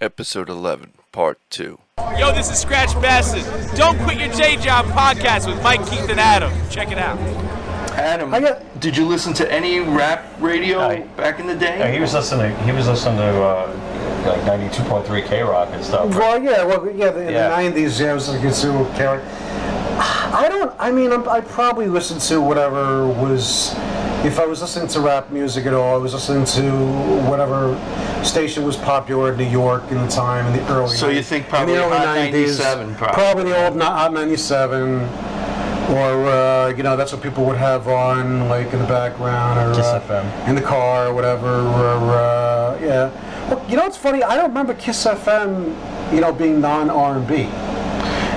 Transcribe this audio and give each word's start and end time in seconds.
Episode 0.00 0.48
11, 0.48 0.92
Part 1.12 1.38
2. 1.50 1.78
Yo, 2.18 2.32
this 2.32 2.50
is 2.50 2.58
Scratch 2.58 2.94
Bassett. 3.02 3.44
Don't 3.76 3.98
quit 4.00 4.18
your 4.18 4.32
J 4.32 4.56
Job 4.56 4.86
podcast 4.86 5.46
with 5.46 5.62
Mike, 5.62 5.86
Keith, 5.88 6.08
and 6.08 6.18
Adam. 6.18 6.50
Check 6.70 6.90
it 6.90 6.96
out. 6.98 7.18
Adam, 7.98 8.32
I 8.32 8.40
got- 8.40 8.80
did 8.80 8.96
you 8.96 9.04
listen 9.06 9.34
to 9.34 9.52
any 9.52 9.80
rap 9.80 10.24
radio 10.40 10.78
I- 10.80 11.00
back 11.18 11.38
in 11.38 11.46
the 11.46 11.54
day? 11.54 11.78
Yeah, 11.78 11.90
he 11.90 12.00
was 12.00 12.14
listening. 12.14 12.56
He 12.64 12.72
was 12.72 12.88
listening 12.88 13.18
to 13.18 13.42
uh, 13.42 13.66
like 14.26 14.40
92.3 14.42 15.26
K 15.26 15.42
Rock 15.42 15.68
and 15.72 15.84
stuff. 15.84 16.14
Well, 16.14 16.42
yeah, 16.42 16.64
well, 16.64 16.90
yeah, 16.90 17.10
the, 17.10 17.26
in 17.28 17.34
Yeah. 17.34 17.48
the 17.62 17.80
'90s, 17.80 18.00
yeah, 18.00 18.12
I 18.12 18.14
was 18.14 18.28
listening 18.30 18.84
to 18.84 18.90
Karen. 18.96 19.20
I 20.32 20.46
don't. 20.48 20.74
I 20.78 20.90
mean, 20.90 21.12
I'm, 21.12 21.28
I 21.28 21.40
probably 21.42 21.88
listened 21.88 22.22
to 22.22 22.40
whatever 22.40 23.06
was. 23.06 23.74
If 24.22 24.38
I 24.38 24.44
was 24.44 24.60
listening 24.60 24.86
to 24.88 25.00
rap 25.00 25.30
music 25.30 25.64
at 25.64 25.72
all, 25.72 25.94
I 25.94 25.96
was 25.96 26.12
listening 26.12 26.44
to 26.44 26.70
whatever 27.26 27.74
station 28.22 28.64
was 28.64 28.76
popular 28.76 29.32
in 29.32 29.38
New 29.38 29.48
York 29.48 29.82
in 29.90 29.96
the 29.96 30.08
time 30.08 30.46
in 30.46 30.52
the 30.52 30.72
early. 30.72 30.94
So 30.94 31.08
you 31.08 31.22
think 31.22 31.48
probably 31.48 31.72
in 31.72 31.80
the 31.80 31.86
early 31.86 31.96
Hot 31.96 32.16
90s, 32.18 32.32
97 32.32 32.94
probably. 32.96 33.14
probably 33.14 33.44
the 33.44 33.64
old 33.66 33.80
Hot 33.80 34.12
97, 34.12 35.00
or 35.96 36.26
uh, 36.26 36.68
you 36.76 36.82
know 36.82 36.98
that's 36.98 37.14
what 37.14 37.22
people 37.22 37.46
would 37.46 37.56
have 37.56 37.88
on 37.88 38.46
like 38.50 38.70
in 38.74 38.78
the 38.78 38.86
background 38.86 39.58
or 39.58 39.74
Kiss 39.74 39.86
uh, 39.86 40.00
FM. 40.02 40.48
in 40.48 40.54
the 40.54 40.60
car 40.60 41.06
or 41.06 41.14
whatever. 41.14 41.48
Or 41.48 42.12
uh, 42.12 42.78
yeah. 42.82 43.48
Well, 43.48 43.64
you 43.70 43.76
know 43.76 43.84
what's 43.84 43.96
funny? 43.96 44.22
I 44.22 44.36
don't 44.36 44.48
remember 44.48 44.74
Kiss 44.74 45.06
FM, 45.06 46.12
you 46.12 46.20
know, 46.20 46.30
being 46.30 46.60
non 46.60 46.90
R 46.90 47.16
and 47.16 47.26
B. 47.26 47.48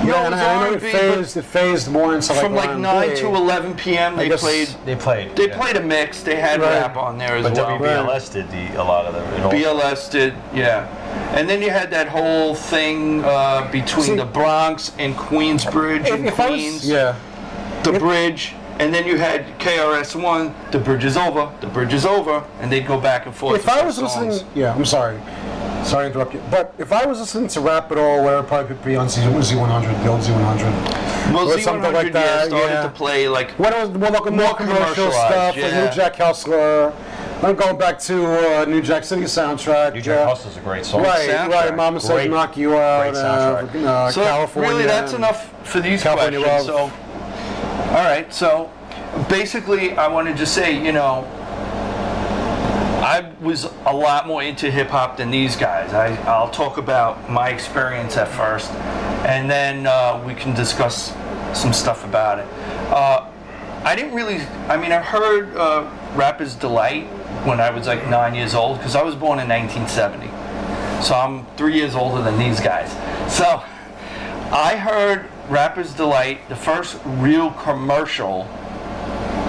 No, 0.03 0.09
Yeah, 0.16 0.21
it 0.21 0.25
and 0.25 0.35
was 0.35 0.41
I 0.41 0.53
know 0.53 0.59
R&B, 0.73 0.75
it 0.88 0.91
phased. 0.91 1.38
It 1.38 1.45
phased 1.45 1.91
more 1.91 2.16
into 2.16 2.34
like 2.34 2.41
From 2.41 2.53
like 2.55 2.70
R&B. 2.70 2.81
9 2.81 3.16
to 3.17 3.27
11 3.27 3.73
p.m., 3.75 4.16
they 4.17 4.30
played 4.30 4.67
They 4.85 4.95
played. 4.95 5.35
they 5.35 5.48
yeah. 5.49 5.57
played 5.57 5.77
a 5.77 5.81
mix. 5.81 6.21
They 6.23 6.35
had 6.35 6.59
Right. 6.61 6.69
rap 6.81 6.97
on 6.97 7.17
there 7.17 7.36
as 7.38 7.44
But 7.44 7.53
well. 7.53 7.78
WBLS 7.80 8.31
did 8.31 8.50
the 8.52 8.81
a 8.81 8.83
lot 8.83 9.05
of 9.05 9.13
the. 9.13 9.47
it 9.47 9.63
BLS 9.63 10.09
did, 10.11 10.33
yeah. 10.53 10.88
And 11.36 11.50
then 11.50 11.61
you 11.61 11.69
had 11.69 11.89
that 11.91 12.08
whole 12.08 12.53
thing 12.55 13.23
uh, 13.23 13.69
between 13.72 14.05
See- 14.05 14.16
the 14.16 14.25
Bronx 14.25 14.91
and 15.00 15.16
Queensbridge 15.16 16.06
If, 16.08 16.13
and 16.13 16.31
Queens, 16.31 16.73
was, 16.81 16.89
yeah. 16.89 17.16
the 17.83 17.94
if- 17.94 18.00
bridge. 18.00 18.53
And 18.80 18.91
then 18.91 19.06
you 19.06 19.17
had 19.19 19.45
KRS-One, 19.59 20.53
the 20.72 20.80
bridge 20.80 21.03
is 21.03 21.16
over, 21.16 21.52
the 21.61 21.67
bridge 21.67 21.94
is 21.94 22.08
over, 22.08 22.44
and 22.59 22.72
they'd 22.72 22.88
go 22.88 23.00
back 23.00 23.28
and 23.28 23.35
forth. 23.35 23.59
If 23.59 23.69
I 23.69 23.85
was 23.85 23.97
songs. 23.97 24.16
listening, 24.41 24.47
yeah, 24.56 24.73
I'm 24.73 24.83
sorry. 24.83 25.19
Sorry 25.84 26.03
to 26.06 26.08
interrupt 26.12 26.34
you. 26.34 26.42
But 26.50 26.73
if 26.78 26.92
I 26.92 27.06
was 27.06 27.20
listening 27.20 27.48
to 27.50 27.59
rap 27.62 27.92
at 27.92 27.98
all, 27.98 28.23
whatever, 28.23 28.48
probably 28.48 28.76
would 28.76 28.86
be 28.86 28.95
on 28.95 29.09
Z- 29.09 29.22
Z100, 29.22 30.03
the 30.03 30.09
old 30.09 30.22
Z100. 30.22 31.34
well, 31.34 31.50
or 31.50 31.58
Z100 31.58 31.62
something 31.64 31.94
like 31.94 32.06
yeah, 32.08 32.12
that, 32.14 32.48
started 32.48 32.67
yeah. 32.73 32.84
to 32.84 32.90
play 32.90 33.28
like 33.28 33.52
When 33.59 33.73
it 33.73 33.80
was 33.80 33.90
more, 33.92 34.09
like, 34.09 34.23
more, 34.25 34.31
More 34.31 34.53
commercial 34.56 34.75
commercialized, 35.09 35.14
stuff, 35.14 35.58
like. 35.58 35.73
New 35.73 35.95
Jack 35.95 36.16
Hustler. 36.16 36.94
I'm 37.44 37.56
going 37.58 37.78
back 37.78 38.00
to 38.00 38.62
uh, 38.62 38.66
New 38.66 38.81
Jack 38.81 39.03
City 39.03 39.23
soundtrack. 39.23 39.94
New 39.94 40.02
Jack 40.02 40.20
uh, 40.20 40.28
Hustle's 40.30 40.56
a 40.56 40.62
great 40.62 40.86
song. 40.86 41.02
Right, 41.03 41.30
soundtrack. 41.30 41.50
right. 41.50 41.75
Mama 41.75 42.00
said 42.00 42.14
Great- 42.14 42.30
knock 42.31 42.56
you 42.56 42.78
out. 42.78 43.02
great 43.12 43.16
Uh, 43.22 43.64
soundtrack. 43.68 43.86
uh, 43.86 44.12
So 44.12 44.23
California. 44.23 44.70
really, 44.72 44.86
that's 44.86 45.12
enough 45.14 45.68
for 45.68 45.81
these 45.81 46.02
California 46.02 46.40
questions. 46.42 46.70
Love. 46.70 46.92
So, 46.92 47.88
all 47.90 48.03
right. 48.06 48.34
So, 48.34 48.72
basically, 49.28 49.92
I 49.97 50.08
wanted 50.08 50.38
to 50.38 50.45
say, 50.45 50.81
you 50.81 50.94
know, 50.94 51.28
I 53.14 53.31
was 53.42 53.66
a 53.86 53.95
lot 53.95 54.25
more 54.25 54.42
into 54.42 54.72
hip 54.72 54.88
hop 54.88 55.17
than 55.17 55.30
these 55.30 55.56
guys. 55.56 55.94
I, 55.94 56.16
I'll 56.23 56.50
talk 56.50 56.80
about 56.80 57.30
my 57.30 57.50
experience 57.50 58.17
at 58.17 58.28
first, 58.28 58.72
and 59.23 59.47
then 59.47 59.86
uh, 59.86 60.23
we 60.25 60.33
can 60.33 60.56
discuss 60.56 61.14
some 61.53 61.73
stuff 61.73 62.03
about 62.06 62.39
it. 62.39 62.47
Uh, 62.89 63.30
I 63.84 63.95
didn't 63.95 64.16
really. 64.16 64.38
I 64.67 64.78
mean, 64.78 64.91
I 64.91 64.97
heard 64.97 65.56
uh, 65.56 65.88
Rapper's 66.16 66.56
Delight 66.56 67.03
when 67.45 67.59
I 67.59 67.69
was 67.69 67.86
like 67.86 68.03
nine 68.09 68.34
years 68.34 68.56
old 68.56 68.80
because 68.80 68.95
I 68.95 69.03
was 69.03 69.14
born 69.14 69.38
in 69.38 69.47
1970. 69.47 70.25
So 71.06 71.13
I'm 71.13 71.45
three 71.56 71.75
years 71.75 71.94
older 71.94 72.24
than 72.24 72.40
these 72.40 72.59
guys. 72.59 72.90
So 73.31 73.62
I 74.51 74.75
heard 74.75 75.30
Rapper's 75.50 75.94
Delight, 75.94 76.50
the 76.50 76.56
first 76.56 77.00
real 77.06 77.51
commercial 77.51 78.45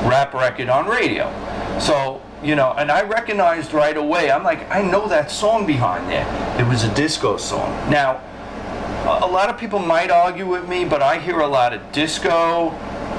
rap 0.04 0.34
record 0.34 0.68
on 0.68 0.86
radio. 0.86 1.32
So, 1.80 2.20
you 2.44 2.54
know, 2.54 2.74
and 2.76 2.90
I 2.90 3.02
recognized 3.02 3.72
right 3.72 3.96
away, 3.96 4.30
I'm 4.30 4.44
like, 4.44 4.70
I 4.70 4.82
know 4.82 5.08
that 5.08 5.30
song 5.30 5.66
behind 5.66 6.08
there. 6.10 6.26
It 6.60 6.68
was 6.68 6.84
a 6.84 6.94
disco 6.94 7.38
song. 7.38 7.70
Now, 7.90 8.20
a 9.06 9.26
lot 9.26 9.48
of 9.48 9.58
people 9.58 9.78
might 9.78 10.10
argue 10.10 10.46
with 10.46 10.68
me, 10.68 10.84
but 10.84 11.02
I 11.02 11.18
hear 11.18 11.40
a 11.40 11.46
lot 11.46 11.72
of 11.72 11.92
disco, 11.92 12.68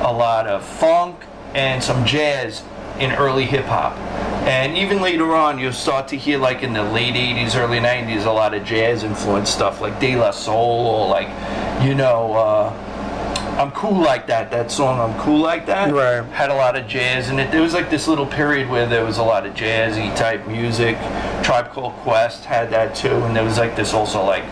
a 0.02 0.14
lot 0.14 0.48
of 0.48 0.64
funk, 0.64 1.24
and 1.54 1.84
some 1.84 2.06
jazz 2.06 2.64
in 3.00 3.12
early 3.14 3.46
hip 3.46 3.66
hop. 3.66 3.98
And 4.48 4.78
even 4.78 5.02
later 5.02 5.34
on, 5.34 5.58
you'll 5.58 5.74
start 5.74 6.08
to 6.10 6.18
hear, 6.18 6.38
like 6.38 6.62
in 6.62 6.74
the 6.74 6.84
late 6.84 7.16
80s, 7.16 7.56
early 7.56 7.80
90s, 7.80 8.26
a 8.26 8.32
lot 8.32 8.54
of 8.54 8.64
jazz 8.64 9.04
influenced 9.04 9.52
stuff 9.52 9.82
like 9.82 10.00
De 10.00 10.16
La 10.16 10.30
Soul 10.32 10.86
or 10.88 11.08
like, 11.08 11.28
you 11.84 11.96
know, 11.96 12.34
uh, 12.34 12.85
I'm 13.58 13.72
cool 13.72 14.02
like 14.02 14.28
that. 14.28 14.52
That 14.52 14.70
song, 14.70 15.00
I'm 15.00 15.18
cool 15.20 15.40
like 15.40 15.66
that, 15.68 15.94
Right. 15.94 16.24
had 16.34 16.50
a 16.50 16.56
lot 16.56 16.76
of 16.76 16.88
jazz 16.88 17.30
in 17.30 17.40
it. 17.40 17.52
There 17.52 17.62
was 17.62 17.74
like 17.74 17.90
this 17.90 18.08
little 18.08 18.26
period 18.26 18.70
where 18.70 18.86
there 18.86 19.06
was 19.06 19.18
a 19.18 19.24
lot 19.24 19.46
of 19.46 19.54
jazzy 19.54 20.14
type 20.16 20.46
music. 20.48 20.98
Tribe 21.42 21.72
Called 21.72 21.94
Quest 22.04 22.44
had 22.46 22.70
that 22.72 22.96
too, 22.96 23.16
and 23.24 23.36
there 23.36 23.44
was 23.46 23.58
like 23.58 23.76
this 23.78 23.94
also 23.94 24.24
like 24.26 24.44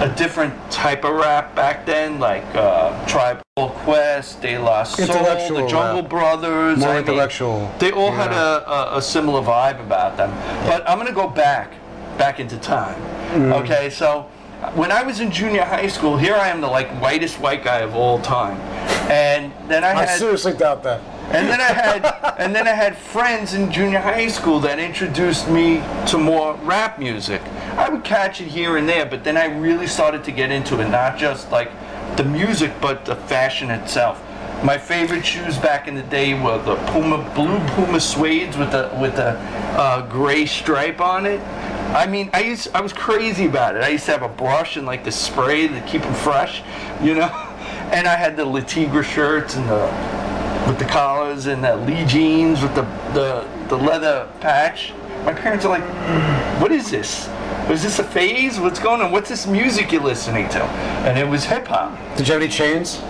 a 0.00 0.14
different 0.16 0.54
type 0.70 1.04
of 1.04 1.14
rap 1.14 1.54
back 1.56 1.84
then, 1.86 2.20
like 2.20 2.44
uh, 2.54 3.06
Tribe 3.06 3.40
Called 3.56 3.72
Quest, 3.72 4.42
De 4.42 4.58
La 4.58 4.84
Soul, 4.84 5.06
the 5.06 5.66
Jungle 5.66 6.02
rap. 6.02 6.10
Brothers. 6.10 6.78
More 6.78 6.90
I 6.90 6.92
mean, 6.92 7.00
intellectual. 7.00 7.72
they 7.78 7.90
all 7.90 8.12
had 8.12 8.30
a, 8.32 8.70
a, 8.70 8.98
a 8.98 9.02
similar 9.02 9.40
vibe 9.42 9.80
about 9.80 10.16
them. 10.16 10.30
But 10.66 10.88
I'm 10.88 10.98
gonna 10.98 11.12
go 11.12 11.26
back, 11.28 11.72
back 12.18 12.38
into 12.38 12.58
time. 12.58 13.00
Mm. 13.32 13.62
Okay, 13.64 13.90
so 13.90 14.26
when 14.74 14.92
I 14.92 15.02
was 15.02 15.20
in 15.20 15.30
junior 15.30 15.64
high 15.64 15.88
school, 15.88 16.16
here 16.16 16.34
I 16.34 16.48
am, 16.48 16.60
the 16.60 16.68
like 16.68 16.90
whitest 17.00 17.38
white 17.40 17.64
guy 17.64 17.80
of 17.80 17.94
all 17.94 18.20
time, 18.20 18.56
and 19.10 19.52
then 19.68 19.84
I 19.84 19.92
I 19.92 20.04
had. 20.04 20.18
seriously 20.18 20.52
doubt 20.54 20.82
that. 20.84 21.00
And 21.30 21.46
then 21.46 21.60
I 21.60 21.64
had, 21.64 22.34
and 22.38 22.54
then 22.54 22.66
I 22.66 22.72
had 22.72 22.96
friends 22.96 23.52
in 23.52 23.70
junior 23.70 23.98
high 23.98 24.28
school 24.28 24.60
that 24.60 24.78
introduced 24.78 25.48
me 25.48 25.82
to 26.06 26.18
more 26.18 26.54
rap 26.62 26.98
music. 26.98 27.42
I 27.76 27.88
would 27.88 28.02
catch 28.02 28.40
it 28.40 28.48
here 28.48 28.78
and 28.78 28.88
there, 28.88 29.04
but 29.04 29.24
then 29.24 29.36
I 29.36 29.46
really 29.46 29.86
started 29.86 30.24
to 30.24 30.32
get 30.32 30.50
into 30.50 30.80
it, 30.80 30.88
not 30.88 31.18
just 31.18 31.50
like 31.50 31.70
the 32.16 32.24
music, 32.24 32.72
but 32.80 33.04
the 33.04 33.14
fashion 33.14 33.70
itself. 33.70 34.22
My 34.64 34.76
favorite 34.76 35.24
shoes 35.24 35.56
back 35.58 35.86
in 35.86 35.94
the 35.94 36.02
day 36.02 36.34
were 36.34 36.58
the 36.58 36.74
Puma 36.90 37.18
blue 37.34 37.58
Puma 37.74 37.98
suedes 37.98 38.58
with 38.58 38.72
the 38.72 38.90
with 39.00 39.14
the 39.14 39.38
uh, 39.78 40.04
gray 40.08 40.46
stripe 40.46 41.00
on 41.00 41.26
it. 41.26 41.40
I 41.94 42.06
mean, 42.06 42.30
I 42.34 42.42
used 42.42 42.68
I 42.74 42.80
was 42.80 42.92
crazy 42.92 43.46
about 43.46 43.76
it. 43.76 43.82
I 43.82 43.88
used 43.88 44.04
to 44.06 44.12
have 44.12 44.22
a 44.22 44.28
brush 44.28 44.76
and 44.76 44.86
like 44.86 45.04
the 45.04 45.12
spray 45.12 45.68
to 45.68 45.80
keep 45.82 46.02
them 46.02 46.14
fresh, 46.14 46.62
you 47.02 47.14
know. 47.14 47.44
And 47.88 48.06
I 48.06 48.16
had 48.16 48.36
the 48.36 48.44
Le 48.44 48.60
Tigre 48.60 49.02
shirts 49.02 49.56
and 49.56 49.66
the 49.66 49.86
with 50.68 50.78
the 50.78 50.84
collars 50.84 51.46
and 51.46 51.64
the 51.64 51.76
Lee 51.76 52.04
jeans 52.04 52.60
with 52.60 52.74
the, 52.74 52.82
the, 53.14 53.48
the 53.68 53.76
leather 53.76 54.28
patch. 54.40 54.92
My 55.24 55.32
parents 55.32 55.64
are 55.64 55.70
like, 55.70 56.60
what 56.60 56.70
is 56.70 56.90
this? 56.90 57.28
Is 57.70 57.82
this 57.82 57.98
a 57.98 58.04
phase? 58.04 58.60
What's 58.60 58.78
going 58.78 59.00
on? 59.00 59.10
What's 59.10 59.30
this 59.30 59.46
music 59.46 59.90
you're 59.90 60.02
listening 60.02 60.48
to? 60.50 60.62
And 60.62 61.18
it 61.18 61.26
was 61.26 61.44
hip 61.44 61.66
hop. 61.66 61.98
Did 62.16 62.28
you 62.28 62.34
have 62.34 62.42
any 62.42 62.50
chains? 62.50 63.00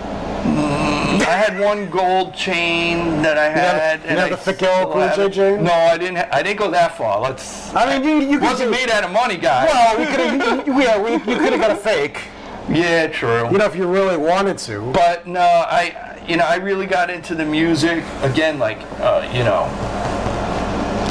I 1.29 1.33
had 1.33 1.59
one 1.59 1.89
gold 1.89 2.33
chain 2.33 3.21
that 3.21 3.37
I 3.37 3.49
had- 3.49 3.79
had. 3.81 4.01
you 4.03 4.17
had 4.17 4.19
I 4.19 4.29
the 4.29 4.37
thick 4.37 4.61
yellow 4.61 4.75
still 4.81 4.91
Cool 4.93 5.01
have 5.01 5.15
J 5.15 5.25
it. 5.25 5.33
chain? 5.33 5.63
No, 5.63 5.71
I 5.73 5.97
didn't. 5.97 6.15
Ha- 6.17 6.27
I 6.31 6.41
didn't 6.43 6.57
go 6.59 6.71
that 6.71 6.97
far. 6.97 7.19
Let's. 7.21 7.73
I 7.75 7.99
mean, 7.99 8.03
you, 8.07 8.27
you 8.31 8.39
could 8.39 8.47
wasn't 8.49 8.71
made 8.71 8.89
out 8.89 9.03
of 9.03 9.11
money, 9.11 9.37
guys. 9.37 9.69
Well, 9.71 9.99
we 9.99 10.05
could 10.07 10.19
have. 10.19 10.67
Yeah, 10.67 10.99
we, 11.01 11.11
you 11.13 11.37
could 11.39 11.53
have 11.53 11.61
got 11.61 11.71
a 11.71 11.75
fake. 11.75 12.21
yeah, 12.69 13.07
true. 13.07 13.49
You 13.51 13.57
know, 13.59 13.65
if 13.65 13.75
you 13.75 13.85
really 13.87 14.17
wanted 14.17 14.57
to. 14.59 14.91
But 14.91 15.27
no, 15.27 15.41
I, 15.41 16.17
you 16.27 16.37
know, 16.37 16.45
I 16.45 16.55
really 16.55 16.85
got 16.87 17.09
into 17.09 17.35
the 17.35 17.45
music 17.45 18.03
again, 18.21 18.57
like, 18.59 18.79
uh, 18.99 19.27
you 19.33 19.43
know, 19.43 19.63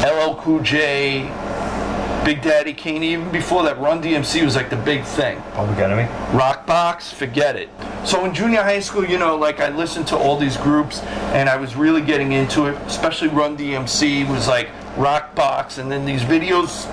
LL 0.04 0.34
Cool 0.42 0.60
J, 0.60 1.22
Big 2.24 2.42
Daddy 2.42 2.72
Kane. 2.72 3.02
Even 3.02 3.30
before 3.30 3.62
that, 3.62 3.78
Run 3.78 4.02
DMC 4.02 4.44
was 4.44 4.56
like 4.56 4.70
the 4.70 4.76
big 4.76 5.04
thing. 5.04 5.40
Public 5.52 5.78
Enemy. 5.78 6.08
Rock 6.36 6.66
Box, 6.66 7.12
forget 7.12 7.56
it. 7.56 7.70
So 8.04 8.24
in 8.24 8.34
junior 8.34 8.62
high 8.62 8.80
school, 8.80 9.04
you 9.04 9.18
know, 9.18 9.36
like 9.36 9.60
I 9.60 9.68
listened 9.70 10.06
to 10.08 10.16
all 10.16 10.38
these 10.38 10.56
groups, 10.56 11.00
and 11.32 11.48
I 11.48 11.56
was 11.56 11.76
really 11.76 12.02
getting 12.02 12.32
into 12.32 12.66
it. 12.66 12.76
Especially 12.86 13.28
Run 13.28 13.56
DMC 13.56 14.28
was 14.28 14.48
like 14.48 14.68
Rock 14.96 15.34
Box, 15.34 15.78
and 15.78 15.90
then 15.90 16.04
these 16.04 16.22
videos 16.22 16.86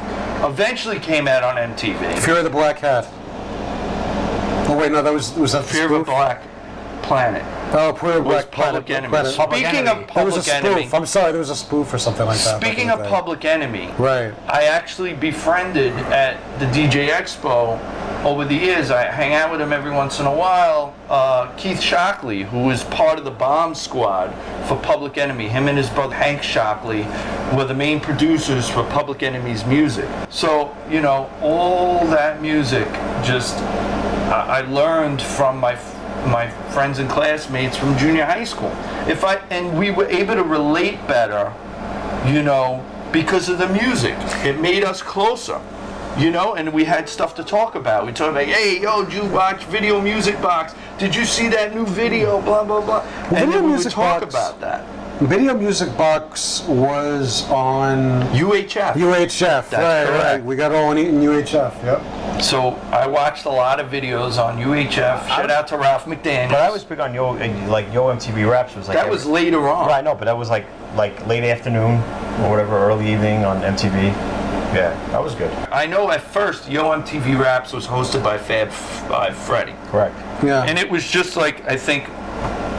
eventually 0.48 1.00
came 1.00 1.28
out 1.28 1.44
on 1.44 1.56
MTV. 1.56 2.20
Fear 2.20 2.38
of 2.38 2.44
the 2.44 2.50
Black 2.50 2.80
Hat. 2.80 3.08
Oh 4.68 4.78
wait, 4.80 4.92
no, 4.92 5.02
that 5.02 5.14
was 5.14 5.34
was 5.34 5.52
that 5.52 5.64
the 5.64 5.74
Fear 5.74 5.86
of 5.86 6.02
a? 6.02 6.04
Black 6.04 6.42
Planet 7.04 7.44
Oh, 7.74 7.94
Fear 7.94 8.22
was 8.22 8.46
Black 8.46 8.52
Public 8.52 8.86
Planet. 8.86 8.90
Enemy. 8.90 9.10
Planet. 9.10 9.36
Public 9.36 9.60
Speaking 9.66 9.80
Enemy. 9.88 10.04
of 10.04 10.14
There 10.14 10.26
was 10.26 10.34
a 10.36 10.40
Public 10.40 10.44
spoof. 10.44 10.66
Enemy, 10.66 10.90
I'm 10.94 11.06
sorry, 11.06 11.32
there 11.32 11.40
was 11.40 11.50
a 11.50 11.56
spoof 11.56 11.94
or 11.94 11.98
something 11.98 12.26
like 12.26 12.40
that. 12.40 12.62
Speaking 12.62 12.90
of. 12.90 13.06
Public 13.06 13.46
Enemy, 13.46 13.92
Right. 13.98 14.34
I 14.48 14.64
actually 14.64 15.14
befriended 15.14 15.94
at 15.94 16.38
the 16.60 16.66
DJ 16.68 17.10
Expo 17.10 17.80
over 18.26 18.44
the 18.44 18.56
years, 18.56 18.90
I 18.90 19.04
hang 19.04 19.36
out 19.36 19.52
with 19.52 19.62
him 19.62 19.72
every 19.72 19.92
once 19.92 20.20
in 20.20 20.26
a 20.26 20.36
while. 20.36 20.96
Uh, 21.10 21.46
Keith 21.58 21.80
Shocklee, 21.80 22.44
who 22.44 22.64
was 22.64 22.84
part 22.86 23.20
of 23.20 23.24
the 23.24 23.30
bomb 23.30 23.76
squad 23.76 24.34
for 24.68 24.78
Public 24.78 25.20
Enemy, 25.20 25.48
him 25.48 25.68
and 25.68 25.78
his 25.78 25.92
brother 25.92 26.16
Hank 26.16 26.42
Shocklee 26.42 27.06
were 27.56 27.66
the 27.66 27.76
main 27.76 28.00
producers 28.00 28.68
for 28.68 28.84
Public 28.86 29.22
Enemy's 29.22 29.64
music. 29.66 30.10
So, 30.30 30.76
you 30.90 31.02
know, 31.02 31.30
all 31.42 32.08
that 32.08 32.42
music 32.42 32.88
just 33.24 33.58
I, 33.60 34.58
I 34.58 34.62
learned 34.62 35.22
from 35.22 35.60
my 35.60 35.76
my 36.28 36.50
friends 36.72 37.00
and 37.00 37.10
classmates 37.10 37.78
from 37.78 37.98
junior 37.98 38.26
high 38.26 38.44
school. 38.44 38.72
If 39.08 39.24
I 39.24 39.36
and 39.50 39.78
we 39.78 39.92
were 39.92 40.08
able 40.08 40.36
to 40.36 40.44
relate 40.44 41.06
better, 41.08 41.54
you 42.28 42.42
know, 42.42 42.84
because 43.12 43.48
of 43.50 43.58
the 43.60 43.68
music. 43.70 44.16
It 44.44 44.60
made 44.60 44.84
us 44.84 45.02
closer. 45.02 45.62
You 46.18 46.32
know, 46.32 46.56
and 46.56 46.72
we 46.72 46.86
had 46.86 47.10
stuff 47.10 47.36
to 47.36 47.44
talk 47.44 47.76
about. 47.76 48.06
We 48.06 48.14
talked 48.14 48.36
like, 48.36 48.48
hey, 48.48 48.80
yo, 48.82 49.04
did 49.04 49.14
you 49.16 49.26
watch 49.26 49.66
Video 49.66 50.00
Music 50.00 50.42
Box? 50.42 50.74
Did 50.98 51.14
you 51.14 51.26
see 51.26 51.50
that 51.50 51.76
new 51.76 51.86
video? 51.86 52.42
Blah 52.42 52.64
blah 52.64 52.80
blah. 52.80 53.02
and 53.02 53.30
Video 53.32 53.52
then 53.52 53.64
we 53.66 53.76
would 53.76 53.90
talk 53.90 54.22
Box- 54.22 54.34
about 54.34 54.62
that. 54.62 54.86
Video 55.22 55.54
Music 55.54 55.96
Box 55.98 56.64
was 56.64 57.50
on 57.50 58.22
UHF. 58.34 58.94
UHF. 58.96 59.72
right, 59.72 59.72
correct. 59.72 60.12
right. 60.12 60.44
We 60.44 60.58
got 60.58 60.74
all 60.74 60.92
in 60.92 61.22
UHF. 61.22 61.84
Yep. 61.84 62.42
so 62.44 62.72
I 62.92 63.08
watched 63.08 63.46
a 63.46 63.50
lot 63.50 63.80
of 63.80 63.90
videos 63.90 64.38
on 64.38 64.58
UHF. 64.58 65.26
Shout 65.28 65.50
out 65.50 65.70
to 65.70 65.78
Ralph 65.78 66.04
McDaniel. 66.04 66.50
But 66.50 66.60
I 66.62 66.70
was 66.70 66.84
big 66.84 67.00
on 67.00 67.14
Yo, 67.14 67.30
uh, 67.38 67.68
like 67.70 67.92
Yo 67.94 68.08
MTV 68.14 68.50
Raps 68.50 68.76
was 68.76 68.90
like 68.90 68.96
that 68.96 69.06
every- 69.06 69.16
was 69.16 69.26
later 69.26 69.70
on. 69.70 69.88
Right, 69.88 70.04
no, 70.04 70.16
but 70.16 70.26
that 70.26 70.38
was 70.38 70.50
like 70.50 70.66
like 70.98 71.26
late 71.28 71.46
afternoon 71.46 72.02
or 72.44 72.50
whatever, 72.50 72.78
early 72.78 73.12
evening 73.14 73.46
on 73.46 73.62
MTV. 73.62 74.14
Yeah, 74.76 74.94
that 75.12 75.24
was 75.24 75.34
good. 75.34 75.52
I 75.72 75.86
know 75.86 76.12
at 76.12 76.22
first 76.22 76.70
Yo 76.70 76.92
MTV 76.92 77.40
Raps 77.40 77.72
was 77.72 77.88
hosted 77.88 78.22
by 78.22 78.38
Fab 78.38 78.70
5 78.70 79.34
Freddy. 79.38 79.74
Correct. 79.86 80.14
Yeah. 80.44 80.64
And 80.64 80.78
it 80.78 80.90
was 80.90 81.08
just 81.10 81.38
like 81.38 81.66
I 81.70 81.78
think 81.78 82.10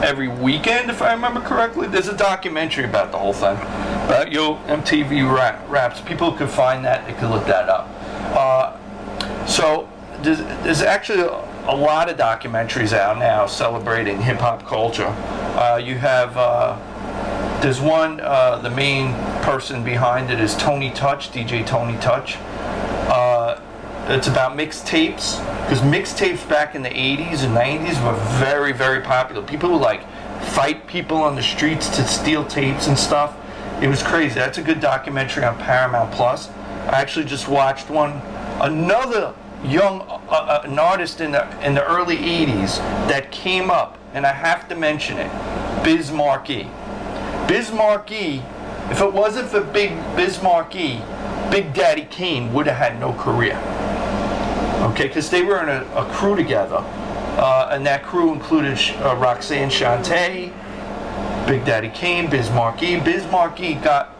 every 0.03 0.27
weekend, 0.27 0.89
if 0.89 1.01
I 1.01 1.13
remember 1.13 1.41
correctly. 1.41 1.87
There's 1.87 2.07
a 2.07 2.15
documentary 2.15 2.85
about 2.85 3.11
the 3.11 3.17
whole 3.17 3.33
thing, 3.33 3.55
about 3.55 4.31
Yo 4.31 4.55
MTV 4.65 5.33
rap, 5.33 5.67
raps. 5.69 6.01
People 6.01 6.31
could 6.31 6.49
find 6.49 6.85
that. 6.85 7.05
They 7.07 7.13
could 7.13 7.29
look 7.29 7.45
that 7.47 7.69
up. 7.69 7.89
Uh, 8.35 9.45
so 9.45 9.89
there's, 10.21 10.39
there's 10.63 10.81
actually 10.81 11.21
a, 11.21 11.31
a 11.67 11.75
lot 11.75 12.09
of 12.09 12.17
documentaries 12.17 12.93
out 12.93 13.17
now 13.17 13.45
celebrating 13.45 14.21
hip 14.21 14.37
hop 14.37 14.65
culture. 14.65 15.07
Uh, 15.07 15.81
you 15.83 15.97
have. 15.97 16.37
Uh, 16.37 16.77
there's 17.61 17.81
one, 17.81 18.19
uh, 18.19 18.59
the 18.59 18.69
main 18.69 19.13
person 19.41 19.83
behind 19.83 20.29
it 20.29 20.39
is 20.39 20.55
Tony 20.55 20.91
Touch, 20.91 21.31
DJ 21.31 21.65
Tony 21.65 21.97
Touch. 21.97 22.37
It's 24.09 24.27
about 24.27 24.55
mixtapes, 24.55 25.37
because 25.65 25.81
mixtapes 25.81 26.47
back 26.47 26.75
in 26.75 26.81
the 26.81 26.89
80s 26.89 27.43
and 27.43 27.53
90s 27.53 28.01
were 28.05 28.17
very, 28.39 28.71
very 28.71 29.01
popular. 29.01 29.41
People 29.41 29.71
would 29.71 29.81
like 29.81 30.01
fight 30.41 30.87
people 30.87 31.17
on 31.17 31.35
the 31.35 31.43
streets 31.43 31.89
to 31.97 32.07
steal 32.07 32.45
tapes 32.45 32.87
and 32.87 32.97
stuff. 32.97 33.35
It 33.81 33.89
was 33.89 34.01
crazy. 34.01 34.35
That's 34.35 34.59
a 34.59 34.61
good 34.61 34.79
documentary 34.79 35.43
on 35.43 35.57
Paramount 35.57 36.13
Plus. 36.13 36.49
I 36.87 37.01
actually 37.01 37.25
just 37.25 37.49
watched 37.49 37.89
one. 37.89 38.21
Another 38.61 39.33
young 39.61 39.99
uh, 40.01 40.21
uh, 40.29 40.61
an 40.63 40.79
artist 40.79 41.19
in 41.19 41.33
the 41.33 41.45
in 41.65 41.75
the 41.75 41.85
early 41.85 42.15
80s 42.15 42.77
that 43.09 43.29
came 43.29 43.69
up, 43.69 43.97
and 44.13 44.25
I 44.25 44.31
have 44.31 44.69
to 44.69 44.75
mention 44.75 45.17
it. 45.17 45.83
Biz 45.83 46.13
Markie, 47.73 48.41
if 48.89 49.01
it 49.01 49.11
wasn't 49.11 49.49
for 49.49 49.59
Big 49.59 49.91
Biz 50.15 50.39
Big 51.51 51.73
Daddy 51.73 52.07
Kane 52.09 52.53
would 52.53 52.67
have 52.67 52.77
had 52.77 52.99
no 53.01 53.11
career. 53.11 53.76
Okay, 54.97 55.09
because 55.09 55.29
they 55.29 55.43
were 55.43 55.61
in 55.61 55.69
a, 55.69 55.85
a 55.93 56.11
crew 56.11 56.35
together, 56.35 56.77
uh, 56.77 57.69
and 57.71 57.85
that 57.85 58.01
crew 58.01 58.33
included 58.33 58.79
uh, 58.95 59.15
Roxanne 59.15 59.69
Shante, 59.69 60.51
Big 61.45 61.63
Daddy 61.65 61.89
Kane, 61.89 62.27
Biz 62.27 62.49
Markie. 62.49 62.99
Biz 62.99 63.27
Markie 63.27 63.75
got 63.75 64.15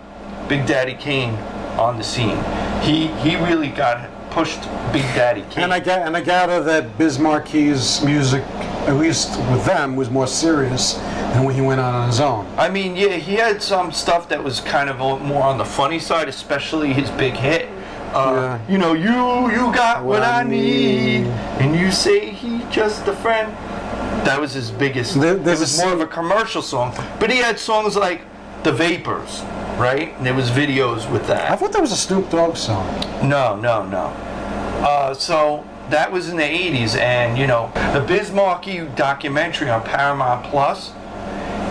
Big 0.48 0.68
Daddy 0.68 0.94
Kane 0.94 1.34
on 1.80 1.98
the 1.98 2.04
scene. 2.04 2.38
He 2.84 3.08
he 3.28 3.38
really 3.38 3.70
got 3.70 4.08
pushed 4.30 4.62
Big 4.94 5.02
Daddy 5.16 5.44
Kane. 5.50 5.64
And 5.64 5.74
I 5.74 5.80
and 5.80 6.16
I 6.16 6.22
gather 6.22 6.62
that 6.66 6.96
Biz 6.96 7.18
Markie's 7.18 8.06
music, 8.06 8.44
at 8.86 8.98
least 8.98 9.36
with 9.50 9.66
them, 9.66 9.96
was 9.96 10.12
more 10.12 10.28
serious 10.28 10.94
than 10.94 11.44
when 11.44 11.56
he 11.56 11.62
went 11.62 11.82
out 11.82 11.96
on 11.96 12.08
his 12.08 12.20
own. 12.20 12.46
I 12.56 12.70
mean, 12.70 12.96
yeah, 12.96 13.16
he 13.16 13.34
had 13.34 13.64
some 13.64 13.92
stuff 13.92 14.30
that 14.30 14.44
was 14.44 14.60
kind 14.60 14.92
of 14.92 15.00
more 15.00 15.42
on 15.42 15.58
the 15.58 15.66
funny 15.66 15.98
side, 15.98 16.30
especially 16.30 16.94
his 16.94 17.10
big 17.10 17.34
hit. 17.34 17.68
Uh, 18.18 18.58
You 18.68 18.78
know, 18.80 18.94
you 18.94 19.52
you 19.52 19.72
got 19.74 20.04
what, 20.04 20.24
I 20.24 20.42
need, 20.44 21.28
and 21.62 21.76
you 21.76 21.92
say 21.92 22.32
he 22.32 22.64
just 22.72 23.08
a 23.08 23.14
friend. 23.14 23.48
That 24.26 24.42
was 24.42 24.54
his 24.54 24.72
biggest. 24.72 25.20
There- 25.22 25.38
it 25.38 25.60
was 25.60 25.78
more 25.80 25.94
of 25.94 26.02
a 26.02 26.08
commercial 26.08 26.62
song, 26.64 26.94
but 27.20 27.30
he 27.30 27.38
had 27.38 27.60
songs 27.60 27.96
like 27.96 28.22
"The 28.64 28.72
Vapors," 28.72 29.44
right? 29.78 30.10
And 30.18 30.26
there 30.26 30.34
was 30.34 30.50
videos 30.50 31.08
with 31.12 31.28
that. 31.28 31.52
I 31.52 31.56
thought 31.56 31.72
that 31.74 31.82
was 31.82 31.92
a 31.92 32.02
Snoop 32.08 32.30
Dogg 32.32 32.58
song. 32.58 32.86
No, 33.22 33.56
no, 33.56 33.84
no. 33.98 34.06
Uh, 34.84 35.14
so 35.14 35.64
that 35.92 36.12
was 36.12 36.28
in 36.30 36.38
the 36.38 36.44
80s, 36.66 36.96
and 36.96 37.38
you 37.38 37.46
know, 37.48 37.70
the 37.94 38.02
Biz 38.02 38.32
Markie 38.32 38.80
documentary 38.96 39.70
on 39.70 39.82
Paramount 39.84 40.44
Plus, 40.52 40.92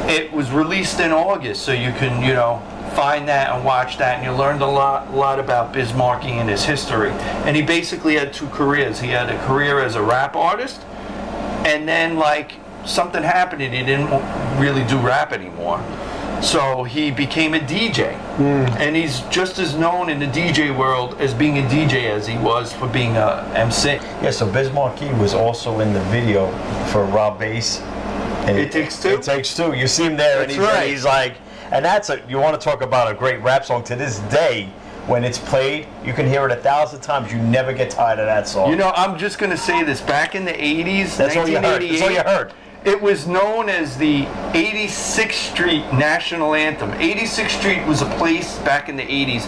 it 0.09 0.33
was 0.33 0.51
released 0.53 1.01
in 1.01 1.11
August, 1.13 1.63
so 1.67 1.73
you 1.73 1.93
can, 1.99 2.23
you 2.23 2.35
know, 2.35 2.63
find 2.95 3.29
that 3.29 3.55
and 3.55 3.65
watch 3.65 3.99
that, 3.99 4.19
and 4.19 4.25
you 4.25 4.33
learned 4.33 4.63
a 4.63 4.67
lot, 4.67 5.15
lot 5.15 5.39
about 5.39 5.73
Biz 5.73 5.95
Markie 5.95 6.29
and 6.29 6.49
his 6.49 6.65
history. 6.65 7.11
And 7.45 7.57
he 7.57 7.63
basically 7.63 8.15
had 8.15 8.33
two 8.33 8.49
careers. 8.49 9.01
He 9.01 9.09
had 9.09 9.29
a 9.29 9.39
career 9.47 9.81
as 9.81 9.95
a 9.95 10.03
rap 10.03 10.37
artist, 10.37 10.81
and 11.65 11.89
then 11.89 12.17
like 12.17 12.53
something 12.87 13.23
happened 13.23 13.63
and 13.63 13.75
he 13.75 13.83
didn't 13.83 14.11
really 14.61 14.85
do 14.85 14.99
rap 14.99 15.33
anymore. 15.33 15.83
So 16.43 16.85
he 16.85 17.11
became 17.11 17.55
a 17.55 17.59
DJ, 17.59 18.15
hmm. 18.37 18.45
and 18.79 18.95
he's 18.95 19.21
just 19.23 19.59
as 19.59 19.75
known 19.75 20.11
in 20.11 20.19
the 20.19 20.27
DJ 20.27 20.77
world 20.77 21.15
as 21.19 21.33
being 21.33 21.59
a 21.59 21.63
DJ 21.63 22.11
as 22.11 22.27
he 22.27 22.37
was 22.37 22.75
for 22.75 22.87
being 22.87 23.17
a 23.17 23.51
MC. 23.55 23.95
Yeah, 24.23 24.31
so 24.31 24.51
Biz 24.51 24.71
Markie 24.73 25.11
was 25.15 25.33
also 25.33 25.81
in 25.81 25.95
the 25.95 26.01
video 26.05 26.51
for 26.89 27.05
Rob 27.07 27.39
Base. 27.39 27.81
And 28.47 28.59
It 28.59 28.71
Takes 28.71 29.03
Two? 29.03 29.15
It 29.15 29.23
takes 29.23 29.57
two. 29.57 29.73
You 29.73 29.89
see 29.89 30.05
him 30.05 30.17
there, 30.17 30.43
and 30.43 30.51
he's, 30.51 30.61
right. 30.61 30.91
he's 30.91 31.05
like, 31.05 31.37
and 31.73 31.85
that's 31.85 32.11
a. 32.11 32.23
You 32.29 32.39
want 32.39 32.59
to 32.61 32.65
talk 32.65 32.83
about 32.83 33.11
a 33.11 33.15
great 33.15 33.43
rap 33.43 33.65
song 33.65 33.85
to 33.85 33.97
this 33.97 34.19
day? 34.31 34.73
When 35.07 35.23
it's 35.23 35.39
played, 35.39 35.87
you 36.05 36.13
can 36.13 36.27
hear 36.27 36.45
it 36.47 36.51
a 36.51 36.57
thousand 36.57 37.01
times. 37.01 37.33
You 37.33 37.39
never 37.39 37.73
get 37.73 37.91
tired 37.91 38.19
of 38.19 38.27
that 38.27 38.49
song. 38.49 38.71
You 38.71 38.77
know, 38.77 38.93
I'm 38.97 39.17
just 39.17 39.39
gonna 39.39 39.57
say 39.57 39.85
this. 39.85 40.01
Back 40.01 40.35
in 40.35 40.45
the 40.45 40.53
80s, 40.53 41.17
That's 41.17 41.37
all 41.37 41.49
you 41.49 41.59
heard. 41.59 41.83
That's 41.83 42.03
all 42.03 42.11
you 42.11 42.23
heard. 42.23 42.53
It 42.85 43.01
was 43.01 43.27
known 43.27 43.69
as 43.69 43.97
the 43.97 44.25
86th 44.53 45.33
Street 45.33 45.85
National 45.93 46.55
Anthem. 46.55 46.93
86th 46.93 47.59
Street 47.59 47.85
was 47.87 48.03
a 48.03 48.07
place 48.11 48.59
back 48.61 48.89
in 48.89 48.97
the 48.97 49.03
80s, 49.03 49.47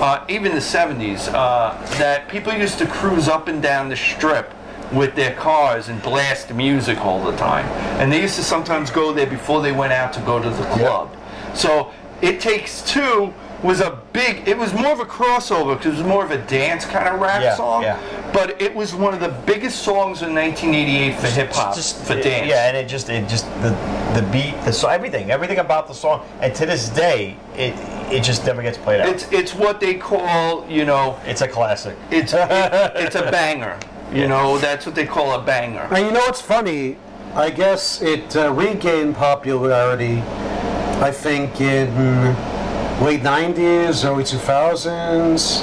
uh, 0.00 0.24
even 0.28 0.52
the 0.52 0.58
70s, 0.58 1.32
uh, 1.32 1.72
that 1.98 2.28
people 2.28 2.52
used 2.52 2.78
to 2.78 2.86
cruise 2.86 3.28
up 3.28 3.46
and 3.46 3.62
down 3.62 3.88
the 3.88 3.96
strip 3.96 4.52
with 4.92 5.14
their 5.14 5.34
cars 5.36 5.88
and 5.88 6.02
blast 6.02 6.52
music 6.52 6.98
all 7.04 7.22
the 7.22 7.36
time. 7.36 7.64
And 8.00 8.12
they 8.12 8.20
used 8.20 8.34
to 8.36 8.42
sometimes 8.42 8.90
go 8.90 9.12
there 9.12 9.26
before 9.26 9.62
they 9.62 9.72
went 9.72 9.92
out 9.92 10.12
to 10.14 10.20
go 10.22 10.42
to 10.42 10.50
the 10.50 10.64
club. 10.74 11.14
So 11.54 11.92
It 12.22 12.40
Takes 12.40 12.82
Two 12.82 13.32
was 13.62 13.80
a 13.80 14.00
big, 14.14 14.48
it 14.48 14.56
was 14.56 14.72
more 14.72 14.90
of 14.92 15.00
a 15.00 15.04
crossover 15.04 15.76
because 15.76 15.94
it 15.94 16.02
was 16.02 16.06
more 16.06 16.24
of 16.24 16.30
a 16.30 16.38
dance 16.46 16.86
kind 16.86 17.06
of 17.08 17.20
rap 17.20 17.42
Yeah, 17.42 17.54
song. 17.56 17.82
yeah. 17.82 17.98
But 18.32 18.60
it 18.62 18.74
was 18.74 18.94
one 18.94 19.12
of 19.12 19.20
the 19.20 19.28
biggest 19.44 19.82
songs 19.82 20.22
in 20.22 20.34
1988 20.34 21.14
for 21.20 21.26
hip 21.26 21.52
hop, 21.52 21.74
Just 21.74 21.98
for 22.04 22.14
dance. 22.14 22.46
Yeah, 22.48 22.68
and 22.68 22.76
it 22.76 22.88
just 22.88 23.10
it 23.10 23.28
just 23.28 23.44
the 23.60 23.70
the 24.14 24.26
beat, 24.32 24.54
the 24.64 24.72
so 24.72 24.88
everything, 24.88 25.30
everything 25.30 25.58
about 25.58 25.88
the 25.88 25.94
song, 25.94 26.24
and 26.40 26.54
to 26.54 26.64
this 26.64 26.88
day, 26.88 27.36
it 27.56 27.74
it 28.10 28.22
just 28.22 28.46
never 28.46 28.62
gets 28.62 28.78
played 28.78 29.00
out. 29.02 29.08
It's 29.08 29.30
it's 29.30 29.54
what 29.54 29.78
they 29.78 29.94
call, 29.94 30.66
you 30.68 30.84
know, 30.86 31.18
It's 31.26 31.42
a 31.42 31.48
classic. 31.48 31.96
it's 32.10 32.32
it, 32.32 32.48
it's 32.94 33.16
a 33.16 33.30
banger. 33.30 33.78
You 34.12 34.26
know, 34.26 34.58
that's 34.58 34.86
what 34.86 34.94
they 34.94 35.06
call 35.06 35.38
a 35.38 35.42
banger. 35.42 35.86
And 35.90 36.06
you 36.06 36.12
know 36.12 36.20
what's 36.20 36.40
funny? 36.40 36.96
I 37.34 37.50
guess 37.50 38.00
it 38.00 38.34
uh, 38.36 38.52
regained 38.52 39.14
popularity, 39.16 40.22
I 41.00 41.10
think, 41.10 41.60
in 41.60 41.94
late 43.02 43.22
90s, 43.22 44.04
early 44.04 44.24
2000s. 44.24 45.62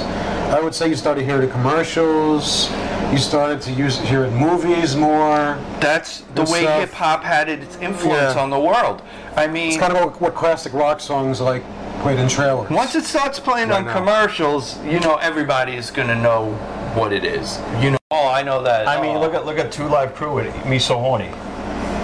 I 0.52 0.60
would 0.60 0.74
say 0.74 0.88
you 0.88 0.96
started 0.96 1.24
hearing 1.24 1.42
the 1.42 1.52
commercials. 1.52 2.70
You 3.12 3.18
started 3.18 3.60
to 3.62 3.72
use 3.72 3.98
hear 4.00 4.24
it 4.24 4.32
movies 4.32 4.96
more. 4.96 5.56
That's 5.80 6.20
the 6.34 6.44
way 6.44 6.62
hip 6.80 6.90
hop 6.92 7.22
had 7.22 7.48
its 7.48 7.76
influence 7.76 8.34
Yeah. 8.34 8.40
on 8.42 8.50
the 8.50 8.58
world. 8.58 9.02
I 9.36 9.46
mean, 9.46 9.68
It's 9.68 9.76
kind 9.78 9.92
of 9.92 10.00
what, 10.04 10.20
what 10.20 10.34
classic 10.34 10.72
rock 10.72 11.00
songs 11.00 11.40
like 11.40 11.62
played 12.00 12.18
in 12.18 12.28
trailers. 12.28 12.70
once 12.70 12.94
it 12.94 13.04
starts 13.04 13.38
playing 13.38 13.68
Right 13.68 13.78
on 13.78 13.86
now. 13.86 13.92
commercials, 13.92 14.78
you 14.84 15.00
know 15.00 15.16
everybody 15.16 15.76
is 15.76 15.90
gonna 15.90 16.14
know 16.20 16.52
what 16.94 17.12
it 17.12 17.24
is. 17.24 17.58
You 17.80 17.92
know, 17.92 17.98
oh, 18.10 18.28
I 18.28 18.42
know 18.42 18.62
that. 18.62 18.88
I 18.88 19.00
mean, 19.00 19.16
oh. 19.16 19.20
look 19.20 19.34
at 19.34 19.46
look 19.46 19.58
at 19.58 19.70
Two 19.70 19.86
Live 19.88 20.14
Crew 20.14 20.34
with 20.34 20.66
Me 20.66 20.78
So 20.78 20.98
Horny. 20.98 21.30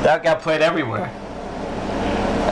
That 0.02 0.22
got 0.22 0.40
played 0.42 0.60
everywhere. 0.62 1.10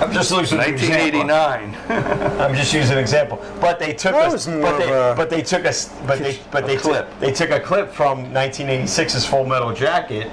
I'm 0.02 0.12
just 0.12 0.30
using 0.30 0.58
an 0.58 0.74
example. 0.74 1.28
1989. 1.28 2.40
I'm 2.40 2.54
just 2.54 2.72
using 2.74 2.92
an 2.94 2.98
example. 2.98 3.42
But 3.60 3.78
they 3.78 3.92
took 3.92 4.12
That 4.12 4.28
a, 4.28 4.32
was 4.32 4.48
more 4.48 4.60
but 4.60 4.78
they, 4.78 4.84
of 4.92 5.12
a- 5.12 5.14
but 5.16 5.30
they 5.30 5.42
took 5.42 5.64
a, 5.64 5.68
s- 5.68 5.94
but 6.06 6.18
they, 6.18 6.38
but 6.50 6.66
they 6.66 6.76
clip. 6.76 7.08
took, 7.08 7.20
they 7.20 7.32
took 7.32 7.50
a 7.50 7.60
clip 7.60 7.90
from 7.92 8.26
1986's 8.32 9.24
Full 9.26 9.46
Metal 9.46 9.72
Jacket 9.72 10.26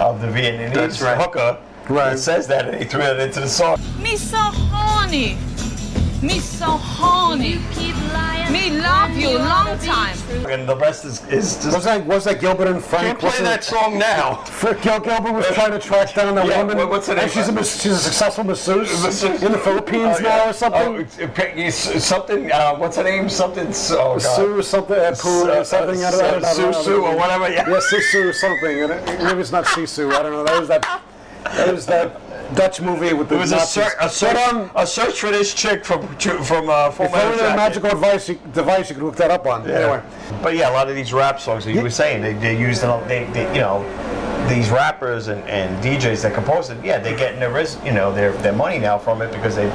of 0.00 0.20
the 0.20 0.26
Vietnamese 0.26 0.74
That's 0.74 1.00
right. 1.00 1.16
hooker. 1.18 1.58
Right. 1.88 2.14
It 2.14 2.18
says 2.18 2.46
that, 2.48 2.66
and 2.68 2.74
they 2.80 2.84
threw 2.84 3.00
it 3.00 3.18
into 3.20 3.40
the 3.40 3.48
song. 3.48 3.78
Me 3.98 4.16
so 4.16 4.36
horny. 4.38 5.38
Me 6.22 6.38
so 6.40 6.66
horny. 6.66 7.56
Me 7.76 7.92
And 10.50 10.68
the 10.68 10.76
rest 10.76 11.04
is, 11.04 11.24
is 11.28 11.54
just. 11.56 11.74
Was 11.74 11.84
that 11.84 12.04
was 12.06 12.24
that 12.24 12.40
Gilbert 12.40 12.68
and 12.68 12.82
Frank? 12.82 13.18
Can't 13.18 13.32
play 13.34 13.44
that 13.44 13.60
it? 13.60 13.64
song 13.64 13.98
now. 13.98 14.44
Gil 14.82 15.00
Gilbert 15.00 15.32
was 15.32 15.46
trying 15.48 15.72
to 15.72 15.78
track 15.78 16.14
down 16.14 16.34
that 16.34 16.46
Yeah, 16.48 16.58
woman. 16.62 16.76
what- 16.78 16.90
what's 16.90 17.06
her 17.08 17.12
and 17.14 17.22
name? 17.22 17.30
she's 17.30 17.48
a 17.48 17.64
she's 17.64 17.92
a 17.92 17.98
successful 17.98 18.44
masseuse 18.44 18.90
Masseuse. 19.02 19.42
in 19.42 19.52
the 19.52 19.58
Philippines 19.58 20.16
Oh, 20.18 20.22
now 20.22 20.48
or 20.50 20.52
something. 20.52 21.06
Oh, 21.20 21.70
something. 21.70 22.52
Uh, 22.52 22.76
what's 22.76 22.96
her 22.96 23.04
name? 23.04 23.28
Something. 23.28 23.66
Oh 23.68 24.18
God. 24.18 24.20
Sue 24.20 24.58
or 24.58 24.62
something, 24.62 24.96
uh, 24.96 25.14
Poo 25.18 25.48
or 25.50 25.64
something. 25.64 26.00
Don't, 26.00 26.14
I 26.14 26.30
don't, 26.40 26.42
know. 26.42 26.72
Susu 26.72 27.02
or 27.02 27.16
whatever. 27.16 27.48
Yeah. 27.50 27.68
Yeah, 27.68 27.76
Sisu 27.76 28.28
or 28.28 28.32
something. 28.32 28.88
Maybe 29.24 29.40
it's 29.40 29.52
not 29.52 29.64
Sisu. 29.64 30.12
I 30.12 30.22
don't 30.22 30.32
know. 30.32 30.44
That 30.44 30.58
was 30.60 30.68
that. 30.68 31.02
That 31.44 31.72
was 31.72 31.86
that 31.86 32.20
Dutch 32.54 32.80
movie 32.80 33.12
with 33.12 33.28
the 33.28 33.34
It 33.36 33.38
was 33.38 33.52
a, 33.52 33.60
ser- 33.60 33.94
a, 34.00 34.08
search, 34.08 34.70
a 34.74 34.86
search 34.86 35.20
for 35.20 35.30
this 35.30 35.52
chick 35.52 35.84
from 35.84 36.06
from 36.44 36.68
uh, 36.68 36.90
Full 36.90 37.06
if 37.06 37.12
Metal 37.12 37.32
a 37.34 37.36
Jacket. 37.38 37.56
magical 37.56 37.90
advice 37.90 38.28
you, 38.28 38.38
device 38.52 38.88
you 38.88 38.94
could 38.94 39.04
look 39.04 39.16
that 39.16 39.30
up 39.30 39.46
on. 39.46 39.68
Anyway, 39.68 40.02
But 40.42 40.54
yeah, 40.54 40.70
a 40.70 40.72
lot 40.72 40.88
of 40.88 40.94
these 40.94 41.12
rap 41.12 41.40
songs 41.40 41.64
that 41.64 41.72
you 41.72 41.82
were 41.82 41.90
saying, 41.90 42.22
they, 42.22 42.34
they 42.34 42.58
used 42.58 42.82
it. 42.84 42.88
on- 42.88 43.06
They, 43.08 43.24
they, 43.32 43.46
you 43.54 43.60
know, 43.60 43.82
these 44.48 44.70
rappers 44.70 45.26
and, 45.28 45.42
and 45.48 45.82
DJs 45.82 46.22
that 46.22 46.34
compose 46.34 46.70
it, 46.70 46.82
yeah, 46.84 46.98
they're 47.00 47.18
getting 47.18 47.40
their, 47.40 47.50
you 47.84 47.92
know, 47.92 48.14
their 48.14 48.30
their 48.32 48.52
money 48.52 48.78
now 48.78 48.96
from 48.96 49.20
it 49.22 49.32
because 49.32 49.56
they 49.56 49.68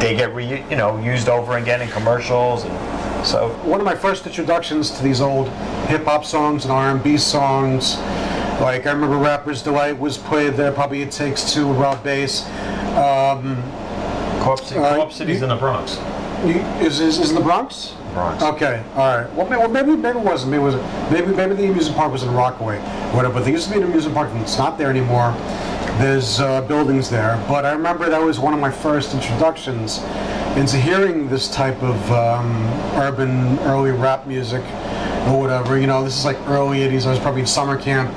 they 0.00 0.16
get 0.16 0.34
re, 0.34 0.64
you 0.70 0.76
know 0.76 0.98
used 0.98 1.28
over 1.28 1.58
again 1.58 1.82
in 1.82 1.88
commercials 1.90 2.64
and 2.64 3.26
so. 3.26 3.50
one 3.64 3.78
of 3.80 3.84
my 3.86 3.94
first 3.94 4.26
introductions 4.26 4.90
to 4.92 5.02
these 5.04 5.20
old 5.20 5.48
hip 5.86 6.04
hop 6.04 6.24
songs 6.24 6.64
and 6.64 6.72
R 6.72 6.90
and 6.90 7.02
B 7.04 7.16
songs. 7.18 7.96
Like 8.60 8.86
I 8.86 8.92
remember 8.92 9.16
Rapper's 9.16 9.62
Delight 9.62 9.98
was 9.98 10.18
played 10.18 10.54
there. 10.54 10.70
Probably 10.72 11.02
It 11.02 11.10
Takes 11.10 11.52
Two, 11.52 11.72
Rob 11.72 12.02
Base. 12.04 12.46
Um, 12.96 13.60
Corpse, 14.40 14.72
Uh, 14.72 14.96
Corpse 14.96 15.16
City's 15.16 15.38
you- 15.38 15.44
in 15.44 15.48
the 15.50 15.56
Bronx. 15.56 15.98
you- 16.44 16.60
is, 16.80 17.00
is 17.00 17.18
is 17.18 17.30
in 17.30 17.34
the 17.36 17.40
Bronx? 17.40 17.92
Bronx. 18.14 18.42
Okay, 18.42 18.82
all 18.96 19.16
right. 19.16 19.34
Well, 19.34 19.46
well, 19.46 19.68
maybe 19.68 19.96
maybe 19.96 20.18
it 20.18 20.24
wasn't. 20.24 20.50
Maybe 20.52 20.62
it 20.62 20.66
was 20.66 20.74
maybe 21.10 21.26
maybe 21.34 21.54
the 21.54 21.64
amusement 21.70 21.96
park 21.96 22.12
was 22.12 22.22
in 22.24 22.34
Rockaway, 22.34 22.78
whatever. 23.12 23.34
But 23.34 23.44
there 23.44 23.52
used 23.52 23.68
to 23.68 23.72
be 23.74 23.78
an 23.80 23.84
amusement 23.84 24.14
park, 24.14 24.30
and 24.32 24.40
it's 24.42 24.58
not 24.58 24.78
there 24.78 24.90
anymore. 24.90 25.34
There's 25.98 26.40
uh, 26.40 26.60
buildings 26.62 27.08
there, 27.10 27.42
but 27.48 27.64
I 27.64 27.72
remember 27.72 28.08
that 28.10 28.20
was 28.22 28.38
one 28.38 28.52
of 28.54 28.60
my 28.60 28.70
first 28.70 29.14
introductions 29.14 30.00
into 30.56 30.76
hearing 30.76 31.28
this 31.28 31.48
type 31.48 31.80
of 31.82 32.12
um, 32.12 32.66
urban 32.96 33.58
early 33.60 33.90
rap 33.92 34.26
music 34.26 34.62
or 35.28 35.38
whatever. 35.40 35.78
You 35.78 35.86
know, 35.86 36.02
this 36.04 36.18
is 36.18 36.24
like 36.24 36.36
early 36.48 36.80
'80s. 36.80 37.06
I 37.06 37.10
was 37.10 37.18
probably 37.18 37.40
in 37.42 37.46
summer 37.46 37.76
camp 37.76 38.10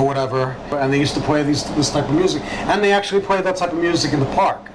or 0.00 0.06
whatever, 0.06 0.56
and 0.72 0.92
they 0.92 0.98
used 0.98 1.14
to 1.14 1.20
play 1.20 1.42
these 1.42 1.64
this 1.76 1.90
type 1.90 2.08
of 2.08 2.14
music, 2.14 2.42
and 2.42 2.82
they 2.82 2.92
actually 2.92 3.20
played 3.20 3.44
that 3.44 3.56
type 3.56 3.72
of 3.72 3.78
music 3.78 4.12
in 4.12 4.20
the 4.20 4.32
park 4.34 4.70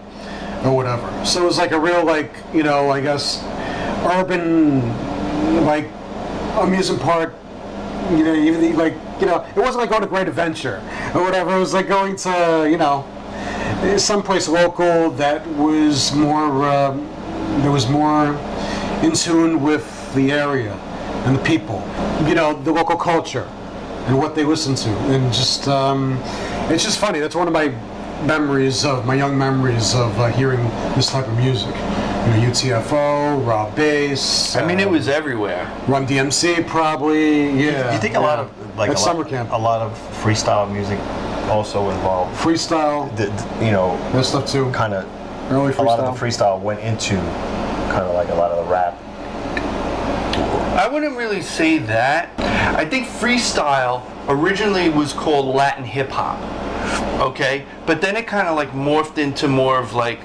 or 0.64 0.76
whatever. 0.76 1.26
So 1.26 1.44
it 1.44 1.46
was 1.46 1.58
like 1.58 1.72
a 1.72 1.80
real 1.80 2.06
like 2.06 2.32
you 2.54 2.64
know 2.64 2.92
I 2.92 3.02
guess 3.02 3.44
urban 4.06 4.82
like 5.66 5.90
amusement 6.58 7.02
park. 7.02 7.34
You 8.12 8.24
know, 8.24 8.36
even 8.36 8.78
like 8.78 8.94
you 9.20 9.26
know, 9.26 9.44
it 9.56 9.60
wasn't 9.60 9.78
like 9.78 9.90
going 9.90 10.02
to 10.02 10.08
Great 10.08 10.28
Adventure 10.28 10.78
or 11.16 11.24
whatever. 11.24 11.56
It 11.56 11.60
was 11.60 11.74
like 11.74 11.88
going 11.88 12.16
to 12.18 12.68
you 12.70 12.78
know 12.78 13.04
someplace 13.98 14.48
local 14.48 15.10
that 15.12 15.46
was 15.48 16.14
more 16.14 16.70
um, 16.70 17.08
that 17.64 17.72
was 17.72 17.90
more 17.90 18.36
in 19.04 19.14
tune 19.14 19.62
with 19.64 20.14
the 20.14 20.32
area 20.32 20.74
and 21.26 21.36
the 21.36 21.44
people. 21.44 21.84
You 22.28 22.36
know, 22.36 22.62
the 22.62 22.72
local 22.72 22.96
culture 22.96 23.50
and 24.08 24.18
what 24.18 24.36
they 24.36 24.44
listen 24.44 24.76
to, 24.76 24.90
and 25.14 25.34
just 25.34 25.68
um, 25.68 26.18
it's 26.70 26.84
just 26.84 27.00
funny. 27.00 27.20
That's 27.20 27.36
one 27.36 27.48
of 27.48 27.54
my 27.54 27.70
memories 28.26 28.86
of 28.86 29.06
my 29.06 29.16
young 29.16 29.38
memories 29.38 29.94
of 29.96 30.18
uh, 30.20 30.28
hearing 30.30 30.64
this 30.96 31.10
type 31.10 31.28
of 31.28 31.36
music. 31.38 31.74
You 31.76 32.32
know, 32.32 32.50
UTFO, 32.50 33.46
Rob 33.46 33.76
Base. 33.76 34.56
I 34.56 34.66
mean, 34.66 34.80
it 34.80 34.90
was 34.90 35.08
everywhere. 35.08 35.72
Run 35.88 36.08
DMC 36.08 36.66
probably. 36.68 37.52
Yeah. 37.52 37.94
You 37.94 38.00
think 38.00 38.16
a 38.16 38.20
lot 38.20 38.40
of 38.40 38.78
like 38.78 38.90
at 38.90 38.96
a 38.96 39.00
summer 39.00 39.22
lot, 39.22 39.30
camp, 39.30 39.52
a 39.52 39.58
lot 39.58 39.82
of 39.82 39.94
freestyle 40.24 40.72
music 40.72 40.98
also 41.50 41.90
involved. 41.92 42.36
freestyle, 42.38 43.16
The, 43.16 43.26
the- 43.28 43.66
you 43.66 43.72
know, 43.72 43.96
that 44.14 44.26
stuff 44.26 44.48
too. 44.48 44.72
kind 44.72 44.94
of 44.96 45.06
Early 45.52 45.74
a 45.76 45.82
lot 45.84 46.00
of 46.00 46.18
the 46.20 46.26
freestyle 46.26 46.60
went 46.60 46.80
into 46.80 47.16
kind 47.92 48.02
of 48.04 48.16
like 48.16 48.30
a 48.30 48.34
lot 48.36 48.50
of 48.52 48.66
the 48.66 48.72
rap. 48.72 48.98
I 50.76 50.88
wouldn't 50.92 51.16
really 51.16 51.42
say 51.44 51.78
that. 51.78 52.30
I 52.74 52.86
think 52.86 53.08
freestyle 53.08 54.04
originally 54.28 54.90
was 54.90 55.14
called 55.14 55.54
Latin 55.54 55.84
hip 55.84 56.10
hop. 56.10 56.40
Okay? 57.22 57.66
But 57.86 58.02
then 58.02 58.16
it 58.16 58.28
kind 58.28 58.48
of 58.48 58.56
like 58.56 58.72
morphed 58.72 59.18
into 59.18 59.48
more 59.48 59.80
of 59.80 59.94
like 59.94 60.20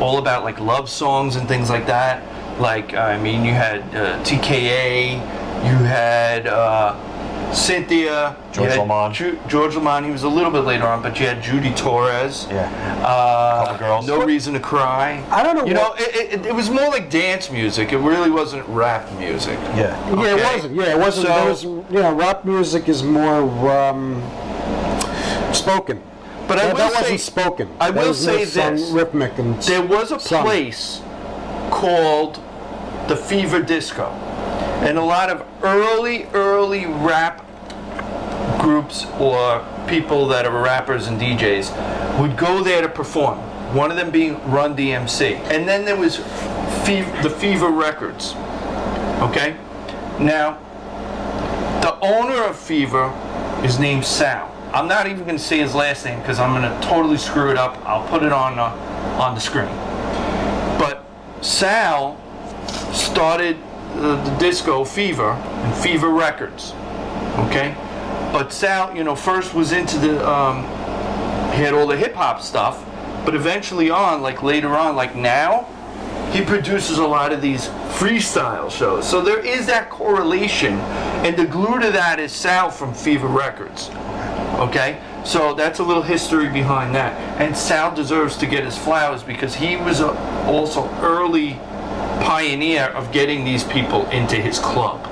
all 0.00 0.18
about 0.18 0.44
like 0.44 0.60
love 0.60 0.88
songs 0.88 1.36
and 1.36 1.48
things 1.48 1.70
like 1.70 1.86
that. 1.86 2.22
Like, 2.60 2.94
I 2.94 3.18
mean, 3.18 3.44
you 3.44 3.52
had 3.52 3.80
uh, 3.94 4.22
TKA, 4.24 5.12
you 5.64 5.76
had 5.84 6.46
uh, 6.46 6.96
Cynthia, 7.52 8.36
George 8.52 8.70
had 8.70 8.78
Lamond. 8.78 9.14
Ju- 9.14 9.38
George 9.48 9.74
Lamond, 9.74 10.04
he 10.06 10.12
was 10.12 10.22
a 10.22 10.28
little 10.28 10.50
bit 10.50 10.60
later 10.64 10.86
on, 10.86 11.02
but 11.02 11.18
you 11.18 11.26
had 11.26 11.42
Judy 11.42 11.72
Torres. 11.74 12.46
Yeah. 12.50 12.70
Uh, 13.04 13.64
Couple 13.66 13.78
girls. 13.86 14.06
No 14.06 14.22
Reason 14.24 14.52
to 14.54 14.60
Cry. 14.60 15.24
I 15.30 15.42
don't 15.42 15.56
know 15.56 15.64
You 15.64 15.74
what- 15.74 15.98
know, 15.98 16.04
it, 16.04 16.32
it, 16.40 16.46
it 16.46 16.54
was 16.54 16.68
more 16.70 16.88
like 16.88 17.10
dance 17.10 17.50
music. 17.50 17.92
It 17.92 17.98
really 17.98 18.30
wasn't 18.30 18.66
rap 18.68 19.10
music. 19.18 19.58
Yeah. 19.74 19.76
Yeah, 19.76 20.12
Okay. 20.12 20.30
it 20.40 20.52
wasn't. 20.54 20.74
Yeah, 20.74 20.82
it 20.94 20.98
wasn't. 20.98 21.26
So- 21.26 21.34
there 21.34 21.48
was, 21.48 21.64
you 21.64 21.84
know, 22.02 22.12
rap 22.14 22.44
music 22.44 22.88
is 22.88 23.02
more 23.02 23.70
um, 23.70 24.22
spoken. 25.54 26.02
But 26.46 26.58
I 26.58 26.62
that, 26.66 26.72
will 26.72 26.78
that 26.78 26.92
say, 26.92 27.00
wasn't 27.02 27.20
spoken. 27.20 27.68
I 27.80 27.90
That 27.90 28.00
will 28.00 28.08
was 28.08 28.26
more 28.26 28.36
say 28.38 28.44
sung, 28.46 28.76
this. 28.76 28.90
rhythmic 28.90 29.38
and 29.38 29.60
There 29.62 29.82
was 29.82 30.12
a 30.12 30.18
sung. 30.20 30.44
place 30.44 31.00
called 31.70 32.40
the 33.08 33.16
Fever 33.16 33.60
Disco. 33.62 34.10
And 34.86 34.96
a 34.96 35.02
lot 35.02 35.30
of 35.30 35.46
early, 35.62 36.24
early 36.34 36.86
rap 36.86 37.44
groups 38.60 39.06
or 39.18 39.66
people 39.88 40.26
that 40.28 40.46
are 40.46 40.62
rappers 40.62 41.06
and 41.06 41.20
DJs 41.20 42.20
would 42.20 42.36
go 42.36 42.62
there 42.62 42.82
to 42.82 42.88
perform. 42.88 43.38
One 43.74 43.90
of 43.90 43.96
them 43.96 44.10
being 44.10 44.34
Run 44.50 44.76
DMC. 44.76 45.36
And 45.50 45.68
then 45.68 45.84
there 45.84 45.96
was 45.96 46.18
the 46.18 47.34
Fever 47.38 47.68
Records. 47.68 48.34
Okay? 49.20 49.56
Now, 50.18 50.58
the 51.82 51.98
owner 52.00 52.42
of 52.44 52.58
Fever 52.58 53.12
is 53.64 53.78
named 53.78 54.04
Sal. 54.04 54.54
I'm 54.72 54.86
not 54.86 55.06
even 55.06 55.24
going 55.24 55.36
to 55.36 55.42
say 55.42 55.58
his 55.58 55.74
last 55.74 56.04
name 56.04 56.18
because 56.20 56.38
I'm 56.38 56.58
going 56.60 56.70
to 56.70 56.86
totally 56.86 57.16
screw 57.16 57.50
it 57.50 57.56
up. 57.56 57.76
I'll 57.86 58.06
put 58.08 58.22
it 58.22 58.32
on 58.32 58.58
uh, 58.58 58.64
on 59.18 59.34
the 59.34 59.40
screen. 59.40 59.68
But 60.78 61.04
Sal 61.40 62.20
started 62.92 63.56
uh, 63.98 64.24
the 64.24 64.36
disco 64.38 64.84
Fever 64.84 65.32
and 65.32 65.74
Fever 65.74 66.08
Records. 66.10 66.72
Okay, 67.46 67.76
but 68.32 68.52
Sal, 68.52 68.96
you 68.96 69.04
know, 69.04 69.14
first 69.14 69.54
was 69.54 69.72
into 69.72 69.98
the 69.98 70.28
um, 70.28 70.62
he 71.52 71.64
had 71.64 71.74
all 71.74 71.86
the 71.86 71.96
hip 71.96 72.14
hop 72.14 72.40
stuff, 72.40 72.84
but 73.24 73.34
eventually 73.34 73.90
on, 73.90 74.22
like 74.22 74.42
later 74.42 74.76
on, 74.76 74.96
like 74.96 75.16
now, 75.16 75.66
he 76.32 76.44
produces 76.44 76.98
a 76.98 77.06
lot 77.06 77.32
of 77.32 77.40
these 77.40 77.68
freestyle 77.98 78.70
shows. 78.70 79.08
So 79.08 79.20
there 79.20 79.40
is 79.40 79.66
that 79.66 79.90
correlation, 79.90 80.74
and 81.24 81.36
the 81.36 81.46
glue 81.46 81.80
to 81.80 81.90
that 81.90 82.20
is 82.20 82.32
Sal 82.32 82.70
from 82.70 82.94
Fever 82.94 83.26
Records. 83.26 83.90
Okay, 84.58 85.00
so 85.24 85.54
that's 85.54 85.78
a 85.78 85.84
little 85.84 86.02
history 86.02 86.48
behind 86.48 86.94
that. 86.94 87.18
And 87.40 87.56
Sal 87.56 87.94
deserves 87.94 88.36
to 88.38 88.46
get 88.46 88.64
his 88.64 88.76
flowers 88.76 89.22
because 89.22 89.54
he 89.54 89.76
was 89.76 90.00
a, 90.00 90.10
also 90.46 90.88
early 91.00 91.58
pioneer 92.38 92.84
of 92.90 93.10
getting 93.10 93.44
these 93.44 93.64
people 93.64 94.08
into 94.10 94.36
his 94.36 94.60
club. 94.60 95.02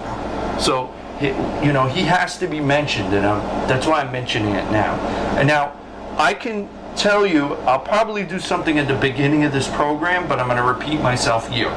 So, 0.60 0.94
you 1.20 1.72
know, 1.72 1.88
he 1.88 2.02
has 2.02 2.38
to 2.38 2.46
be 2.46 2.60
mentioned, 2.60 3.12
and 3.14 3.26
um, 3.26 3.40
that's 3.66 3.84
why 3.84 4.00
I'm 4.02 4.12
mentioning 4.12 4.54
it 4.54 4.70
now. 4.70 4.94
And 5.36 5.48
now, 5.48 5.76
I 6.18 6.34
can 6.34 6.68
tell 6.94 7.26
you, 7.26 7.54
I'll 7.66 7.80
probably 7.80 8.22
do 8.22 8.38
something 8.38 8.78
at 8.78 8.86
the 8.86 8.94
beginning 8.94 9.42
of 9.42 9.52
this 9.52 9.66
program, 9.66 10.28
but 10.28 10.38
I'm 10.38 10.46
going 10.46 10.56
to 10.56 10.62
repeat 10.62 11.00
myself 11.00 11.48
here. 11.50 11.72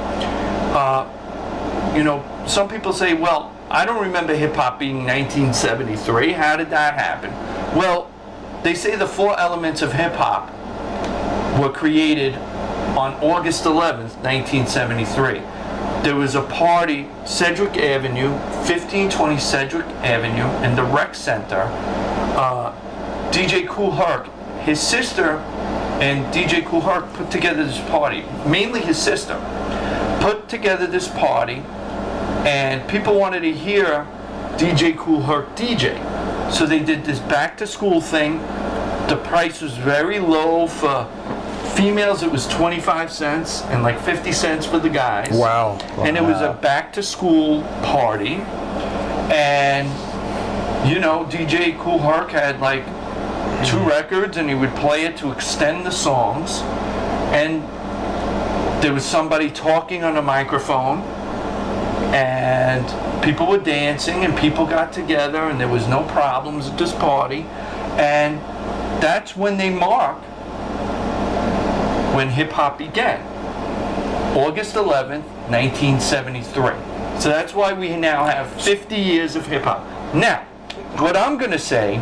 Uh, 0.71 1.09
you 1.95 2.03
know, 2.03 2.23
some 2.45 2.69
people 2.69 2.93
say, 2.93 3.15
well, 3.15 3.51
I 3.71 3.85
don't 3.85 4.03
remember 4.03 4.35
hip 4.35 4.53
hop 4.53 4.77
being 4.77 4.97
1973. 4.97 6.31
How 6.33 6.57
did 6.57 6.69
that 6.69 6.93
happen? 6.93 7.31
Well, 7.75 8.11
they 8.61 8.75
say 8.75 8.95
the 8.95 9.07
four 9.07 9.39
elements 9.39 9.81
of 9.81 9.93
hip 9.93 10.13
hop 10.13 10.53
were 11.59 11.71
created 11.71 12.35
on 12.99 13.13
August 13.23 13.63
11th, 13.63 14.19
1973. 14.23 15.39
There 16.03 16.17
was 16.17 16.35
a 16.35 16.41
party, 16.41 17.07
Sedgwick 17.25 17.77
Avenue, 17.77 18.31
1520 18.67 19.39
Sedgwick 19.39 19.85
Avenue, 20.03 20.47
in 20.67 20.75
the 20.75 20.83
rec 20.83 21.15
center. 21.15 21.63
Uh, 22.35 22.75
DJ 23.31 23.65
Kool 23.65 23.91
Herc, 23.91 24.27
his 24.63 24.81
sister 24.81 25.37
and 26.01 26.25
DJ 26.33 26.65
Kool 26.65 26.81
Herc 26.81 27.11
put 27.13 27.31
together 27.31 27.63
this 27.63 27.79
party. 27.89 28.25
Mainly 28.45 28.81
his 28.81 28.97
sister 28.97 29.39
put 30.19 30.49
together 30.49 30.85
this 30.85 31.07
party, 31.07 31.63
and 32.45 32.85
people 32.89 33.17
wanted 33.17 33.41
to 33.41 33.53
hear 33.53 34.05
DJ 34.57 34.97
Kool 34.97 35.21
Herc 35.21 35.55
DJ. 35.55 35.97
So 36.51 36.65
they 36.65 36.79
did 36.79 37.05
this 37.05 37.19
back 37.19 37.55
to 37.57 37.67
school 37.67 38.01
thing. 38.01 38.39
The 39.07 39.21
price 39.23 39.61
was 39.61 39.77
very 39.77 40.19
low 40.19 40.67
for 40.67 41.07
females. 41.79 42.23
It 42.23 42.31
was 42.31 42.45
25 42.47 43.11
cents 43.11 43.61
and 43.63 43.83
like 43.83 43.99
50 44.01 44.33
cents 44.33 44.65
for 44.65 44.79
the 44.79 44.89
guys. 44.89 45.31
Wow. 45.31 45.77
And 45.99 46.17
it 46.17 46.23
was 46.23 46.41
a 46.41 46.53
back 46.61 46.91
to 46.93 47.03
school 47.03 47.63
party, 47.83 48.35
and 49.31 49.87
you 50.89 50.99
know 50.99 51.25
DJ 51.25 51.79
Kool 51.79 51.99
Herc 51.99 52.31
had 52.31 52.59
like 52.59 52.85
two 53.65 53.77
mm-hmm. 53.77 53.87
records, 53.87 54.37
and 54.37 54.49
he 54.49 54.55
would 54.55 54.75
play 54.75 55.05
it 55.05 55.15
to 55.17 55.31
extend 55.31 55.85
the 55.85 55.91
songs, 55.91 56.59
and 57.31 57.63
there 58.83 58.93
was 58.93 59.05
somebody 59.05 59.49
talking 59.49 60.03
on 60.03 60.17
a 60.17 60.21
microphone 60.21 60.99
and 62.13 63.23
people 63.23 63.45
were 63.45 63.57
dancing 63.57 64.23
and 64.23 64.35
people 64.37 64.65
got 64.65 64.93
together 64.93 65.49
and 65.49 65.59
there 65.59 65.67
was 65.67 65.85
no 65.87 66.03
problems 66.05 66.67
at 66.67 66.77
this 66.77 66.93
party 66.93 67.41
and 67.99 68.39
that's 69.01 69.35
when 69.35 69.57
they 69.57 69.69
mark 69.69 70.17
when 72.19 72.27
hip 72.27 72.51
hop 72.51 72.77
began. 72.77 73.17
August 74.35 74.75
11th 74.75 75.23
1973 75.47 76.73
so 77.17 77.29
that's 77.29 77.53
why 77.53 77.71
we 77.71 77.95
now 77.95 78.25
have 78.25 78.51
50 78.61 78.93
years 78.93 79.37
of 79.37 79.45
hip 79.45 79.63
hop. 79.63 79.85
Now 80.13 80.41
what 80.97 81.15
i'm 81.15 81.37
going 81.37 81.51
to 81.51 81.65
say 81.73 81.95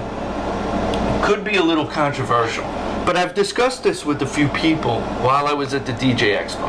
could 1.23 1.43
be 1.43 1.57
a 1.57 1.63
little 1.63 1.85
controversial 1.85 2.63
but 3.05 3.15
i've 3.15 3.35
discussed 3.35 3.83
this 3.83 4.03
with 4.05 4.19
a 4.23 4.25
few 4.25 4.47
people 4.47 5.01
while 5.21 5.45
i 5.45 5.53
was 5.53 5.75
at 5.75 5.85
the 5.85 5.91
dj 5.91 6.35
expo. 6.35 6.67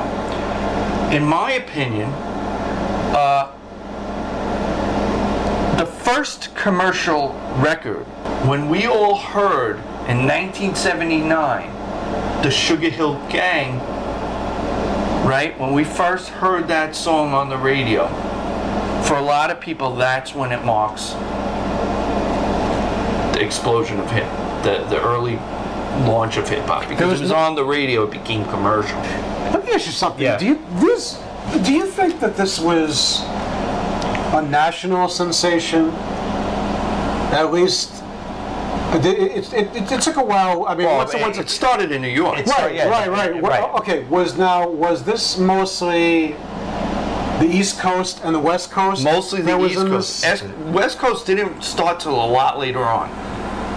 In 1.10 1.24
my 1.24 1.52
opinion 1.52 2.10
uh, 3.16 3.50
the 5.78 5.86
first 5.86 6.54
commercial 6.54 7.32
record, 7.56 8.04
when 8.46 8.68
we 8.68 8.86
all 8.86 9.16
heard 9.16 9.76
in 10.06 10.26
1979, 10.26 11.77
the 12.42 12.50
Sugar 12.50 12.88
Hill 12.88 13.14
Gang, 13.28 13.78
right? 15.26 15.58
When 15.58 15.72
we 15.72 15.84
first 15.84 16.28
heard 16.28 16.68
that 16.68 16.94
song 16.94 17.32
on 17.32 17.48
the 17.48 17.56
radio, 17.56 18.06
for 19.04 19.16
a 19.16 19.22
lot 19.22 19.50
of 19.50 19.60
people, 19.60 19.96
that's 19.96 20.34
when 20.34 20.52
it 20.52 20.64
marks 20.64 21.12
the 23.34 23.44
explosion 23.44 23.98
of 24.00 24.10
hip, 24.10 24.28
the, 24.62 24.84
the 24.88 25.02
early 25.02 25.36
launch 26.06 26.36
of 26.36 26.48
hip 26.48 26.64
hop. 26.66 26.88
Because 26.88 27.10
was 27.10 27.20
it 27.20 27.24
was 27.24 27.32
on 27.32 27.54
the 27.54 27.64
radio, 27.64 28.04
it 28.04 28.10
became 28.10 28.44
commercial. 28.46 28.98
Let 29.52 29.64
me 29.64 29.72
ask 29.72 29.86
you 29.86 29.92
something. 29.92 30.22
Yeah. 30.22 30.38
Do 30.38 30.46
you 30.46 30.58
this? 30.74 31.20
Do 31.64 31.72
you 31.72 31.86
think 31.86 32.20
that 32.20 32.36
this 32.36 32.60
was 32.60 33.22
a 33.22 34.46
national 34.48 35.08
sensation? 35.08 35.90
At 37.30 37.52
least, 37.52 38.02
it, 38.94 39.04
it, 39.06 39.52
it, 39.52 39.76
it, 39.76 39.92
it 39.92 40.00
took 40.00 40.16
a 40.16 40.24
while. 40.24 40.66
I 40.66 40.74
mean, 40.74 40.86
Well, 40.86 40.98
what's 40.98 41.12
the 41.12 41.18
it- 41.18 41.22
ones 41.22 41.38
It 41.38 41.48
started 41.50 41.92
in 41.92 42.02
New 42.02 42.08
York. 42.08 42.38
It's- 42.38 42.58
right, 42.58 42.74
yeah, 42.74 42.88
right, 42.88 43.06
yeah, 43.06 43.12
right, 43.12 43.34
yeah, 43.34 43.40
What- 43.40 43.52
right. 43.52 43.74
Okay, 43.80 44.04
was 44.04 44.36
now 44.38 44.68
was 44.68 45.04
this 45.04 45.38
mostly 45.38 46.36
the 47.40 47.46
East 47.50 47.78
Coast 47.78 48.20
and 48.24 48.34
the 48.34 48.38
West 48.40 48.70
Coast? 48.70 49.04
Mostly 49.04 49.42
the 49.42 49.58
East 49.64 49.76
Coast. 49.76 50.22
this? 50.22 50.42
West 50.72 50.98
Coast 50.98 51.26
didn't 51.26 51.62
start 51.62 52.00
till 52.00 52.14
a 52.14 52.26
lot 52.26 52.58
later 52.58 52.82
on. 52.82 53.10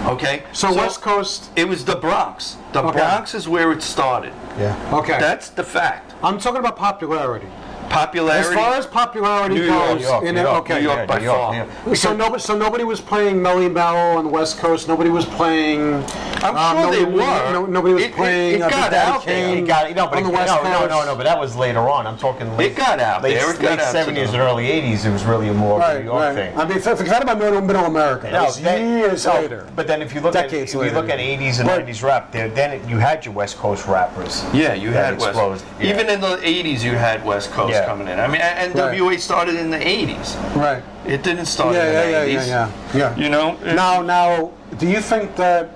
Okay? 0.07 0.41
So, 0.51 0.73
West 0.73 1.01
Coast. 1.01 1.51
It 1.55 1.67
was 1.67 1.85
the 1.85 1.95
Bronx. 1.95 2.57
The 2.73 2.81
Okay. 2.81 2.97
Bronx 2.97 3.35
is 3.35 3.47
where 3.47 3.71
it 3.71 3.83
started. 3.83 4.33
Yeah. 4.57 4.75
Okay, 4.91 5.19
That's 5.19 5.49
the 5.49 5.63
fact. 5.63 6.15
I'm 6.23 6.39
talking 6.39 6.59
about 6.59 6.75
popularity. 6.75 7.45
Popularity. 7.91 8.47
As 8.49 8.55
far 8.55 8.73
as 8.75 8.85
popularity 8.87 9.55
New 9.55 9.65
York, 9.65 9.87
goes, 9.89 10.01
New 10.01 10.07
York, 10.07 10.23
in 10.23 10.35
New 10.35 10.41
it, 10.41 10.43
York, 10.43 10.57
okay. 10.61 10.75
New 10.75 10.83
York 10.83 10.97
Yeah, 10.99 11.05
by 11.05 11.17
New 11.19 11.23
York, 11.25 11.37
far. 11.37 11.51
New 11.51 11.57
York. 11.85 11.95
So 11.97 12.15
nobody, 12.15 12.41
so 12.41 12.57
nobody 12.57 12.83
was 12.85 13.01
playing 13.01 13.35
Melle 13.37 13.69
Mel 13.71 14.17
on 14.17 14.23
the 14.23 14.29
West 14.29 14.59
Coast. 14.59 14.87
Nobody 14.87 15.09
was 15.09 15.25
playing. 15.25 16.03
I'm 16.41 16.55
um, 16.55 16.77
sure 16.83 16.91
they 16.91 17.03
were. 17.05 17.51
No, 17.51 17.65
nobody 17.65 17.93
was 17.95 18.03
It- 18.03 18.11
it- 18.11 18.15
playing. 18.15 18.55
it 18.55 18.61
uh, 18.61 18.69
got 18.69 18.93
out 18.93 19.25
there. 19.25 19.57
It 19.57 19.67
got 19.67 19.93
no, 19.93 20.07
but 20.07 20.17
on 20.17 20.23
it, 20.23 20.23
the 20.23 20.29
West 20.29 20.47
no, 20.47 20.57
Coast. 20.59 20.89
no, 20.89 20.99
no, 21.01 21.05
no. 21.05 21.15
But 21.15 21.23
that 21.25 21.37
was 21.39 21.55
later 21.55 21.89
on. 21.89 22.07
I'm 22.07 22.17
talking 22.17 22.55
late. 22.55 22.71
It 22.71 22.77
got 22.77 22.99
out 22.99 23.23
late, 23.23 23.35
there. 23.35 23.49
It 23.53 23.59
got 23.59 23.71
late 23.71 23.79
out 23.79 23.93
70s 23.93 24.27
and 24.29 24.37
early 24.37 24.67
80s. 24.67 25.05
It 25.05 25.11
was 25.11 25.25
really 25.25 25.49
a 25.49 25.53
more 25.53 25.73
of 25.75 25.81
a 25.81 25.93
Right, 25.93 25.99
New 25.99 26.05
York 26.05 26.21
right. 26.21 26.35
thing. 26.35 26.57
I 26.57 26.65
mean, 26.65 26.79
for- 26.79 26.95
forget 26.95 27.21
about 27.21 27.39
middle, 27.39 27.61
middle 27.61 27.85
America. 27.85 28.23
That 28.23 28.33
No, 28.33 28.43
was 28.45 28.61
then- 28.61 28.99
years 28.99 29.25
no, 29.25 29.33
later. 29.33 29.67
But 29.75 29.87
then 29.87 30.01
if 30.01 30.13
you 30.15 30.21
look 30.21 30.33
Decades 30.33 30.73
at 30.75 30.81
if 30.81 30.85
you 30.87 30.91
look 30.97 31.09
at 31.09 31.19
80s 31.19 31.59
and 31.59 31.67
90s 31.69 32.01
rap, 32.03 32.31
there 32.31 32.47
then 32.47 32.87
you 32.87 32.97
had 32.97 33.25
your 33.25 33.33
West 33.33 33.57
Coast 33.57 33.85
rappers. 33.85 34.43
Yeah, 34.53 34.73
you 34.73 34.91
had 34.91 35.15
West 35.19 35.27
exploded. 35.27 35.63
Yeah. 35.79 35.93
Even 35.93 36.09
in 36.09 36.21
the 36.21 36.37
80s, 36.37 36.83
you 36.83 36.93
had 36.93 37.23
West 37.25 37.51
Coast 37.51 37.80
Yeah. 37.81 37.87
coming 37.87 38.07
in. 38.07 38.19
I 38.19 38.27
mean, 38.27 38.41
and 38.41 38.73
NWA 38.73 39.19
started 39.19 39.55
in 39.55 39.69
the 39.69 39.77
80s. 39.77 40.35
right. 40.55 40.83
It 41.05 41.23
didn't 41.23 41.45
start 41.47 41.73
Yeah, 41.73 41.87
in 41.87 41.93
yeah, 41.93 42.21
the 42.23 42.31
yeah, 42.31 42.39
80s. 42.41 42.47
yeah, 42.47 42.71
yeah, 42.93 42.99
yeah. 42.99 43.15
You 43.23 43.29
know? 43.29 43.57
It- 43.63 43.75
Now, 43.75 44.01
now, 44.01 44.51
do 44.77 44.87
you 44.87 45.01
think 45.01 45.35
that 45.37 45.69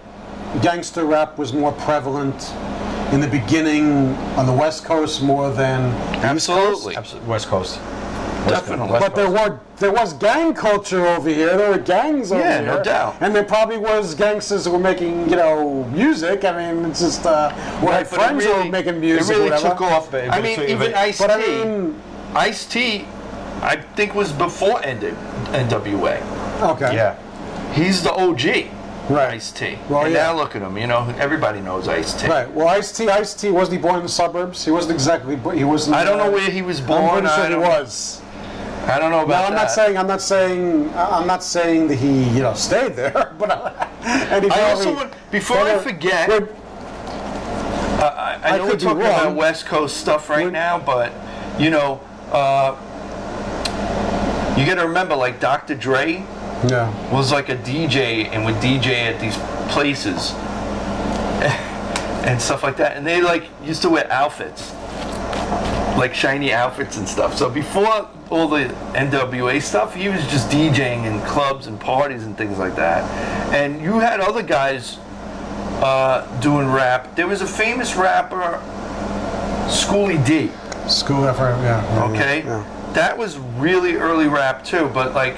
gangster 0.61 1.03
rap 1.05 1.37
was 1.37 1.51
more 1.53 1.71
prevalent 1.71 2.51
in 3.11 3.19
the 3.21 3.27
beginning 3.27 4.15
on 4.37 4.45
the 4.45 4.53
West 4.53 4.85
Coast 4.85 5.21
more 5.21 5.49
than 5.49 5.91
the 6.21 6.35
East 6.35 6.47
Coast? 6.47 6.49
Absolutely. 6.49 6.95
Absolutely. 6.95 7.29
West 7.29 7.47
Coast. 7.47 7.79
Definitely. 8.49 8.99
But 8.99 9.15
there 9.15 9.29
were 9.29 9.59
there 9.77 9.91
was 9.91 10.13
gang 10.13 10.53
culture 10.53 11.05
over 11.05 11.29
here. 11.29 11.57
There 11.57 11.69
were 11.71 11.77
gangs 11.77 12.31
over 12.31 12.41
Yeah, 12.41 12.59
here. 12.61 12.67
no 12.75 12.83
doubt. 12.83 13.15
And 13.21 13.35
there 13.35 13.43
probably 13.43 13.77
was 13.77 14.15
gangsters 14.15 14.65
who 14.65 14.71
were 14.71 14.79
making 14.79 15.29
you 15.29 15.35
know 15.35 15.83
music. 15.85 16.45
I 16.45 16.71
mean, 16.73 16.85
it's 16.85 16.99
just 17.01 17.25
uh, 17.25 17.51
we 17.81 17.87
had 17.87 17.89
Right, 17.89 18.01
it 18.01 18.07
friends 18.07 18.43
who 18.45 18.53
were 18.55 18.65
making 18.65 18.99
music. 18.99 19.23
It 19.29 19.29
really 19.37 19.49
whatever. 19.49 19.69
took 19.69 19.81
off. 19.81 20.11
But- 20.11 20.29
I 20.29 20.41
mean, 20.41 20.59
even 20.61 20.93
Ice 20.93 21.17
But 21.19 21.31
I 21.31 21.41
T. 21.41 21.47
mean, 21.65 22.01
Ice 22.35 22.65
T, 22.65 23.05
I 23.61 23.77
think 23.95 24.15
was 24.15 24.31
before 24.31 24.83
N- 24.83 24.99
NWA. 25.53 26.21
okay, 26.71 26.95
Yeah. 26.95 27.15
He's 27.73 28.03
the 28.03 28.13
OG. 28.13 28.69
Right. 29.09 29.33
Ice 29.35 29.51
T. 29.51 29.77
Well, 29.87 30.05
and 30.05 30.13
yeah. 30.13 30.23
now 30.23 30.35
look 30.35 30.55
at 30.55 30.61
him. 30.63 30.77
You 30.77 30.87
know, 30.87 31.13
everybody 31.19 31.61
knows 31.61 31.87
Ice 31.87 32.13
T. 32.19 32.27
right. 32.27 32.49
Well, 32.51 32.67
Ice 32.69 32.91
T, 32.91 33.07
Ice 33.07 33.33
T, 33.35 33.51
wasn't 33.51 33.77
he 33.77 33.81
born 33.81 33.97
in 33.97 34.03
the 34.03 34.09
suburbs? 34.09 34.65
He 34.65 34.71
wasn't 34.71 34.93
exactly. 34.95 35.35
But 35.35 35.57
he 35.57 35.63
wasn't. 35.63 35.95
I 35.95 36.03
don't 36.03 36.17
know 36.17 36.27
uh, 36.29 36.31
where 36.31 36.49
he 36.49 36.61
was 36.63 36.81
born. 36.81 37.03
I'm 37.03 37.11
pretty 37.21 37.27
I 37.27 37.49
sure 37.49 37.59
he 37.61 37.67
was. 37.67 38.21
I 38.87 38.99
don't 38.99 39.11
know 39.11 39.23
about. 39.23 39.41
No, 39.41 39.45
I'm 39.47 39.53
that. 39.53 39.61
not 39.63 39.71
saying. 39.71 39.97
I'm 39.97 40.07
not 40.07 40.21
saying. 40.21 40.93
I'm 40.95 41.25
not 41.27 41.43
saying 41.43 41.87
that 41.87 41.95
he, 41.95 42.23
you 42.29 42.41
know, 42.41 42.53
stayed 42.53 42.95
there. 42.95 43.33
But 43.39 43.51
uh, 43.51 43.87
and 44.03 44.51
I 44.51 44.69
also 44.71 44.93
want, 44.93 45.13
before 45.31 45.57
I 45.57 45.77
forget, 45.79 46.29
well, 46.29 46.47
I, 47.99 48.39
I 48.43 48.49
I 48.53 48.57
know 48.57 48.65
we're 48.65 48.69
could 48.71 48.79
be 48.79 48.85
talking 48.85 49.01
about 49.01 49.35
West 49.35 49.65
Coast 49.65 49.97
stuff 49.97 50.29
right 50.29 50.39
We're- 50.45 50.51
now, 50.51 50.77
but 50.79 51.11
you 51.59 51.69
know, 51.71 51.99
uh, 52.31 52.75
you 54.57 54.65
got 54.65 54.75
to 54.75 54.87
remember, 54.87 55.15
like 55.15 55.39
Dr. 55.39 55.75
Dre 55.75 56.23
Yeah. 56.67 56.89
was 57.11 57.31
like 57.31 57.49
a 57.49 57.55
DJ 57.57 58.27
and 58.31 58.45
would 58.45 58.55
DJ 58.55 58.87
at 59.11 59.19
these 59.19 59.37
places 59.73 60.33
and 62.25 62.39
stuff 62.41 62.63
like 62.63 62.77
that, 62.77 62.95
and 62.97 63.05
they 63.05 63.21
like 63.21 63.45
used 63.63 63.81
to 63.81 63.89
wear 63.89 64.09
outfits, 64.11 64.71
like 65.97 66.13
shiny 66.13 66.53
outfits 66.53 66.97
and 66.97 67.07
stuff. 67.09 67.35
So 67.35 67.49
before 67.49 68.07
all 68.31 68.47
the 68.47 68.65
NWA 68.93 69.61
stuff, 69.61 69.95
he 69.95 70.09
was 70.09 70.21
just 70.27 70.49
DJing 70.49 71.05
in 71.05 71.21
clubs 71.27 71.67
and 71.67 71.79
parties 71.79 72.23
and 72.23 72.37
things 72.37 72.57
like 72.57 72.75
that. 72.75 73.03
And 73.53 73.81
you 73.81 73.99
had 73.99 74.19
other 74.19 74.41
guys 74.43 74.97
uh, 75.81 76.25
doing 76.39 76.67
rap. 76.71 77.15
There 77.15 77.27
was 77.27 77.41
a 77.41 77.47
famous 77.47 77.95
rapper, 77.95 78.61
Schoolie 79.67 80.23
D. 80.25 80.51
School 80.89 81.25
effort. 81.25 81.55
Yeah. 81.61 81.83
yeah, 81.83 82.09
Okay, 82.11 82.43
Yeah. 82.43 82.91
that 82.93 83.17
was 83.17 83.37
really 83.37 83.95
early 83.95 84.27
rap 84.27 84.63
too. 84.63 84.89
But 84.93 85.13
like, 85.13 85.35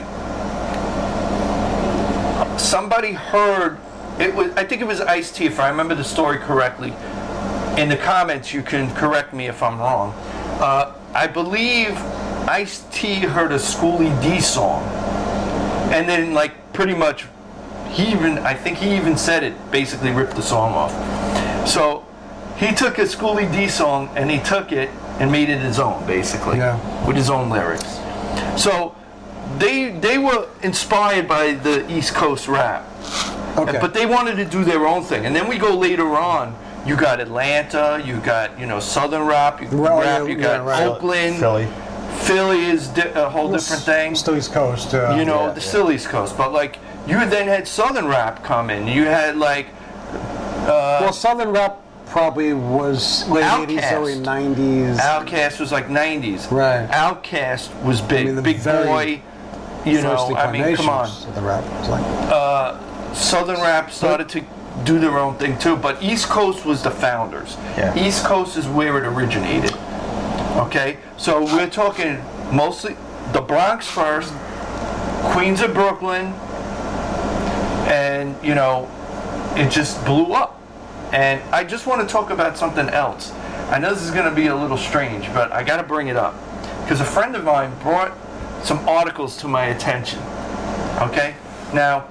somebody 2.60 3.14
heard 3.14 3.78
it 4.20 4.34
was. 4.34 4.52
I 4.56 4.64
think 4.64 4.82
it 4.82 4.88
was 4.88 5.00
Ice 5.02 5.32
T, 5.32 5.46
if 5.46 5.60
I 5.60 5.70
remember 5.70 5.96
the 5.96 6.04
story 6.04 6.38
correctly. 6.40 6.94
In 7.78 7.90
the 7.90 7.98
comments, 7.98 8.52
you 8.54 8.64
can 8.64 8.94
correct 8.96 9.34
me 9.34 9.46
if 9.48 9.62
I'm 9.62 9.78
wrong. 9.80 10.14
Uh, 10.60 10.94
I 11.14 11.28
believe 11.28 11.92
Ice 12.48 12.84
T 12.92 13.16
heard 13.16 13.52
a 13.52 13.56
Schoolie 13.58 14.22
D 14.22 14.40
song, 14.40 14.84
and 15.92 16.08
then 16.08 16.34
like 16.34 16.74
pretty 16.74 16.96
much, 16.96 17.26
he 17.90 18.08
even 18.12 18.38
I 18.40 18.54
think 18.54 18.78
he 18.78 18.96
even 18.96 19.18
said 19.18 19.44
it. 19.44 19.54
Basically, 19.72 20.12
ripped 20.12 20.36
the 20.36 20.42
song 20.42 20.74
off. 20.74 21.68
So 21.68 22.06
he 22.58 22.74
took 22.74 23.00
a 23.00 23.02
Schoolie 23.04 23.52
D 23.52 23.68
song 23.68 24.10
and 24.16 24.32
he 24.32 24.40
took 24.40 24.72
it 24.72 24.90
and 25.20 25.32
made 25.32 25.50
it 25.50 25.60
his 25.60 25.80
own, 25.80 26.06
basically, 26.08 26.58
Yeah. 26.58 26.78
with 27.06 27.16
his 27.18 27.30
own 27.30 27.50
lyrics. 27.50 28.00
So 28.56 28.96
they 29.58 29.90
they 29.92 30.18
were 30.18 30.48
inspired 30.64 31.28
by 31.28 31.54
the 31.54 31.90
East 31.92 32.14
Coast 32.14 32.48
rap, 32.48 32.86
Okay. 33.58 33.78
but 33.82 33.94
they 33.94 34.06
wanted 34.06 34.38
to 34.38 34.46
do 34.46 34.64
their 34.64 34.88
own 34.88 35.04
thing. 35.04 35.26
And 35.26 35.36
then 35.36 35.48
we 35.50 35.58
go 35.58 35.76
later 35.76 36.16
on. 36.16 36.56
You 36.86 36.96
got 36.96 37.20
Atlanta, 37.20 38.02
you 38.06 38.16
got 38.22 38.58
you 38.58 38.66
know 38.66 38.80
Southern 38.80 39.26
rap, 39.26 39.62
you, 39.62 39.68
Right, 39.68 40.06
rap, 40.06 40.22
yeah, 40.22 40.28
you 40.30 40.36
got 40.38 40.64
yeah, 40.64 40.70
right. 40.72 40.84
Oakland, 40.88 41.36
Philly. 41.38 41.68
Philly 42.22 42.66
is 42.66 42.88
di- 42.90 43.02
a 43.14 43.30
whole 43.30 43.52
different 43.52 43.84
thing 43.84 44.16
Still 44.16 44.36
East 44.38 44.52
Coast. 44.52 44.94
Uh, 44.94 45.16
you 45.18 45.26
know, 45.26 45.48
Yeah, 45.48 45.52
the 45.54 45.62
yeah. 45.62 45.68
still 45.68 45.92
East 45.92 46.10
Coast. 46.10 46.38
But 46.38 46.52
like, 46.52 46.78
you 47.08 47.18
then 47.26 47.48
had 47.48 47.68
Southern 47.68 48.08
rap 48.08 48.44
come 48.44 48.70
in. 48.70 48.88
You 48.88 49.06
had 49.06 49.38
like, 49.38 49.68
well, 50.66 51.14
Southern 51.14 51.50
rap 51.52 51.78
probably 52.08 52.54
was 52.54 53.28
late 53.30 53.44
'80s, 53.44 53.92
early 53.94 54.16
'90s. 54.16 54.98
OutKast 54.98 55.60
was 55.60 55.72
like 55.72 55.88
90s. 55.88 56.50
Right. 56.52 56.88
OutKast 56.90 57.84
was 57.84 58.02
big. 58.02 58.26
mean, 58.28 58.36
the 58.36 58.42
big 58.42 58.58
very 58.58 58.86
boy. 58.86 59.22
You 59.86 60.02
know, 60.02 60.36
I 60.36 60.52
mean, 60.52 60.76
come 60.76 60.90
on. 60.90 61.06
incarnations 61.06 61.26
of 61.28 61.36
the 61.36 61.42
rap. 61.42 61.64
It 61.64 61.72
was 61.80 61.90
like, 61.90 63.16
Southern 63.16 63.62
rap 63.62 63.90
started 63.92 64.28
to 64.30 64.44
do 64.84 65.00
their 65.00 65.18
own 65.18 65.36
thing 65.36 65.58
too, 65.60 65.76
but 65.78 66.02
East 66.04 66.28
Coast 66.28 66.66
was 66.66 66.84
the 66.84 66.92
founders. 66.92 67.56
Yeah. 67.78 67.98
East 67.98 68.26
Coast 68.26 68.58
is 68.58 68.68
where 68.68 68.98
it 68.98 69.06
originated. 69.08 69.74
Okay, 70.58 70.98
so 71.18 71.44
we're 71.44 71.70
talking 71.70 72.20
mostly 72.52 72.98
the 73.32 73.42
Bronx 73.42 73.88
first, 73.88 74.34
Queens 75.32 75.62
of 75.62 75.72
Brooklyn, 75.72 76.34
and 77.86 78.36
you 78.44 78.56
know, 78.56 78.90
it 79.56 79.70
just 79.70 80.04
blew 80.04 80.34
up. 80.34 80.60
And 81.12 81.44
I 81.54 81.64
just 81.64 81.86
want 81.86 82.02
to 82.02 82.12
talk 82.12 82.32
about 82.32 82.58
something 82.58 82.90
else. 82.90 83.32
I 83.70 83.78
know 83.78 83.94
this 83.94 84.02
is 84.02 84.10
going 84.10 84.28
to 84.28 84.36
be 84.36 84.48
a 84.48 84.56
little 84.56 84.80
strange, 84.80 85.32
but 85.32 85.52
I 85.52 85.62
got 85.62 85.78
to 85.78 85.84
bring 85.84 86.08
it 86.08 86.18
up 86.18 86.34
because 86.82 87.02
a 87.02 87.06
friend 87.06 87.36
of 87.36 87.44
mine 87.44 87.72
brought 87.84 88.18
some 88.66 88.80
articles 88.90 89.38
to 89.38 89.48
my 89.48 89.66
attention. 89.68 90.20
Okay, 91.00 91.36
now 91.72 92.08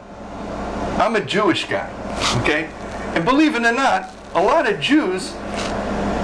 I'm 0.98 1.16
a 1.16 1.20
Jewish 1.20 1.66
guy, 1.66 1.90
okay? 2.42 2.70
And 3.16 3.24
believe 3.24 3.56
it 3.56 3.64
or 3.64 3.72
not, 3.72 4.14
a 4.34 4.40
lot 4.40 4.70
of 4.70 4.78
Jews 4.78 5.32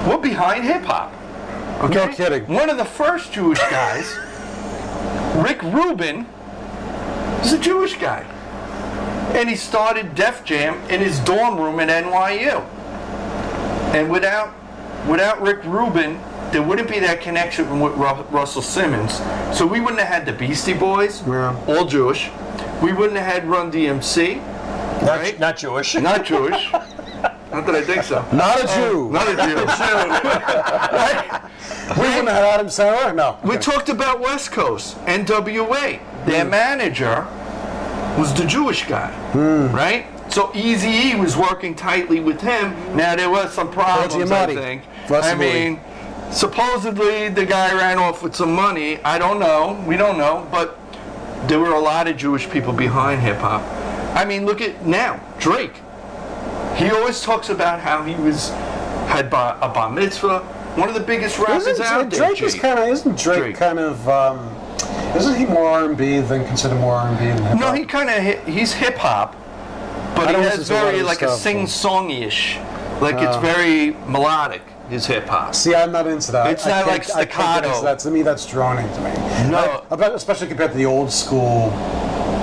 were 0.07 0.19
behind 0.23 0.63
hip 0.63 0.83
hop. 0.83 1.13
Okay? 1.83 1.95
No 1.95 2.09
kidding. 2.09 2.47
One 2.47 2.71
of 2.71 2.77
the 2.77 2.85
first 2.85 3.33
Jewish 3.33 3.59
guys, 3.59 4.15
Rick 5.45 5.63
Rubin, 5.63 6.27
is 7.43 7.53
a 7.53 7.59
Jewish 7.59 7.97
guy. 7.99 8.21
And 9.35 9.49
he 9.49 9.57
started 9.57 10.15
Def 10.15 10.45
Jam 10.45 10.75
in 10.91 11.01
his 11.01 11.19
dorm 11.21 11.59
room 11.59 11.81
at 11.81 11.89
NYU. 12.05 12.61
And 13.95 14.11
without 14.11 14.55
without 15.09 15.41
Rick 15.43 15.65
Rubin, 15.65 16.21
there 16.53 16.63
wouldn't 16.63 16.89
be 16.89 17.01
that 17.01 17.21
connection 17.21 17.81
with 17.81 17.93
Ru- 17.95 18.23
Russell 18.31 18.63
Simmons. 18.63 19.15
So 19.57 19.67
we 19.67 19.81
wouldn't 19.81 20.01
have 20.01 20.09
had 20.09 20.27
the 20.27 20.33
Beastie 20.33 20.75
Boys, 20.75 21.27
Yeah. 21.27 21.57
all 21.67 21.85
Jewish. 21.87 22.31
We 22.83 22.93
wouldn't 22.93 23.19
have 23.19 23.33
had 23.33 23.49
Run 23.49 23.71
DMC, 23.73 24.37
Not, 25.03 25.19
right? 25.19 25.39
not 25.41 25.57
Jewish. 25.57 25.95
not 25.97 26.25
Jewish. 26.25 26.71
not 27.53 27.67
that 27.67 27.75
I 27.75 27.83
think 27.83 28.03
so. 28.03 28.25
not 28.33 28.59
a 28.59 28.67
Jew. 28.67 29.07
Oh, 29.07 29.11
not 29.11 29.29
a 29.29 29.37
Jew. 29.37 29.57
we 32.01 32.09
wouldn't 32.09 32.29
have 32.29 32.29
had 32.29 32.45
Adam 32.55 32.67
Sandler. 32.67 33.11
Oh, 33.11 33.13
no. 33.13 33.39
We 33.45 33.59
talked 33.59 33.89
about 33.89 34.21
West 34.21 34.53
Coast, 34.53 34.97
NWA. 35.07 36.01
Their 36.27 36.45
hmm. 36.45 36.51
manager 36.51 37.27
was 38.19 38.33
the 38.35 38.45
Jewish 38.47 38.87
guy, 38.87 39.11
hmm. 39.33 39.75
right? 39.75 40.07
So 40.33 40.51
Easy 40.55 40.89
E 40.89 41.15
was 41.15 41.37
working 41.37 41.75
tightly 41.75 42.21
with 42.21 42.41
him. 42.41 42.75
Now 42.97 43.15
there 43.17 43.29
was 43.29 43.53
some 43.53 43.71
problems, 43.71 44.15
I 44.15 44.19
Giamatti. 44.19 44.55
think. 44.55 44.83
I 45.05 45.09
Possibly. 45.09 45.47
mean, 45.47 45.81
supposedly 46.31 47.29
the 47.29 47.45
guy 47.45 47.75
ran 47.75 47.99
off 47.99 48.23
with 48.23 48.35
some 48.35 48.55
money. 48.55 48.99
I 49.05 49.19
don't 49.19 49.39
know. 49.39 49.83
We 49.87 49.99
don't 49.99 50.17
know, 50.17 50.47
but 50.51 50.79
there 51.49 51.61
were 51.61 51.75
a 51.75 51.81
lot 51.81 52.09
of 52.09 52.17
Jewish 52.17 52.49
people 52.49 52.73
behind 52.73 53.21
hip 53.21 53.39
hop. 53.39 53.63
I 54.17 54.25
mean, 54.25 54.47
look 54.47 54.61
at 54.61 54.87
now 54.87 55.21
Drake. 55.39 55.75
He 56.85 56.91
always 56.91 57.21
talks 57.21 57.49
about 57.49 57.81
how 57.81 58.03
he 58.03 58.15
was 58.17 58.51
had 59.09 59.31
bar, 59.31 59.57
a 59.61 59.69
bar 59.69 59.91
mitzvah. 59.91 60.41
One 60.77 60.89
of 60.89 60.95
the 60.95 61.01
biggest 61.01 61.39
rappers 61.39 61.67
Isn't 61.67 61.85
out 61.85 62.11
there. 62.11 62.29
Drake 62.29 62.43
is 62.43 62.55
kind 62.55 62.79
of 62.79 62.89
isn't 62.89 63.19
Drake, 63.19 63.39
Drake. 63.39 63.57
kind 63.57 63.79
of 63.79 64.09
um, 64.09 64.55
isn't 65.17 65.37
he 65.37 65.45
more 65.45 65.69
R&B 65.69 66.21
than 66.21 66.47
considered 66.47 66.77
more 66.77 66.95
R&B 66.95 67.25
than 67.27 67.43
hip 67.43 67.59
No, 67.59 67.73
he 67.73 67.85
kind 67.85 68.09
of 68.09 68.47
he's 68.47 68.73
hip 68.73 68.97
hop, 68.97 69.35
but 70.17 70.29
he 70.29 70.35
has 70.37 70.59
listen 70.61 70.75
to 70.77 70.83
a 70.83 70.85
lot 70.85 70.91
very 70.93 71.03
like 71.03 71.19
his 71.21 71.31
a 71.33 71.37
sing 71.37 71.67
song 71.67 72.11
ish, 72.11 72.57
like 73.01 73.17
it's 73.17 73.37
Oh. 73.37 73.41
very 73.41 73.91
melodic. 74.07 74.63
His 74.89 75.07
hip 75.07 75.27
hop. 75.27 75.55
See, 75.55 75.75
I'm 75.75 75.91
not 75.93 76.07
into 76.07 76.33
that. 76.33 76.51
It's 76.51 76.67
I 76.67 76.81
not 76.81 76.87
like 76.87 77.05
staccato. 77.05 77.69
into 77.69 77.83
That 77.83 77.99
to 78.01 78.11
me, 78.11 78.21
that's 78.23 78.45
droning 78.45 78.93
to 78.95 79.01
me. 79.01 79.11
No. 79.51 79.85
I 79.91 79.95
especially 80.09 80.49
compared 80.49 80.73
to 80.73 80.77
the 80.77 80.85
old 80.85 81.11
school. 81.11 81.71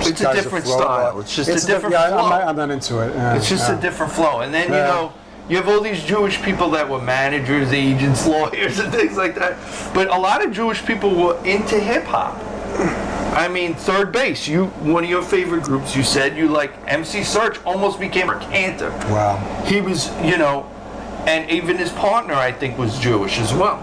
It's 0.09 0.21
a 0.21 0.33
different 0.33 0.65
flow, 0.65 0.77
style. 0.79 1.19
It's 1.19 1.35
just 1.35 1.49
a 1.49 1.53
diff- 1.53 1.65
different 1.65 1.93
yeah, 1.93 2.03
I'm 2.05 2.09
flow. 2.11 2.29
not, 2.29 2.43
I'm 2.43 2.55
not 2.55 2.69
into 2.69 2.99
it. 2.99 3.13
yeah, 3.15 3.35
It's 3.35 3.49
just 3.49 3.69
yeah. 3.69 3.77
a 3.77 3.81
different 3.81 4.11
flow. 4.11 4.41
And 4.41 4.53
then 4.53 4.65
you 4.67 4.73
know 4.73 5.13
you 5.49 5.57
have 5.57 5.67
all 5.67 5.81
these 5.81 6.03
Jewish 6.03 6.41
people 6.43 6.69
that 6.71 6.87
were 6.87 7.01
managers, 7.01 7.71
agents, 7.73 8.27
lawyers, 8.35 8.79
and 8.79 8.91
things 8.93 9.17
like 9.17 9.35
that. 9.35 9.57
But 9.93 10.09
a 10.09 10.17
lot 10.19 10.45
of 10.45 10.51
Jewish 10.53 10.85
people 10.85 11.13
were 11.15 11.43
into 11.45 11.79
hip 11.79 12.03
hop. 12.03 12.37
I 13.35 13.47
mean, 13.47 13.73
Third 13.75 14.11
Bass. 14.11 14.47
You 14.47 14.65
one 14.81 15.03
of 15.03 15.09
your 15.09 15.21
favorite 15.21 15.63
groups. 15.63 15.95
You 15.95 16.03
said 16.03 16.37
you 16.37 16.47
like 16.49 16.71
MC 16.87 17.21
Serch. 17.21 17.63
Almost 17.65 17.99
became 17.99 18.29
a 18.29 18.39
cantor. 18.39 18.89
Wow. 19.11 19.37
he 19.65 19.81
was, 19.81 20.09
you 20.23 20.37
know, 20.37 20.69
and 21.27 21.49
even 21.49 21.77
his 21.77 21.91
partner, 21.91 22.33
I 22.33 22.51
think, 22.51 22.77
was 22.77 22.97
Jewish 22.99 23.39
as 23.39 23.53
well. 23.53 23.77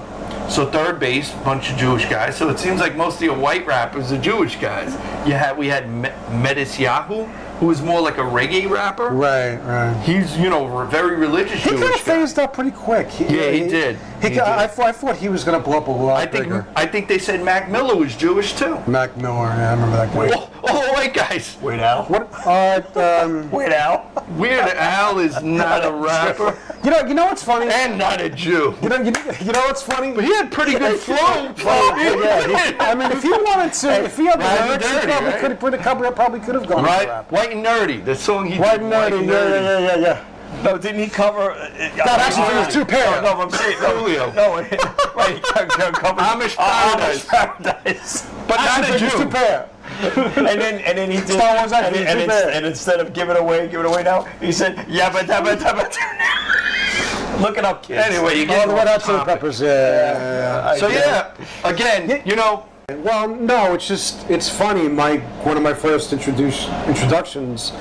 So 0.49 0.65
Third 0.71 0.99
Bass, 1.01 1.33
bunch 1.45 1.71
of 1.71 1.77
Jewish 1.77 2.07
guys. 2.07 2.37
So 2.37 2.49
it 2.49 2.59
seems 2.59 2.81
like 2.81 2.97
most 2.97 3.17
of 3.17 3.23
your 3.23 3.37
white 3.37 3.67
rappers 3.67 4.13
are 4.13 4.19
Jewish 4.21 4.57
guys. 4.57 4.93
You 5.27 5.35
had 5.35 5.59
we 5.59 5.67
had 5.67 5.91
Me- 5.91 6.09
Matisyahu, 6.31 7.29
who 7.59 7.67
was 7.67 7.83
more 7.83 8.01
like 8.01 8.17
a 8.19 8.23
reggae 8.23 8.69
rapper. 8.71 9.09
Right, 9.09 9.57
right. 9.57 10.01
He's, 10.05 10.37
you 10.39 10.49
know, 10.49 10.79
a 10.79 10.87
very 10.87 11.17
religious 11.17 11.63
He 11.65 11.71
kind 11.71 11.75
of 11.83 11.89
Jewish 11.89 12.05
guy. 12.05 12.21
phased 12.21 12.39
out 12.39 12.53
pretty 12.53 12.71
quick. 12.71 13.09
Yeah, 13.19 13.51
he 13.51 13.61
did. 13.67 13.99
He, 14.23 14.29
He 14.31 14.35
got- 14.37 14.45
did. 14.47 14.65
I, 14.65 14.67
thought, 14.67 14.87
I 14.87 14.93
thought 14.93 15.17
he 15.17 15.29
was 15.29 15.43
going 15.45 15.59
to 15.59 15.65
blow 15.65 15.79
up 15.79 15.89
a 15.89 15.91
lot 15.91 16.21
I 16.21 16.27
think 16.27 16.45
bigger. 16.45 16.67
I 16.77 16.87
think 16.87 17.09
they 17.09 17.19
said 17.19 17.43
Mac 17.43 17.71
Miller 17.71 17.97
was 17.97 18.15
Jewish 18.15 18.55
too. 18.55 18.79
Mac 18.87 19.17
Miller, 19.17 19.47
yeah, 19.49 19.71
I 19.71 19.75
remember 19.75 19.97
that 19.97 20.13
guy. 20.15 20.31
Oh, 20.35 20.51
oh 20.65 20.93
white 20.93 21.13
guys. 21.15 21.57
Weird 21.61 21.81
Al. 21.81 22.05
What? 22.05 22.31
Uh, 22.47 22.83
um, 23.25 23.51
Weird 23.51 23.73
Al. 23.73 24.11
Weird 24.37 24.61
Al 24.61 25.19
is 25.19 25.43
not 25.43 25.85
a 25.85 25.93
rapper 25.93 26.57
you 26.87 26.93
know, 26.93 27.01
you 27.09 27.15
know 27.15 27.27
what's 27.27 27.43
funny? 27.43 27.67
and 27.69 27.99
not 27.99 28.21
a 28.21 28.31
Jew. 28.31 28.75
You 28.81 28.89
know, 28.89 28.97
you, 28.97 29.13
you 29.45 29.51
know 29.53 29.67
what's 29.67 29.83
funny? 29.83 30.13
But 30.13 30.23
he 30.25 30.31
had 30.35 30.53
pretty 30.53 30.79
good 30.79 30.99
flow. 31.01 31.17
yeah, 31.17 32.47
he- 32.47 32.77
I 32.79 32.95
mean, 32.95 33.11
if 33.11 33.23
he 33.23 33.31
wanted 33.31 33.73
to, 33.73 34.05
if 34.05 34.17
he 34.17 34.27
had 34.27 34.39
the 34.39 34.45
Right 34.45 34.61
and 34.61 34.69
lyrics, 34.71 34.87
he 34.89 35.07
probably 35.07 35.29
right? 35.31 35.41
could 35.41 35.51
have 35.51 35.61
pretty, 35.61 35.79
probably, 35.79 36.11
probably 36.13 36.41
could 36.41 36.55
have 36.55 36.67
gone 36.69 36.85
Right? 36.85 37.09
rap. 37.09 37.33
White 37.33 37.53
and 37.53 37.67
Nerdy, 37.67 38.05
the 38.05 38.15
song 38.15 38.47
he 38.47 38.59
White 38.59 38.79
did. 38.79 38.91
nerdy, 38.93 39.27
yeah, 39.27 39.49
yeah, 39.49 39.61
yeah, 39.61 39.79
yeah, 39.81 39.97
yeah. 39.97 40.25
No, 40.63 40.79
didn't 40.79 41.01
he 41.03 41.09
cover? 41.11 41.51
Uh, 41.51 41.69
That 41.97 42.19
actually 42.21 42.57
it 42.57 42.67
was 42.67 42.73
two 42.73 42.85
pairs. 42.85 43.21
No, 43.23 43.35
no, 43.35 43.41
I'm 43.43 43.51
saying 43.51 43.79
no, 43.81 43.89
Coolio. 44.05 44.35
No, 44.35 44.55
right, 44.55 45.35
he 45.35 45.41
co- 45.41 45.67
co- 45.67 45.91
covered 45.93 46.23
Amish 46.23 46.55
uh, 46.57 46.97
Paradise. 46.97 47.27
Amish 47.27 47.29
Paradise. 47.29 48.27
But 48.47 48.57
not 48.59 48.85
a 48.85 48.95
it 48.95 49.03
was 49.03 49.13
Jew. 49.13 49.19
two 49.25 49.29
pair. 49.29 49.69
and 50.37 50.61
then 50.61 50.81
and 50.81 50.99
then 50.99 51.11
he 51.11 51.19
did. 51.19 51.29
Star 51.31 51.57
Wars 51.57 51.73
and, 51.73 51.95
and, 51.97 52.21
and, 52.21 52.31
and 52.31 52.67
instead 52.67 53.01
of 53.01 53.13
giving 53.13 53.37
away, 53.37 53.69
giving 53.69 53.87
away 53.87 54.03
now, 54.03 54.23
he 54.41 54.53
said 54.53 54.77
yabba 54.89 55.21
dabba 55.21 55.57
dabba. 55.57 57.41
Look 57.41 57.59
it 57.59 57.65
up, 57.65 57.83
kids. 57.83 58.03
Anyway, 58.03 58.37
you 58.39 58.45
Oh, 58.45 58.47
get 58.47 58.69
the 58.69 58.75
Red 58.75 58.89
Hot 58.89 59.03
Chili 59.05 59.23
Peppers, 59.25 59.61
yeah. 59.61 59.69
yeah, 59.69 60.19
yeah, 60.19 60.73
yeah. 60.73 60.77
So 60.81 60.89
yeah, 60.89 61.35
again, 61.65 62.23
you 62.25 62.35
know, 62.35 62.65
Well, 62.89 63.29
no, 63.29 63.75
it's 63.75 63.87
just 63.87 64.29
it's 64.31 64.49
funny. 64.49 64.89
My 64.89 65.19
one 65.45 65.57
of 65.57 65.63
my 65.63 65.75
first 65.75 66.13
introduce, 66.13 66.67
introductions, 66.87 67.73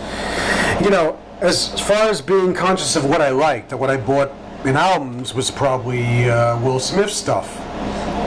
you 0.83 0.89
know, 0.89 1.17
as, 1.41 1.71
as 1.73 1.79
far 1.79 2.09
as 2.09 2.21
being 2.21 2.53
conscious 2.53 2.95
of 2.95 3.05
what 3.05 3.21
I 3.21 3.29
liked, 3.29 3.71
or 3.71 3.77
what 3.77 3.89
I 3.89 3.97
bought 3.97 4.31
in 4.65 4.75
albums, 4.75 5.33
was 5.33 5.51
probably 5.51 6.29
uh, 6.29 6.59
Will 6.59 6.79
Smith 6.79 7.11
stuff. 7.11 7.57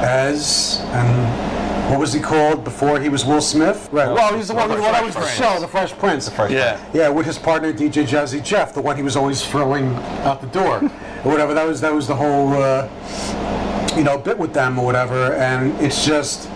As 0.01 0.79
and 0.93 1.58
what 1.89 1.99
was 1.99 2.13
he 2.13 2.21
called 2.21 2.65
before 2.65 3.01
he 3.01 3.09
was 3.09 3.25
Will 3.25 3.41
Smith? 3.41 3.89
Right. 3.91 4.13
Well, 4.13 4.37
he's 4.37 4.49
the 4.49 4.55
one. 4.55 4.69
The 4.69 4.77
Well, 4.77 4.93
that 4.93 5.05
was 5.05 5.15
the 5.15 5.21
Fresh 5.21 5.39
show, 5.39 5.61
The 5.61 5.69
Fresh 5.69 5.93
Prince. 5.93 6.27
The 6.27 6.31
Fresh 6.33 6.53
Yeah. 6.53 6.79
Yeah, 6.93 7.09
with 7.09 7.27
his 7.27 7.39
partner 7.39 7.73
DJ 7.73 8.07
Jazzy 8.07 8.43
Jeff, 8.43 8.75
the 8.75 8.83
one 8.83 8.97
he 8.97 9.03
was 9.03 9.17
always 9.17 9.45
throwing 9.45 9.95
out 10.25 10.41
the 10.41 10.49
door, 10.49 10.77
or 11.25 11.31
whatever. 11.31 11.55
That 11.55 11.67
was 11.67 11.81
that 11.81 11.93
was 11.93 12.07
the 12.07 12.17
whole. 12.17 12.53
Uh, 12.53 12.89
you 13.99 14.05
know, 14.05 14.17
bit 14.17 14.39
with 14.39 14.55
them 14.55 14.79
or 14.79 14.85
whatever, 14.85 15.35
and 15.35 15.79
it's 15.81 16.07
just, 16.07 16.49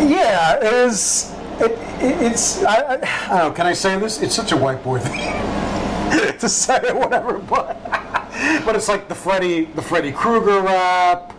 yeah, 0.00 0.56
it 0.56 0.72
is. 0.72 1.32
It, 1.60 1.70
it, 1.70 2.32
it's 2.32 2.64
I, 2.64 2.74
I, 2.74 2.94
I 2.94 3.38
don't 3.38 3.38
know. 3.38 3.52
Can 3.52 3.66
I 3.66 3.72
say 3.72 3.98
this? 3.98 4.20
It's 4.20 4.34
such 4.34 4.50
a 4.52 4.56
white 4.56 4.82
boy 4.82 4.98
thing 4.98 5.12
to 6.38 6.48
say 6.48 6.80
or 6.88 6.98
whatever, 6.98 7.38
but 7.38 7.80
but 8.64 8.74
it's 8.74 8.88
like 8.88 9.08
the 9.08 9.14
Freddy 9.14 9.66
the 9.66 9.82
Freddy 9.82 10.12
Krueger 10.12 10.60
rap. 10.60 11.32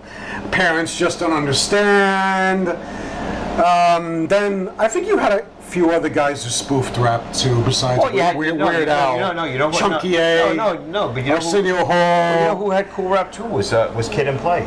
Parents 0.51 0.97
just 0.97 1.19
don't 1.19 1.33
understand. 1.33 2.69
Um, 3.57 4.27
then 4.27 4.69
I 4.77 4.87
think 4.87 5.07
you 5.07 5.17
had 5.17 5.31
a 5.31 5.45
few 5.61 5.89
other 5.91 6.09
guys 6.09 6.43
who 6.43 6.49
spoofed 6.49 6.97
rap 6.97 7.33
too, 7.33 7.61
besides 7.63 8.01
Oh, 8.03 8.09
yeah, 8.09 8.35
Weird, 8.35 8.57
no, 8.57 8.67
Weird 8.67 8.87
no, 8.87 8.93
Al, 8.93 9.19
no, 9.19 9.33
no, 9.33 9.43
you 9.45 9.57
know 9.57 9.67
what? 9.69 9.79
Chunky 9.79 10.11
no, 10.11 10.51
A, 10.51 10.53
No, 10.55 10.73
no, 10.73 10.85
no, 10.85 11.07
but 11.13 11.23
you 11.23 11.29
know, 11.31 11.37
who, 11.37 11.45
Arsenio 11.45 11.77
you 11.79 11.83
know 11.85 12.55
who 12.57 12.71
had 12.71 12.89
cool 12.91 13.09
rap 13.09 13.31
too 13.31 13.43
was 13.45 13.73
uh, 13.73 13.91
was 13.95 14.07
Kid 14.09 14.27
and 14.27 14.39
Play. 14.39 14.61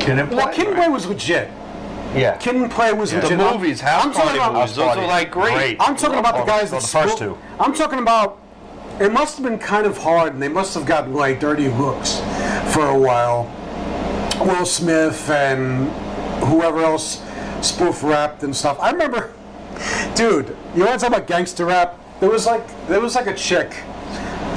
Kid 0.00 0.18
and 0.18 0.28
Play. 0.28 0.36
well, 0.36 0.46
Play. 0.46 0.54
Kid 0.56 0.66
and 0.68 0.76
Play 0.76 0.88
was 0.88 1.06
legit. 1.06 1.50
Yeah. 2.14 2.36
Kid 2.38 2.54
and 2.56 2.70
Play 2.70 2.92
was 2.92 3.10
the 3.10 3.20
legit. 3.20 3.38
movies, 3.38 3.80
House 3.80 4.04
I'm 4.04 4.12
talking 4.12 4.22
Party 4.28 4.38
about- 4.38 4.54
movies, 4.54 4.76
those 4.76 4.96
are 4.96 5.06
like 5.06 5.30
great. 5.30 5.54
Great. 5.54 5.76
I'm 5.80 5.96
talking 5.96 6.18
about 6.18 6.34
the 6.36 6.42
Oh, 6.42 6.46
guys 6.46 6.72
oh, 6.72 6.76
that 6.76 6.82
the 6.82 6.88
first 6.88 7.16
spoke- 7.16 7.18
two. 7.18 7.38
I'm 7.58 7.74
talking 7.74 7.98
about. 7.98 8.38
It 9.00 9.10
must 9.12 9.38
have 9.38 9.44
been 9.46 9.58
kind 9.58 9.86
of 9.86 9.96
hard, 9.96 10.34
and 10.34 10.42
they 10.42 10.48
must 10.48 10.74
have 10.74 10.84
gotten 10.86 11.14
like 11.14 11.40
dirty 11.40 11.68
looks 11.68 12.20
for 12.74 12.86
a 12.90 12.98
while. 12.98 13.50
Will 14.40 14.64
Smith 14.66 15.28
and 15.30 15.88
whoever 16.44 16.82
else 16.82 17.22
spoof 17.62 18.02
rapped 18.02 18.42
and 18.42 18.54
stuff. 18.54 18.78
I 18.80 18.90
remember, 18.90 19.32
dude. 20.14 20.56
You 20.74 20.84
want 20.84 21.00
to 21.00 21.06
talk 21.06 21.16
about 21.16 21.26
gangster 21.26 21.64
rap? 21.66 21.98
There 22.20 22.30
was 22.30 22.46
like 22.46 22.66
there 22.88 23.00
was 23.00 23.14
like 23.14 23.26
a 23.26 23.34
chick 23.34 23.74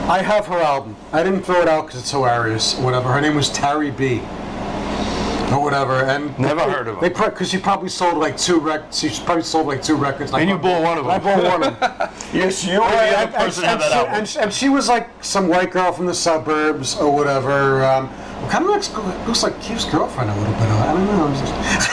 I 0.07 0.21
have 0.21 0.47
her 0.47 0.57
album. 0.57 0.97
I 1.13 1.23
didn't 1.23 1.43
throw 1.43 1.61
it 1.61 1.69
out 1.69 1.85
because 1.85 2.01
it's 2.01 2.11
hilarious. 2.11 2.77
Or 2.77 2.83
whatever. 2.83 3.09
Her 3.13 3.21
name 3.21 3.35
was 3.35 3.49
Tari 3.49 3.89
B. 3.89 4.19
Or 5.49 5.61
whatever, 5.61 5.93
and 6.03 6.37
Never 6.37 6.61
heard 6.61 6.87
of 6.89 6.95
her. 6.95 7.01
They 7.01 7.09
because 7.09 7.49
she 7.49 7.57
probably 7.57 7.87
sold 7.87 8.17
like 8.17 8.35
two 8.37 8.59
records. 8.59 8.99
She 8.99 9.09
probably 9.23 9.43
sold 9.43 9.67
like 9.67 9.81
two 9.81 9.95
records. 9.95 10.33
And 10.33 10.49
you 10.49 10.57
bought 10.57 10.83
one 10.83 10.97
of 10.97 11.05
them. 11.05 11.11
I 11.13 11.19
them. 11.19 11.41
bought 11.41 11.59
one 11.59 11.63
of 11.73 11.79
them. 11.79 12.09
Yes, 12.33 12.65
you 12.65 12.81
were 12.81 12.89
the 12.89 12.95
and, 12.95 13.15
other 13.15 13.25
and- 13.27 13.33
person 13.35 13.63
and 13.63 13.71
had 13.71 13.79
that 13.81 13.91
she, 13.91 13.97
album. 13.97 14.13
and, 14.13 14.27
she, 14.27 14.39
and 14.39 14.53
she 14.53 14.69
was 14.69 14.89
like 14.89 15.23
some 15.23 15.47
white 15.47 15.71
girl 15.71 15.93
from 15.93 16.05
the 16.07 16.13
suburbs 16.13 16.95
or 16.97 17.09
whatever. 17.13 17.85
Um, 17.85 18.09
kind 18.49 18.65
of 18.65 18.71
looks, 18.71 18.91
looks 19.27 19.43
like 19.43 19.61
Q's 19.61 19.85
girlfriend 19.85 20.29
a 20.31 20.35
little 20.35 20.53
bit. 20.53 20.63
I 20.63 20.93
don't 20.93 21.05
know. 21.05 21.89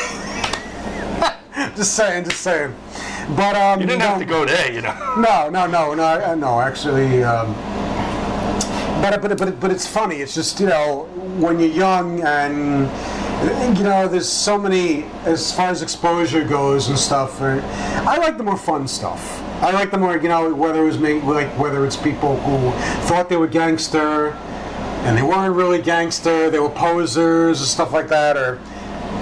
Just, 1.77 1.95
saying, 1.95 2.25
just 2.25 2.41
saying. 2.41 2.75
But 3.37 3.57
um, 3.57 3.81
You 3.81 3.87
didn't 3.87 4.01
no, 4.01 4.07
have 4.09 4.19
to 4.19 4.25
go 4.25 4.45
there, 4.45 4.73
you 4.73 4.81
know. 4.83 4.95
No, 5.19 5.49
no, 5.49 5.67
no, 5.67 5.95
no, 5.95 6.35
no. 6.35 6.61
Actually, 6.61 7.23
um, 7.23 7.55
but 9.03 9.21
but 9.23 9.39
but 9.39 9.61
but 9.61 9.71
it's 9.71 9.87
funny. 9.87 10.17
It's 10.17 10.35
just 10.35 10.61
you 10.61 10.67
know 10.67 11.05
when 11.39 11.59
you're 11.59 11.71
young 11.71 12.21
and 12.21 12.89
you 13.79 13.85
know 13.85 14.07
there's 14.09 14.29
so 14.29 14.59
many 14.59 15.05
as 15.25 15.53
far 15.53 15.69
as 15.71 15.81
exposure 15.83 16.45
goes 16.45 16.89
and 16.89 16.99
stuff. 16.99 17.41
uh, 17.41 17.61
I 18.07 18.19
like 18.19 18.37
the 18.37 18.43
more 18.45 18.59
fun 18.59 18.87
stuff. 18.87 19.41
I 19.63 19.71
like 19.73 19.91
the 19.91 19.99
more 19.99 20.17
you 20.17 20.29
know 20.29 20.53
whether 20.55 20.83
it 20.83 20.87
was 20.87 20.99
me 20.99 21.21
like 21.23 21.49
whether 21.59 21.87
it's 21.87 21.97
people 21.97 22.37
who 22.41 22.71
thought 23.07 23.29
they 23.29 23.37
were 23.37 23.47
gangster 23.47 24.33
and 25.05 25.17
they 25.17 25.23
weren't 25.23 25.55
really 25.55 25.81
gangster. 25.81 26.51
They 26.51 26.59
were 26.59 26.69
posers 26.69 27.61
and 27.61 27.69
stuff 27.69 27.93
like 27.93 28.09
that, 28.09 28.37
or 28.37 28.57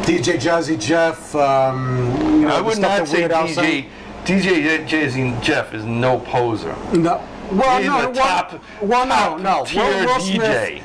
DJ 0.03 0.35
Jazzy 0.41 0.79
Jeff. 0.81 1.35
Um, 1.37 2.18
know, 2.49 2.57
I 2.57 2.61
would 2.61 2.79
not 2.79 3.09
say 3.09 3.29
DJ. 3.29 3.89
DJ 4.25 4.87
Jazzy 4.87 5.41
Jeff 5.43 5.73
is 5.73 5.85
no 5.85 6.19
poser. 6.21 6.77
No. 6.93 7.23
Well, 7.51 7.79
He's 7.79 7.87
no, 7.87 8.11
a 8.11 8.15
top, 8.15 8.63
well, 8.83 9.07
no, 9.07 9.15
top 9.15 9.41
no. 9.41 9.65
tier 9.65 9.83
Will, 9.83 10.07
Will 10.07 10.21
DJ. 10.21 10.83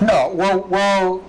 No, 0.00 0.30
well, 0.32 0.60
well, 0.68 1.24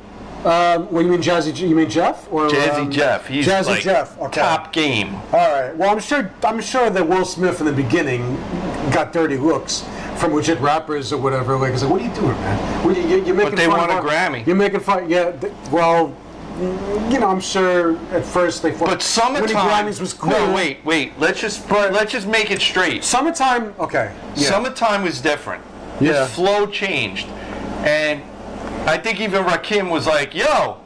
um, 0.45 0.91
well, 0.91 1.01
you 1.01 1.09
mean 1.09 1.21
Jazzy? 1.21 1.57
You 1.67 1.75
mean 1.75 1.89
Jeff 1.89 2.31
or 2.31 2.47
Jazzy 2.47 2.81
um, 2.81 2.91
Jeff. 2.91 3.27
He's 3.27 3.47
Jazzy 3.47 3.65
like 3.65 3.81
Jeff. 3.81 4.19
Okay. 4.19 4.39
top 4.39 4.71
game. 4.71 5.15
All 5.15 5.51
right. 5.51 5.75
Well, 5.75 5.89
I'm 5.89 5.99
sure. 5.99 6.31
I'm 6.43 6.61
sure 6.61 6.89
that 6.91 7.07
Will 7.07 7.25
Smith 7.25 7.59
in 7.59 7.65
the 7.65 7.73
beginning 7.73 8.35
got 8.91 9.11
dirty 9.11 9.37
looks 9.37 9.83
from 10.17 10.33
legit 10.33 10.59
rappers 10.59 11.11
or 11.11 11.17
whatever. 11.17 11.57
Like, 11.57 11.73
it's 11.73 11.81
like, 11.81 11.91
what 11.91 12.01
are 12.01 12.05
you 12.05 12.13
doing, 12.13 12.37
man? 12.37 12.85
What, 12.85 12.95
you, 12.95 13.03
you, 13.03 13.25
you're 13.25 13.35
making 13.35 13.55
they 13.55 13.65
fun 13.65 13.79
won 13.79 13.89
of 13.89 14.05
a 14.05 14.07
Grammy. 14.07 14.45
You're 14.45 14.55
making 14.55 14.79
fun. 14.81 15.09
Yeah. 15.09 15.35
well, 15.71 16.15
you 16.59 17.19
know, 17.19 17.27
I'm 17.27 17.39
sure 17.39 17.97
at 18.11 18.25
first 18.25 18.63
they 18.63 18.71
thought 18.71 18.89
But 18.89 19.01
summertime. 19.01 19.67
winning 19.85 19.99
was 19.99 20.13
cool. 20.13 20.31
No, 20.31 20.53
wait, 20.53 20.83
wait. 20.85 21.17
Let's 21.19 21.39
just 21.39 21.69
let's 21.69 22.11
just 22.11 22.27
make 22.27 22.49
it 22.51 22.61
straight. 22.61 23.03
Summertime. 23.03 23.73
Okay. 23.79 24.13
Yeah. 24.35 24.49
Summertime 24.49 25.03
was 25.03 25.21
different. 25.21 25.63
Yeah. 25.99 26.25
His 26.25 26.33
flow 26.35 26.65
changed, 26.67 27.27
and 27.85 28.21
I 28.87 28.97
think 28.97 29.19
even 29.19 29.43
Rakim 29.43 29.89
was 29.91 30.07
like, 30.07 30.33
"Yo, 30.33 30.77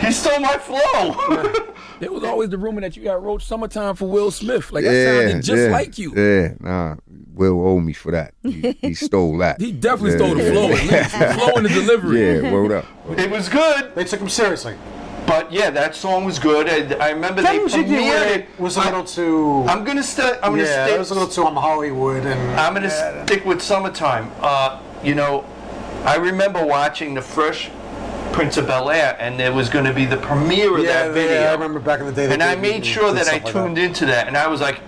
he 0.00 0.12
stole 0.12 0.40
my 0.40 0.58
flow." 0.58 1.52
There 1.98 2.12
was 2.12 2.24
always 2.24 2.50
the 2.50 2.58
rumor 2.58 2.82
that 2.82 2.94
you 2.94 3.04
got 3.04 3.22
wrote 3.22 3.40
"Summertime" 3.40 3.96
for 3.96 4.06
Will 4.06 4.30
Smith. 4.30 4.70
Like 4.70 4.84
that 4.84 4.92
Yeah, 4.92 5.18
sounded 5.28 5.42
just 5.42 5.62
yeah, 5.62 5.68
like 5.70 5.96
you. 5.96 6.12
Yeah, 6.14 6.52
nah. 6.60 6.96
Will 7.36 7.60
owe 7.68 7.78
me 7.80 7.92
for 7.92 8.12
that. 8.12 8.32
He, 8.42 8.76
he 8.80 8.94
stole 9.08 9.36
that. 9.38 9.60
He 9.60 9.70
definitely 9.70 10.12
Yeah, 10.12 10.16
stole 10.16 10.34
the 10.34 10.50
flow. 10.50 10.64
At 10.70 10.70
least. 10.70 11.18
The 11.18 11.34
flow 11.38 11.52
and 11.56 11.66
the 11.66 11.68
delivery. 11.70 12.40
Yeah, 12.42 12.50
word 12.52 12.72
up. 12.72 12.86
it 13.18 13.30
was 13.30 13.48
good, 13.50 13.94
They 13.94 14.04
took 14.04 14.20
him 14.20 14.28
seriously. 14.30 14.74
but 15.26 15.52
yeah, 15.52 15.68
that 15.70 15.94
song 15.94 16.24
was 16.24 16.38
good. 16.38 16.66
And 16.66 16.94
I 16.94 17.10
remember 17.10 17.42
they 17.42 17.58
Getting 17.58 17.84
premiered 17.84 18.26
it 18.36 18.40
it. 18.48 18.58
was 18.60 18.78
a 18.78 18.80
I- 18.80 18.84
little 18.86 19.04
too. 19.04 19.64
I'm 19.68 19.84
gonna 19.84 20.02
st- 20.02 20.36
I'm 20.42 20.52
gonna 20.52 20.62
yeah, 20.62 20.86
stick. 20.86 20.96
it 20.96 20.98
was 20.98 21.10
a 21.10 21.14
little 21.14 21.28
too 21.28 21.44
I'm 21.44 21.56
Hollywood 21.56 22.24
and. 22.24 22.58
I'm 22.58 22.72
gonna 22.72 22.88
stick 23.26 23.44
with 23.44 23.60
summertime. 23.60 24.30
Uh, 24.40 24.80
you 25.04 25.14
know, 25.14 25.44
I 26.06 26.16
remember 26.16 26.64
watching 26.64 27.12
the 27.14 27.20
Fresh 27.22 27.70
Prince 28.32 28.56
of 28.56 28.66
Bel 28.66 28.88
Air, 28.90 29.16
and 29.20 29.38
there 29.38 29.52
was 29.52 29.68
going 29.68 29.84
to 29.86 29.92
be 29.94 30.04
the 30.04 30.16
premiere 30.18 30.76
of 30.78 30.84
yeah, 30.84 31.04
that 31.08 31.12
video. 31.14 31.40
yeah, 31.40 31.48
I 31.50 31.52
remember 31.52 31.80
back 31.80 32.00
in 32.00 32.06
the 32.06 32.12
day. 32.12 32.30
and 32.32 32.42
I 32.42 32.54
made 32.54 32.84
sure 32.84 33.12
that 33.12 33.28
I 33.28 33.38
stuff 33.38 33.44
like 33.44 33.52
tuned 33.52 33.78
into 33.78 34.04
that, 34.06 34.26
and 34.28 34.36
I 34.36 34.46
was 34.46 34.60
like, 34.60 34.80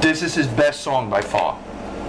"This 0.00 0.22
is 0.22 0.34
his 0.34 0.46
best 0.46 0.80
song 0.80 1.10
by 1.10 1.20
far. 1.20 1.56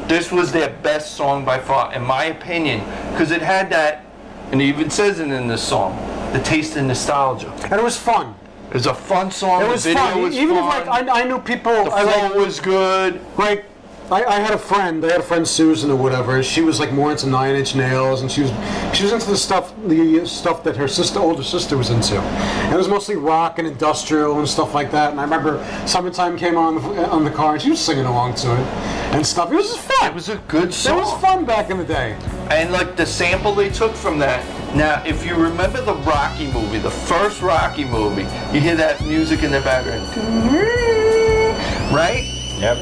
This 0.08 0.32
was 0.32 0.52
their 0.52 0.70
best 0.70 1.16
song 1.16 1.46
by 1.46 1.60
far, 1.60 1.94
in 1.94 2.04
my 2.04 2.26
opinion, 2.26 2.82
because 3.12 3.32
it 3.32 3.42
had 3.42 3.70
that, 3.72 4.04
and 4.52 4.62
it 4.62 4.66
even 4.66 4.90
says 4.90 5.20
it 5.20 5.30
in 5.30 5.48
this 5.48 5.64
song, 5.64 5.98
the 6.34 6.40
taste 6.40 6.76
of 6.76 6.86
nostalgia. 6.86 7.52
And 7.64 7.74
it 7.74 7.84
was 7.84 7.98
fun. 7.98 8.36
It 8.70 8.74
was 8.76 8.88
a 8.88 8.94
fun 8.94 9.32
song. 9.32 9.62
It 9.62 9.68
was 9.68 9.84
the 9.84 9.90
video 9.90 10.04
fun. 10.06 10.22
was 10.22 10.36
Even 10.36 10.56
fun. 10.56 10.82
if 10.82 10.88
like 10.88 11.08
I, 11.10 11.22
I 11.22 11.24
knew 11.26 11.40
people, 11.40 11.86
the 11.86 11.92
I 11.94 12.04
flow 12.04 12.22
like, 12.28 12.36
was 12.36 12.60
good. 12.60 13.22
like 13.38 13.66
I, 14.12 14.26
I 14.26 14.40
had 14.40 14.54
a 14.54 14.58
friend. 14.58 15.06
I 15.06 15.12
had 15.12 15.22
a 15.22 15.24
friend 15.24 15.48
Susan 15.48 15.90
or 15.90 15.96
whatever. 15.96 16.44
She 16.44 16.62
was 16.62 16.82
like 16.82 16.92
more 16.92 17.12
into 17.12 17.28
Nine 17.28 17.56
Inch 17.56 17.76
Nails, 17.76 18.22
and 18.22 18.30
she 18.30 18.42
was 18.42 18.52
she 18.94 19.04
was 19.04 19.14
into 19.14 19.30
the 19.30 19.38
stuff 19.38 19.74
the 19.88 20.26
stuff 20.26 20.66
that 20.66 20.76
her 20.76 20.90
sister, 20.90 21.20
older 21.20 21.44
sister, 21.44 21.78
was 21.78 21.90
into. 21.90 22.18
And 22.18 22.74
it 22.74 22.78
was 22.78 22.90
mostly 22.90 23.16
rock 23.16 23.58
and 23.58 23.66
industrial 23.66 24.38
and 24.40 24.48
stuff 24.48 24.74
like 24.74 24.92
that. 24.92 25.12
And 25.12 25.20
I 25.20 25.24
remember 25.24 25.64
"Summertime" 25.86 26.38
came 26.38 26.58
on 26.58 26.76
the, 26.76 27.10
on 27.10 27.24
the 27.24 27.32
car, 27.32 27.54
and 27.54 27.62
she 27.62 27.70
was 27.70 27.80
singing 27.80 28.06
along 28.06 28.36
to 28.36 28.52
it 28.52 28.68
and 29.14 29.26
stuff. 29.26 29.50
It 29.50 29.56
was 29.56 29.68
just 29.68 29.80
fun. 29.80 30.12
It 30.12 30.16
was 30.16 30.28
a 30.28 30.38
good 30.50 30.74
song. 30.74 30.98
It 30.98 31.02
was 31.02 31.22
fun 31.22 31.46
back 31.46 31.70
in 31.70 31.78
the 31.78 31.86
day. 31.86 32.18
And 32.50 32.74
like 32.74 32.98
the 32.98 33.06
sample 33.06 33.54
they 33.56 33.70
took 33.70 33.96
from 33.96 34.20
that. 34.20 34.46
Now, 34.76 35.04
if 35.06 35.26
you 35.26 35.36
remember 35.36 35.82
the 35.82 35.96
Rocky 35.96 36.52
movie, 36.52 36.80
the 36.80 36.92
first 36.92 37.42
Rocky 37.42 37.86
movie, 37.86 38.24
you 38.54 38.60
hear 38.60 38.76
that 38.76 39.02
music 39.02 39.44
in 39.44 39.52
the 39.52 39.62
background, 39.62 40.06
mm-hmm. 40.08 41.96
right? 41.96 42.24
Yep. 42.60 42.78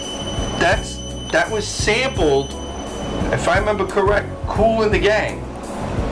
That's 0.60 0.99
that 1.32 1.50
was 1.52 1.68
sampled, 1.68 2.52
if 3.34 3.48
I 3.48 3.60
remember 3.60 3.86
correct, 3.86 4.30
Kool 4.48 4.84
and 4.84 4.94
the 4.94 5.00
Gang. 5.00 5.42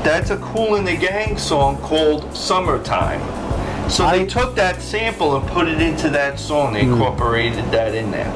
That's 0.04 0.30
a 0.30 0.38
Kool 0.38 0.76
and 0.76 0.88
the 0.88 0.96
Gang 0.96 1.38
song 1.38 1.78
called 1.78 2.36
Summertime. 2.36 3.20
So 3.90 4.10
they 4.10 4.26
took 4.26 4.56
that 4.56 4.82
sample 4.82 5.38
and 5.38 5.48
put 5.50 5.68
it 5.68 5.82
into 5.82 6.10
that 6.10 6.40
song. 6.40 6.70
Hmm. 6.70 6.74
They 6.74 6.82
incorporated 6.82 7.66
that 7.72 7.96
in 7.96 8.12
there. 8.12 8.30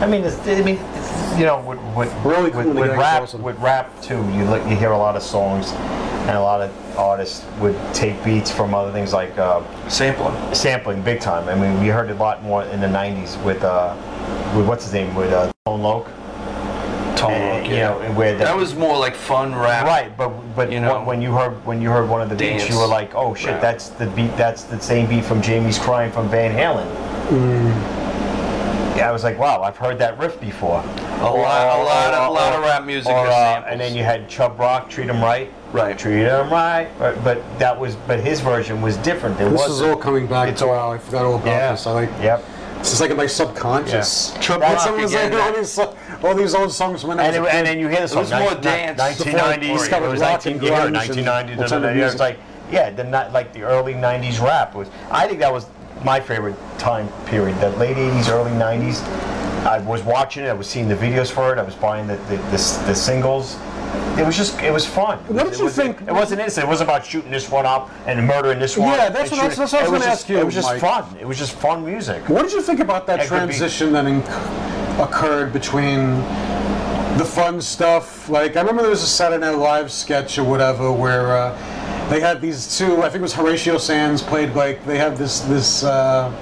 I 0.00 0.06
mean, 0.06 0.24
it's, 0.24 0.36
I 0.46 0.60
mean, 0.62 0.78
it's, 0.94 1.38
you 1.38 1.46
know, 1.46 1.60
with 1.62 1.78
with, 1.96 2.12
Really 2.24 2.50
cool 2.50 2.64
with 2.64 2.88
gang's 2.88 2.98
rap, 2.98 3.22
awesome. 3.22 3.42
with 3.42 3.58
rap 3.58 4.02
too, 4.02 4.16
you 4.32 4.44
look, 4.44 4.62
you 4.68 4.76
hear 4.76 4.90
a 4.90 4.98
lot 4.98 5.16
of 5.16 5.22
songs, 5.22 5.70
and 5.70 6.36
a 6.36 6.40
lot 6.40 6.60
of 6.60 6.98
artists 6.98 7.46
would 7.60 7.76
take 7.94 8.22
beats 8.22 8.50
from 8.50 8.74
other 8.74 8.92
things 8.92 9.14
like 9.14 9.38
uh, 9.38 9.62
Sampling. 9.88 10.54
sampling, 10.54 11.00
big 11.02 11.20
time. 11.20 11.48
I 11.48 11.54
mean, 11.54 11.80
we 11.80 11.88
heard 11.88 12.10
a 12.10 12.14
lot 12.14 12.42
more 12.42 12.64
in 12.64 12.80
the 12.80 12.86
'90s 12.86 13.42
with 13.42 13.64
uh, 13.64 13.96
with 14.54 14.66
what's 14.66 14.84
his 14.84 14.92
name, 14.92 15.14
with 15.14 15.32
uh, 15.32 15.50
Tone 15.64 15.80
Loc. 15.80 16.06
Tone 17.16 17.32
And, 17.32 17.62
Loc, 17.62 17.68
you 17.70 17.76
yeah. 17.76 17.88
know, 17.88 17.98
and 18.00 18.16
where 18.16 18.36
That 18.36 18.56
was 18.56 18.74
more 18.74 18.96
like 18.98 19.14
fun 19.14 19.54
rap. 19.54 19.84
Right, 19.86 20.16
but 20.16 20.28
but 20.54 20.70
You 20.70 20.80
know, 20.80 21.02
when 21.02 21.20
you 21.22 21.32
heard 21.32 21.64
when 21.66 21.80
you 21.80 21.90
heard 21.90 22.08
one 22.08 22.20
of 22.20 22.28
the 22.28 22.36
beats, 22.36 22.64
dance 22.64 22.70
you 22.74 22.78
were 22.78 22.86
like, 22.86 23.14
oh 23.14 23.34
shit, 23.34 23.50
rap. 23.52 23.60
that's 23.62 23.88
the 23.90 24.06
beat. 24.08 24.36
That's 24.36 24.64
the 24.64 24.78
same 24.80 25.08
beat 25.08 25.24
from 25.24 25.40
Jamie's 25.42 25.78
Crying 25.78 26.12
from 26.12 26.28
Van 26.28 26.52
Halen. 26.54 26.86
Yeah, 28.96 29.10
I 29.10 29.12
was 29.12 29.24
like, 29.24 29.38
wow, 29.38 29.60
I've 29.62 29.76
heard 29.76 29.98
that 29.98 30.18
riff 30.18 30.40
before. 30.40 30.80
A 30.80 31.24
lot, 31.24 31.32
a 31.34 31.82
lot, 31.84 32.14
of, 32.14 32.28
a 32.28 32.32
lot 32.32 32.52
of 32.54 32.62
rap 32.62 32.84
music 32.86 33.12
Or, 33.12 33.26
uh, 33.26 33.62
and 33.68 33.78
then 33.78 33.94
you 33.94 34.02
had 34.02 34.26
Chubb 34.26 34.58
Rock, 34.58 34.88
Treat 34.88 35.10
'Em 35.10 35.20
Right. 35.22 35.52
Right. 35.72 35.98
Treat 35.98 36.24
'Em 36.26 36.48
Right. 36.50 36.88
But, 36.98 37.22
but 37.22 37.58
that 37.58 37.78
was, 37.78 37.94
but 38.06 38.20
his 38.20 38.40
version 38.40 38.80
was 38.80 38.96
different. 38.98 39.38
It 39.38 39.50
This 39.50 39.60
is 39.62 39.68
wasn't. 39.68 39.90
all 39.90 39.96
coming 39.98 40.26
back 40.26 40.48
It's 40.48 40.60
to 40.62 40.66
all- 40.68 40.72
wow. 40.72 40.92
I 40.92 40.98
forgot 40.98 41.26
all 41.26 41.34
about 41.34 41.46
Yeah. 41.46 41.72
this. 41.72 41.86
I 41.86 41.90
like. 41.92 42.10
Yep. 42.22 42.42
It's 42.80 42.92
is 42.92 43.00
like 43.02 43.10
in 43.10 43.16
my 43.18 43.26
subconscious. 43.26 44.32
Yeah. 44.34 44.40
Chub 44.40 44.60
That's 44.60 44.84
Rock 44.86 44.92
what 44.94 45.02
was 45.02 45.12
again, 45.12 45.32
like, 45.32 45.42
all 45.42 45.52
that- 45.52 45.56
these 45.58 45.78
all 46.22 46.34
these 46.34 46.54
old 46.54 46.72
songs 46.72 47.00
from 47.02 47.08
when 47.10 47.20
I 47.20 47.24
And, 47.24 47.42
was 47.42 47.48
it, 47.52 47.54
and 47.56 47.66
then 47.66 47.78
you 47.78 47.88
hear 47.88 48.00
the 48.00 48.08
song. 48.08 48.18
It 48.18 48.20
was 48.22 48.30
more 48.32 48.40
nin- 48.40 48.54
nin- 48.54 48.96
dance. 48.96 49.00
1990s. 49.00 49.78
Discovered 49.78 50.06
It 50.06 50.10
was 50.10 50.20
rock 50.20 50.30
19, 50.44 50.52
and 50.54 50.62
you 50.62 50.68
hear 50.68 50.90
1990s. 50.90 51.56
da, 51.56 51.66
da, 51.66 51.78
da, 51.78 51.88
It 51.88 52.04
was 52.04 52.18
like, 52.18 52.38
yeah, 52.70 52.90
the 52.90 53.04
not 53.04 53.32
like 53.32 53.52
the 53.52 53.62
early 53.62 53.94
90s 53.94 54.40
rap 54.40 54.74
was. 54.74 54.88
I 55.10 55.26
think 55.26 55.38
that 55.40 55.52
was 55.52 55.66
my 56.04 56.20
favorite 56.20 56.56
time 56.78 57.08
period. 57.26 57.58
The 57.60 57.70
late 57.70 57.96
80s, 57.96 58.28
early 58.30 58.50
90s. 58.52 59.02
I 59.66 59.78
was 59.80 60.02
watching 60.02 60.44
it. 60.44 60.48
I 60.48 60.52
was 60.52 60.68
seeing 60.68 60.88
the 60.88 60.94
videos 60.94 61.30
for 61.30 61.52
it. 61.52 61.58
I 61.58 61.62
was 61.62 61.74
buying 61.74 62.06
the 62.06 62.16
the, 62.28 62.36
the, 62.36 62.82
the 62.86 62.94
singles. 62.94 63.56
It 64.18 64.24
was 64.26 64.36
just, 64.36 64.60
it 64.62 64.72
was 64.72 64.86
fun. 64.86 65.18
What 65.28 65.44
did 65.44 65.52
It 65.54 65.58
you 65.58 65.64
was- 65.64 65.74
think- 65.76 66.00
It 66.02 66.12
wasn't 66.12 66.40
innocent. 66.40 66.64
It 66.64 66.68
wasn't 66.68 66.90
about 66.90 67.04
shooting 67.06 67.30
this 67.30 67.48
one 67.50 67.66
up 67.66 67.90
and 68.06 68.26
murdering 68.26 68.58
this 68.58 68.76
one. 68.76 68.90
Yeah, 68.90 69.08
that's 69.08 69.30
what- 69.30 69.40
shooting- 69.40 69.58
that's 69.58 69.72
what 69.72 69.82
I 69.82 69.88
was 69.88 69.92
it 69.92 70.00
gonna 70.04 70.12
ask 70.12 70.28
you, 70.28 70.38
It 70.38 70.44
was 70.44 70.54
just 70.54 70.68
Mike. 70.68 70.80
fun. 70.80 71.04
It 71.20 71.26
was 71.26 71.38
just 71.38 71.52
fun 71.52 71.84
music. 71.84 72.28
What 72.28 72.42
did 72.42 72.52
you 72.52 72.62
think 72.62 72.80
about 72.80 73.06
that 73.06 73.20
It 73.20 73.28
could 73.28 73.34
be- 73.48 73.54
transition 73.56 73.92
that 73.92 74.04
inc- 74.04 74.24
occurred 74.98 75.52
between 75.52 76.16
the 77.18 77.24
fun 77.26 77.60
stuff? 77.60 78.28
Like, 78.28 78.56
I 78.56 78.60
remember 78.60 78.82
there 78.82 78.90
was 78.90 79.02
a 79.02 79.06
Saturday 79.06 79.40
Night 79.40 79.56
Live 79.58 79.90
sketch 79.92 80.38
or 80.38 80.44
whatever 80.44 80.92
where 80.92 81.36
uh, 81.36 82.08
they 82.10 82.20
had 82.20 82.40
these 82.40 82.76
two. 82.78 82.98
I 83.02 83.08
think 83.08 83.16
it 83.16 83.22
was 83.22 83.34
Horatio 83.34 83.78
Sanz 83.78 84.22
played 84.22 84.54
like 84.54 84.84
they 84.86 84.98
had 84.98 85.16
this 85.16 85.40
this. 85.40 85.84
Uh, 85.84 86.32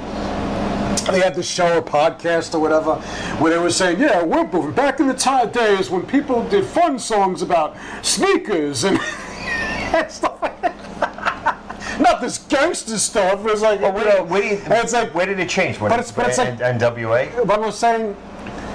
they 1.11 1.21
had 1.21 1.35
this 1.35 1.47
show 1.49 1.77
or 1.79 1.83
podcast 1.83 2.55
or 2.55 2.61
whatever 2.61 2.95
where 3.39 3.53
they 3.53 3.59
were 3.59 3.69
saying, 3.69 4.01
yeah, 4.01 4.23
we're 4.23 4.51
moving 4.51 4.73
back 4.73 5.01
in 5.01 5.07
the 5.07 5.13
time 5.13 5.51
days 5.51 5.91
when 5.91 6.01
people 6.07 6.49
did 6.49 6.65
fun 6.65 6.99
songs 6.99 7.43
about 7.43 7.77
sneakers 8.01 8.85
and, 8.85 8.99
and 8.99 10.11
stuff 10.11 10.41
like 10.41 10.59
that. 10.63 11.99
Not 12.01 12.23
this 12.23 12.39
gangster 12.39 12.97
stuff. 12.97 13.41
It 13.41 13.51
was 13.53 13.61
like, 13.61 13.83
Well, 13.83 13.91
you 13.91 13.97
where, 14.07 14.17
know, 14.19 14.25
where, 14.25 14.43
you, 14.43 14.63
it's 14.67 14.95
like, 14.95 15.15
where 15.15 15.27
did 15.27 15.39
it 15.41 15.51
change? 15.51 15.79
When 15.79 15.91
But 15.91 15.99
it's- 16.01 16.11
but 16.13 16.27
it's 16.29 16.39
like- 16.39 16.57
NWA. 16.59 17.47
but 17.47 17.59
I 17.59 17.67
was 17.67 17.79
saying, 17.79 18.17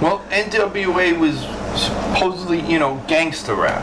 Well, 0.02 0.20
NWA 0.30 1.18
was 1.20 1.40
supposedly, 1.80 2.62
you 2.62 2.80
know, 2.80 3.04
gangster 3.08 3.56
rap. 3.56 3.82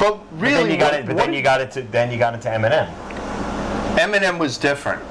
But 0.00 0.18
really, 0.32 0.54
But 0.54 0.62
then 0.62 0.70
you 0.70 0.76
got 0.78 0.92
what- 0.92 1.00
it. 1.00 1.06
But 1.06 1.16
then 1.16 1.32
you 1.34 1.42
got 1.42 1.60
it 1.60 1.70
to. 1.72 1.82
Then 1.82 2.10
you 2.10 2.18
got 2.18 2.34
into 2.34 2.48
Eminem. 2.48 2.88
Eminem 3.96 4.38
was 4.38 4.56
different. 4.56 5.02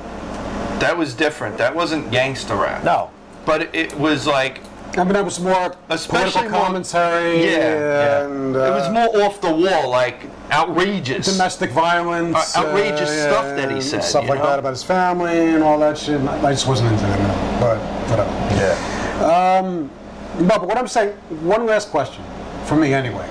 That 0.79 0.97
was 0.97 1.13
different. 1.13 1.57
That 1.57 1.75
wasn't 1.75 2.09
gangster 2.11 2.55
rap. 2.55 2.83
No. 2.83 3.11
But 3.45 3.61
it, 3.63 3.69
it 3.75 3.99
was 3.99 4.25
like, 4.25 4.61
I 4.97 5.03
mean, 5.03 5.13
that 5.13 5.23
was 5.25 5.39
more 5.39 5.75
especially 5.89 6.31
political 6.31 6.49
more- 6.49 6.61
commentary. 6.61 7.43
Yeah, 7.45 7.57
yeah. 7.57 8.25
and 8.25 8.55
it 8.55 8.59
was 8.59 8.87
uh, 8.87 8.91
more 8.91 9.21
off 9.23 9.39
the 9.41 9.51
wall, 9.53 9.89
like 9.89 10.25
outrageous. 10.51 11.27
domestic 11.31 11.71
violence, 11.71 12.55
Uh, 12.57 12.61
outrageous 12.61 13.09
uh, 13.09 13.29
stuff 13.29 13.55
that 13.57 13.69
he 13.71 13.81
said, 13.81 14.03
stuff 14.03 14.27
like 14.27 14.39
know? 14.39 14.45
that 14.47 14.59
about 14.59 14.71
his 14.71 14.83
family 14.83 15.53
and 15.53 15.63
all 15.63 15.77
that 15.79 15.97
shit. 15.97 16.19
I 16.21 16.47
I 16.47 16.51
just 16.51 16.67
wasn't 16.67 16.91
into 16.91 17.03
that, 17.05 17.59
but 17.59 17.77
whatever. 18.09 18.31
Yeah. 18.55 19.21
No, 19.21 19.89
but 20.47 20.65
what 20.65 20.77
I'm 20.77 20.87
saying, 20.87 21.13
one 21.41 21.65
last 21.65 21.89
question 21.89 22.23
for 22.65 22.75
me 22.75 22.93
anyway. 22.93 23.27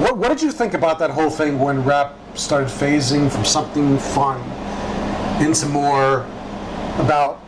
What, 0.00 0.16
what 0.16 0.28
did 0.28 0.42
you 0.42 0.50
think 0.50 0.74
about 0.74 0.98
that 1.00 1.10
whole 1.10 1.30
thing 1.30 1.58
when 1.58 1.84
rap 1.84 2.14
started 2.34 2.68
phasing 2.68 3.30
from 3.30 3.44
something 3.44 3.98
fun 3.98 4.40
into 5.44 5.66
more 5.66 6.26
about 6.98 7.40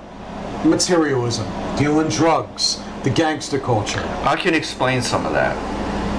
materialism, 0.65 1.47
dealing 1.77 2.09
drugs, 2.09 2.83
the 3.03 3.11
gangster 3.11 3.59
culture? 3.59 4.03
I 4.25 4.37
can 4.37 4.55
explain 4.55 5.01
some 5.03 5.25
of 5.25 5.33
that. 5.33 5.57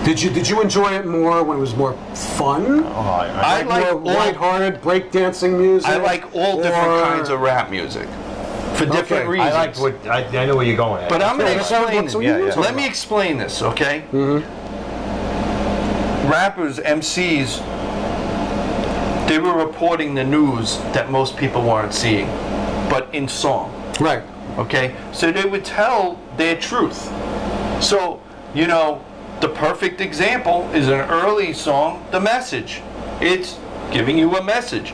Did 0.06 0.22
you 0.22 0.30
did 0.30 0.48
you 0.48 0.62
enjoy 0.62 0.94
it 0.94 1.06
more 1.06 1.44
when 1.44 1.58
it 1.58 1.60
was 1.60 1.76
more 1.76 1.94
fun? 2.16 2.84
Oh, 2.86 2.90
I, 2.90 3.60
I 3.60 3.62
like 3.64 3.84
more 3.84 3.92
all- 3.92 4.00
lighthearted 4.00 4.82
breakdancing 4.82 5.60
music? 5.60 5.90
I 5.90 5.98
like 5.98 6.34
all 6.34 6.58
different 6.58 7.04
kinds 7.04 7.30
of 7.30 7.42
rap 7.42 7.70
music 7.70 8.08
for 8.80 8.86
different 8.86 9.24
Okay. 9.24 9.32
reasons. 9.32 9.54
I 9.54 9.60
liked 9.66 9.80
what 9.80 10.08
I, 10.08 10.24
I 10.42 10.46
know 10.46 10.56
where 10.56 10.66
you're 10.66 10.78
going. 10.78 11.04
At. 11.04 11.10
But 11.10 11.22
I'm 11.22 11.38
going 11.38 11.50
to 11.50 11.54
Yeah, 11.56 11.60
explain 11.60 12.02
that's 12.04 12.14
it. 12.14 12.18
what 12.18 12.26
you 12.26 12.32
Yeah, 12.32 12.38
yeah. 12.40 12.46
talking 12.48 12.64
Let 12.64 12.76
me 12.76 12.86
explain 12.88 13.38
this, 13.38 13.62
okay? 13.62 14.04
Mm-hmm. 14.12 14.40
Rappers, 16.30 16.80
MCs, 16.80 17.60
they 19.28 19.40
were 19.40 19.54
reporting 19.66 20.16
the 20.16 20.24
news 20.24 20.78
that 20.94 21.10
most 21.12 21.36
people 21.38 21.62
weren't 21.62 21.94
seeing, 21.94 22.28
but 22.90 23.08
in 23.14 23.28
song. 23.28 23.72
Right. 24.00 24.24
Okay? 24.58 24.96
So 25.12 25.32
they 25.32 25.46
would 25.46 25.66
tell 25.66 26.20
their 26.38 26.56
truth. 26.56 27.12
So, 27.82 28.22
you 28.54 28.68
know, 28.68 29.04
the 29.42 29.50
perfect 29.50 30.02
example 30.02 30.70
is 30.74 30.88
an 30.88 31.02
early 31.10 31.54
song, 31.54 32.06
The 32.12 32.20
Message. 32.20 32.82
It's 33.22 33.58
giving 33.92 34.18
you 34.18 34.36
a 34.36 34.44
message. 34.44 34.94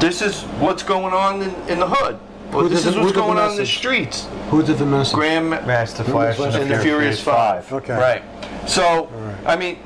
This 0.00 0.22
is 0.22 0.42
what's 0.60 0.82
going 0.82 1.14
on 1.14 1.42
in, 1.42 1.50
in 1.68 1.78
the 1.80 1.86
hood. 1.88 2.18
Or 2.52 2.62
Who 2.62 2.68
this 2.68 2.84
did 2.84 2.90
is 2.90 2.96
what's 2.96 2.96
who 2.96 3.06
did 3.06 3.16
the 3.16 3.20
going 3.20 3.38
on 3.38 3.50
in 3.52 3.56
the 3.56 3.66
streets. 3.66 4.28
Who 4.50 4.62
did 4.62 4.78
the 4.78 4.86
message? 4.86 5.14
Graham 5.14 5.50
Master 5.50 6.04
Flash 6.04 6.38
and 6.38 6.52
the, 6.52 6.58
the 6.58 6.64
Furious, 6.66 6.82
Furious 6.82 7.20
Five. 7.20 7.72
Okay. 7.72 7.94
Right. 7.94 8.22
So, 8.68 9.10
I 9.44 9.56
mean, 9.56 9.78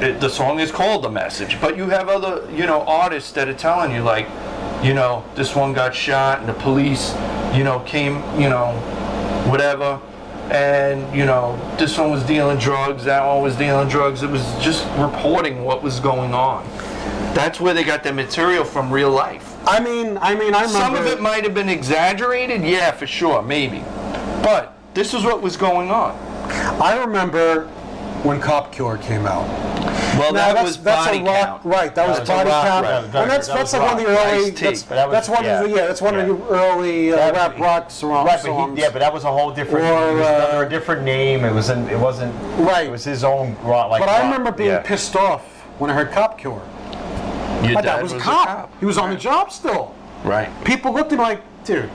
it, 0.00 0.20
the 0.20 0.28
song 0.28 0.60
is 0.60 0.70
called 0.70 1.04
The 1.04 1.10
Message, 1.10 1.60
but 1.60 1.76
you 1.76 1.84
have 1.84 2.08
other, 2.08 2.50
you 2.50 2.66
know, 2.66 2.82
artists 2.82 3.32
that 3.32 3.48
are 3.48 3.54
telling 3.54 3.92
you, 3.92 4.02
like, 4.02 4.26
you 4.82 4.92
know, 4.92 5.24
this 5.34 5.54
one 5.54 5.72
got 5.72 5.94
shot 5.94 6.40
and 6.40 6.48
the 6.48 6.54
police, 6.54 7.14
you 7.54 7.64
know, 7.64 7.80
came, 7.80 8.16
you 8.38 8.48
know, 8.48 8.72
whatever. 9.48 10.00
And, 10.50 11.16
you 11.16 11.24
know, 11.24 11.58
this 11.78 11.96
one 11.96 12.10
was 12.10 12.22
dealing 12.24 12.58
drugs, 12.58 13.04
that 13.04 13.24
one 13.24 13.42
was 13.42 13.56
dealing 13.56 13.88
drugs. 13.88 14.22
It 14.22 14.30
was 14.30 14.42
just 14.62 14.86
reporting 14.98 15.64
what 15.64 15.82
was 15.82 16.00
going 16.00 16.34
on. 16.34 16.66
That's 17.34 17.60
where 17.60 17.72
they 17.72 17.82
got 17.82 18.02
their 18.02 18.12
material 18.12 18.64
from 18.64 18.92
real 18.92 19.10
life. 19.10 19.53
I 19.66 19.80
mean, 19.80 20.18
I 20.20 20.34
mean, 20.34 20.54
I 20.54 20.62
remember. 20.64 20.68
Some 20.68 20.94
of 20.96 21.06
it 21.06 21.20
might 21.20 21.44
have 21.44 21.54
been 21.54 21.68
exaggerated, 21.68 22.62
yeah, 22.62 22.90
for 22.92 23.06
sure, 23.06 23.42
maybe. 23.42 23.80
But 24.42 24.76
this 24.94 25.14
is 25.14 25.24
what 25.24 25.40
was 25.42 25.56
going 25.56 25.90
on. 25.90 26.12
I 26.80 26.96
remember 26.98 27.66
when 28.24 28.40
Cop 28.40 28.72
Killer 28.72 28.98
came 28.98 29.26
out. 29.26 29.46
Well, 30.18 30.32
Now, 30.32 30.52
that 30.54 30.62
was 30.62 30.76
body 30.76 31.18
a 31.18 31.24
rock, 31.24 31.46
count. 31.46 31.64
right? 31.64 31.94
That 31.94 32.08
was 32.08 32.20
was 32.20 32.28
a 32.28 32.32
body 32.32 32.50
rock, 32.50 32.64
count, 32.66 32.86
right, 32.86 33.04
and 33.04 33.30
that's 33.30 33.48
that 33.48 33.54
that's 33.56 33.72
was 33.72 33.80
like 33.80 33.90
one 33.90 34.00
of 34.00 34.06
the 34.06 34.10
early. 34.10 34.44
Ice-T. 34.46 34.64
That's, 34.64 34.82
But 34.84 34.94
that 34.94 35.08
was- 35.08 35.12
that's 35.14 35.28
one 35.28 35.44
yeah. 35.44 35.60
of 35.62 35.68
the 35.70 35.76
yeah. 35.76 35.86
That's 35.86 36.00
one 36.02 36.14
of 36.18 36.26
the 36.28 36.46
early 36.54 37.12
uh, 37.12 37.16
That- 37.16 37.34
rap 37.34 37.58
rock 37.58 37.90
song, 37.90 38.24
Right, 38.24 38.36
but 38.36 38.40
songs. 38.42 38.76
he, 38.78 38.82
yeah, 38.84 38.90
but 38.90 39.00
that 39.00 39.12
was 39.12 39.24
a 39.24 39.32
whole 39.32 39.50
different. 39.52 39.84
Or, 39.86 40.10
it 40.10 40.14
was 40.14 40.26
uh, 40.26 40.48
under 40.52 40.66
a 40.66 40.68
different 40.70 41.02
name. 41.02 41.44
It 41.44 41.52
was. 41.52 41.68
not 41.68 41.90
It 41.90 41.98
wasn't. 41.98 42.32
Right. 42.60 42.86
It 42.86 42.90
was 42.90 43.02
his 43.04 43.24
own 43.24 43.56
rock. 43.62 43.90
Like. 43.90 44.00
But 44.00 44.08
I 44.08 44.20
rock, 44.20 44.24
remember 44.24 44.52
being 44.52 44.70
yeah. 44.70 44.82
pissed 44.82 45.16
off 45.16 45.42
when 45.80 45.90
I 45.90 45.94
heard 45.94 46.12
Cop 46.12 46.38
Killer. 46.38 46.62
Your 47.64 47.74
My 47.74 47.80
dad 47.80 47.96
dad 47.96 48.02
was 48.02 48.12
a 48.12 48.18
cop. 48.18 48.78
He 48.80 48.86
was 48.86 48.98
on 48.98 49.10
the 49.10 49.16
job 49.16 49.50
still. 49.50 49.94
Right. 50.24 50.48
People 50.64 50.92
looked 50.92 51.12
at 51.12 51.18
me 51.18 51.24
like, 51.24 51.42
dude, 51.64 51.90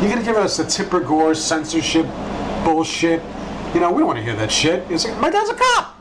you're 0.00 0.10
gonna 0.10 0.22
give 0.22 0.36
us 0.36 0.56
the 0.56 0.64
Tipper 0.64 1.00
Gore 1.00 1.34
censorship 1.34 2.06
bullshit? 2.64 3.22
You 3.74 3.80
know, 3.80 3.90
we 3.90 3.98
don't 3.98 4.06
want 4.06 4.18
to 4.18 4.24
hear 4.24 4.36
that 4.36 4.52
shit. 4.52 4.88
It's 4.90 5.04
like, 5.04 5.18
my 5.20 5.30
dad's 5.30 5.50
a 5.50 5.54
cop. 5.54 6.00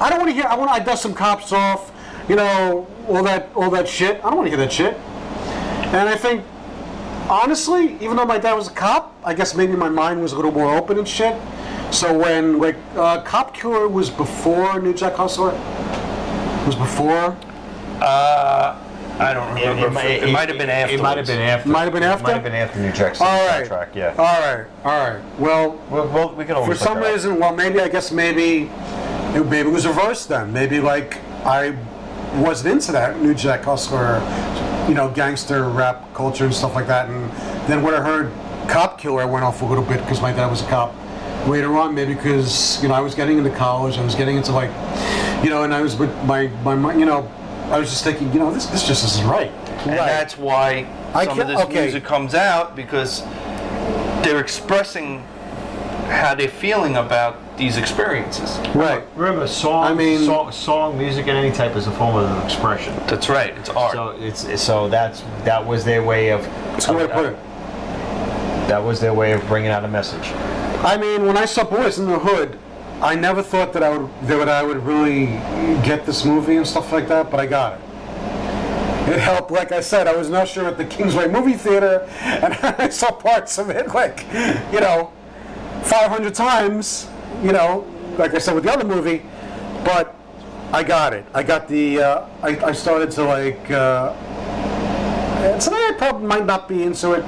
I 0.00 0.10
don't 0.10 0.18
want 0.18 0.30
to 0.30 0.34
hear. 0.34 0.44
I 0.44 0.56
want. 0.56 0.70
I 0.70 0.80
dust 0.80 1.02
some 1.02 1.14
cops 1.14 1.52
off. 1.52 1.92
You 2.28 2.36
know, 2.36 2.86
all 3.06 3.22
that, 3.22 3.50
all 3.54 3.70
that 3.70 3.88
shit. 3.88 4.16
I 4.24 4.30
don't 4.30 4.36
want 4.36 4.46
to 4.46 4.56
hear 4.56 4.64
that 4.64 4.72
shit. 4.72 4.94
And 5.94 6.08
I 6.08 6.16
think, 6.16 6.42
honestly, 7.28 7.94
even 8.00 8.16
though 8.16 8.24
my 8.24 8.38
dad 8.38 8.54
was 8.54 8.68
a 8.68 8.72
cop, 8.72 9.14
I 9.24 9.34
guess 9.34 9.54
maybe 9.54 9.74
my 9.74 9.88
mind 9.88 10.20
was 10.20 10.32
a 10.32 10.36
little 10.36 10.50
more 10.50 10.74
open 10.74 10.98
and 10.98 11.06
shit. 11.06 11.36
So 11.92 12.16
when 12.18 12.58
like 12.58 12.76
uh, 12.96 13.22
Cop 13.22 13.54
Killer 13.54 13.86
was 13.86 14.10
before 14.10 14.80
New 14.80 14.94
Jack 14.94 15.14
Hustler, 15.14 15.52
was 16.66 16.74
before. 16.74 17.36
Uh, 18.00 18.76
I 19.18 19.32
don't 19.32 19.56
It, 19.56 19.68
remember. 19.68 20.00
it, 20.00 20.06
if 20.16 20.22
it, 20.24 20.28
it 20.28 20.32
might 20.32 20.48
have 20.48 20.58
been 20.58 20.70
after. 20.70 20.94
It 20.94 21.00
might 21.00 21.16
have 21.18 21.26
been 21.26 21.40
after. 21.40 21.68
Might 21.68 21.82
have 21.84 21.92
been 21.92 22.02
It 22.02 22.06
after? 22.06 22.22
might 22.24 22.32
have 22.34 22.42
been 22.42 22.54
after 22.54 22.80
New 22.80 22.92
Jack 22.92 23.14
City 23.14 23.30
All 23.30 23.46
right. 23.46 23.64
soundtrack. 23.68 23.94
Yeah. 23.94 24.14
All 24.18 24.24
right. 24.40 24.66
All 24.84 25.08
right. 25.10 25.38
Well, 25.38 25.80
Well, 25.88 26.08
well, 26.08 26.34
we 26.34 26.44
can 26.44 26.54
for 26.56 26.62
always. 26.62 26.80
some 26.80 26.94
look 26.98 27.04
it 27.04 27.08
up. 27.08 27.12
reason, 27.14 27.38
well, 27.38 27.54
maybe 27.54 27.80
I 27.80 27.88
guess 27.88 28.10
maybe 28.10 28.70
it, 29.34 29.46
maybe 29.46 29.68
it 29.68 29.72
was 29.72 29.86
reversed 29.86 30.28
then. 30.28 30.52
Maybe 30.52 30.80
like 30.80 31.18
I 31.44 31.76
wasn't 32.40 32.72
into 32.72 32.90
that 32.92 33.20
New 33.20 33.34
Jack 33.34 33.62
Hustler, 33.62 34.18
you 34.88 34.94
know, 34.94 35.08
gangster 35.10 35.68
rap 35.68 36.12
culture 36.14 36.44
and 36.46 36.54
stuff 36.54 36.74
like 36.74 36.88
that. 36.88 37.08
And 37.08 37.30
then 37.68 37.82
when 37.84 37.94
I 37.94 38.00
heard 38.00 38.32
Cop 38.68 38.98
Killer, 38.98 39.22
I 39.22 39.26
went 39.26 39.44
off 39.44 39.62
a 39.62 39.64
little 39.64 39.84
bit 39.84 40.00
because 40.00 40.20
my 40.20 40.32
dad 40.32 40.50
was 40.50 40.62
a 40.62 40.66
cop. 40.66 40.92
Later 41.46 41.76
on, 41.76 41.94
maybe 41.94 42.14
because 42.14 42.82
you 42.82 42.88
know 42.88 42.94
I 42.94 43.00
was 43.00 43.14
getting 43.14 43.38
into 43.38 43.50
college, 43.50 43.96
I 43.98 44.04
was 44.04 44.14
getting 44.16 44.36
into 44.38 44.50
like, 44.50 44.70
you 45.44 45.50
know, 45.50 45.62
and 45.62 45.72
I 45.74 45.82
was 45.82 45.94
with 45.94 46.10
my 46.24 46.48
my, 46.64 46.74
my 46.74 46.94
you 46.96 47.04
know, 47.04 47.30
I 47.70 47.78
was 47.78 47.90
just 47.90 48.04
thinking, 48.04 48.32
you 48.32 48.38
know, 48.38 48.52
this 48.52 48.66
this 48.66 48.86
just 48.86 49.04
isn't 49.04 49.26
right. 49.26 49.50
And 49.86 49.90
that's 49.98 50.36
why 50.38 50.86
I 51.14 51.24
some 51.24 51.36
can't- 51.36 51.50
of 51.50 51.56
this 51.56 51.66
okay. 51.66 51.82
music 51.82 52.04
comes 52.04 52.34
out 52.34 52.76
because 52.76 53.22
they're 54.22 54.40
expressing 54.40 55.22
how 56.08 56.34
they're 56.34 56.48
feeling 56.48 56.96
about 56.96 57.56
these 57.56 57.76
experiences. 57.76 58.58
Right. 58.74 59.04
Remember, 59.16 59.46
song. 59.46 59.84
I 59.84 59.94
mean- 59.94 60.24
song, 60.24 60.52
song, 60.52 60.98
music, 60.98 61.26
and 61.28 61.36
any 61.38 61.50
type 61.52 61.74
is 61.76 61.86
a 61.86 61.90
form 61.92 62.16
of 62.16 62.44
expression. 62.44 62.94
That's 63.06 63.28
right. 63.28 63.56
It's 63.58 63.70
art. 63.70 63.92
So 63.94 64.08
it's 64.20 64.62
so 64.62 64.88
that's 64.88 65.22
that 65.44 65.64
was 65.66 65.84
their 65.84 66.02
way 66.02 66.30
of. 66.30 66.42
That's 66.72 66.88
a 66.88 66.92
way 66.92 67.06
to 67.06 67.14
put 67.14 67.26
it. 67.26 67.36
That 68.68 68.82
was 68.82 69.00
their 69.00 69.14
way 69.14 69.32
of 69.32 69.46
bringing 69.46 69.70
out 69.70 69.84
a 69.84 69.88
message. 69.88 70.26
I 70.84 70.96
mean, 70.96 71.26
when 71.26 71.36
I 71.36 71.44
saw 71.44 71.64
Boys 71.64 71.98
in 71.98 72.06
the 72.06 72.18
Hood, 72.18 72.58
I 73.04 73.14
never 73.14 73.42
thought 73.42 73.74
that 73.74 73.82
I 73.82 73.94
would 73.94 74.10
that 74.28 74.48
I 74.48 74.62
would 74.62 74.82
really 74.82 75.26
get 75.84 76.06
this 76.06 76.24
movie 76.24 76.56
and 76.56 76.66
stuff 76.66 76.90
like 76.90 77.06
that, 77.08 77.30
but 77.30 77.38
I 77.38 77.44
got 77.44 77.74
it. 77.74 77.80
It 79.12 79.20
helped, 79.20 79.50
like 79.50 79.72
I 79.72 79.82
said, 79.82 80.06
I 80.06 80.16
was 80.16 80.30
not 80.30 80.48
sure 80.48 80.64
at 80.64 80.78
the 80.78 80.86
Kingsway 80.86 81.28
movie 81.28 81.52
theater, 81.52 82.08
and 82.22 82.54
I 82.62 82.88
saw 82.88 83.10
parts 83.10 83.58
of 83.58 83.68
it, 83.68 83.88
like, 83.88 84.24
you 84.72 84.80
know, 84.80 85.12
500 85.82 86.34
times, 86.34 87.06
you 87.42 87.52
know, 87.52 87.86
like 88.16 88.32
I 88.32 88.38
said 88.38 88.54
with 88.54 88.64
the 88.64 88.72
other 88.72 88.86
movie, 88.86 89.22
but 89.84 90.16
I 90.72 90.82
got 90.82 91.12
it. 91.12 91.26
I 91.34 91.42
got 91.42 91.68
the, 91.68 92.00
uh, 92.00 92.28
I, 92.40 92.56
I 92.64 92.72
started 92.72 93.10
to 93.10 93.24
like, 93.24 93.70
uh, 93.70 94.14
today 95.60 95.76
I 95.76 95.94
probably 95.98 96.26
might 96.26 96.46
not 96.46 96.66
be 96.66 96.84
into 96.84 97.12
it 97.12 97.24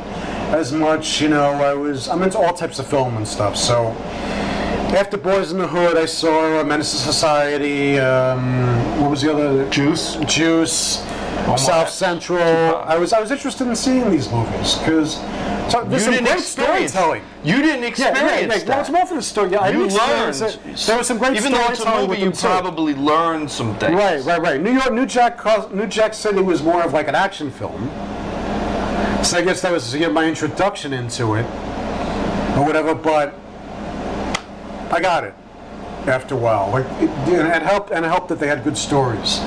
as 0.55 0.73
much. 0.73 1.21
You 1.21 1.29
know, 1.29 1.51
I 1.53 1.75
was 1.75 2.09
I'm 2.09 2.23
into 2.23 2.39
all 2.39 2.55
types 2.55 2.79
of 2.79 2.87
film 2.87 3.19
and 3.19 3.29
stuff. 3.29 3.57
So 3.57 3.95
after 4.95 5.17
Boys 5.17 5.53
in 5.53 5.59
the 5.59 5.67
Hood, 5.67 5.97
I 5.97 6.07
saw 6.07 6.61
uh, 6.61 6.65
Menace 6.65 6.93
to 6.93 6.99
Society. 6.99 7.99
Um, 7.99 9.01
what 9.01 9.11
was 9.11 9.23
the 9.23 9.33
other? 9.33 9.69
Juice. 9.71 10.17
Juice. 10.27 11.05
South 11.57 11.91
Central. 11.91 12.43
I 12.43 12.97
was 12.99 13.13
I 13.13 13.21
was 13.21 13.31
interested 13.31 13.69
in 13.69 13.77
seeing 13.77 14.11
these 14.11 14.29
movies 14.31 14.75
because 14.77 15.15
so, 15.71 15.83
you 15.83 15.89
there's 15.91 16.05
some 16.05 16.13
didn't 16.15 16.27
great 16.27 16.39
experience 16.39 16.93
storytelling. 16.93 17.23
You 17.45 17.63
didn't 17.63 17.83
Yeah, 17.83 17.89
experience 17.89 18.21
yeah, 18.21 18.41
yeah. 18.41 18.47
that. 18.47 18.69
Well, 18.69 18.81
it's 18.81 18.91
more 18.91 19.07
for 19.07 19.15
the 19.15 19.23
story. 19.23 19.51
Yeah, 19.53 19.59
I 19.61 19.69
you 19.71 19.87
learned. 19.87 20.35
it. 20.43 20.59
There 20.87 20.99
was 20.99 21.07
some 21.07 21.19
great 21.19 21.37
Even 21.37 21.53
though 21.53 21.67
it's 21.69 21.81
a 21.81 22.01
movie, 22.01 22.19
you 22.19 22.25
them 22.25 22.33
too. 22.33 22.41
probably 22.41 22.95
learned 22.95 23.51
some 23.51 23.79
things. 23.79 23.95
Right, 23.95 24.25
right, 24.25 24.41
right. 24.41 24.61
New 24.61 24.73
York, 24.73 24.93
New 24.93 25.07
Jack, 25.07 25.45
New 25.73 25.87
Jack 25.87 26.15
City 26.15 26.41
was 26.41 26.63
more 26.63 26.83
of 26.83 26.93
like 26.93 27.07
an 27.07 27.15
action 27.15 27.51
film. 27.51 27.89
So 29.23 29.39
I 29.39 29.43
guess 29.43 29.61
that 29.63 29.71
was 29.73 29.91
to 29.93 29.99
get 29.99 30.13
my 30.13 30.27
introduction 30.27 30.93
into 30.93 31.35
it, 31.35 31.45
or 32.57 32.65
whatever. 32.65 32.95
But 32.95 33.39
I 34.91 35.01
got 35.01 35.25
it 35.25 35.35
after 36.07 36.35
a 36.35 36.39
while. 36.39 36.71
Like 36.71 36.87
it, 37.03 37.11
and 37.29 37.63
helped, 37.63 37.91
and 37.91 38.05
helped 38.05 38.29
that 38.29 38.39
they 38.39 38.47
had 38.47 38.65
good 38.65 38.79
stories 38.79 39.39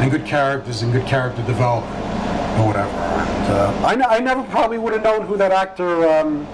and 0.00 0.10
good 0.10 0.24
characters 0.24 0.82
and 0.82 0.92
good 0.92 1.06
character 1.06 1.42
development 1.42 1.94
or 2.58 2.66
whatever. 2.66 2.90
And, 2.90 3.52
uh, 3.52 4.06
I 4.08 4.20
never 4.20 4.42
probably 4.44 4.78
would 4.78 4.92
have 4.92 5.02
known 5.02 5.26
who 5.26 5.36
that 5.36 5.52
actor 5.52 6.08
um, 6.08 6.46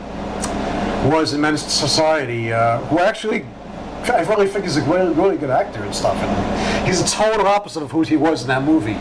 was 1.10 1.32
in 1.32 1.40
Menace 1.40 1.64
to 1.64 1.70
Society, 1.70 2.52
uh, 2.52 2.78
who 2.86 2.98
actually 2.98 3.44
I 4.08 4.22
really 4.22 4.46
think 4.46 4.64
he's 4.64 4.78
a 4.78 4.82
really, 4.82 5.12
really 5.12 5.36
good 5.36 5.50
actor 5.50 5.82
and 5.82 5.94
stuff. 5.94 6.16
And 6.16 6.88
he's 6.88 7.00
a 7.00 7.06
total 7.06 7.46
opposite 7.46 7.82
of 7.82 7.90
who 7.90 8.02
he 8.02 8.16
was 8.16 8.42
in 8.42 8.48
that 8.48 8.62
movie. 8.62 8.96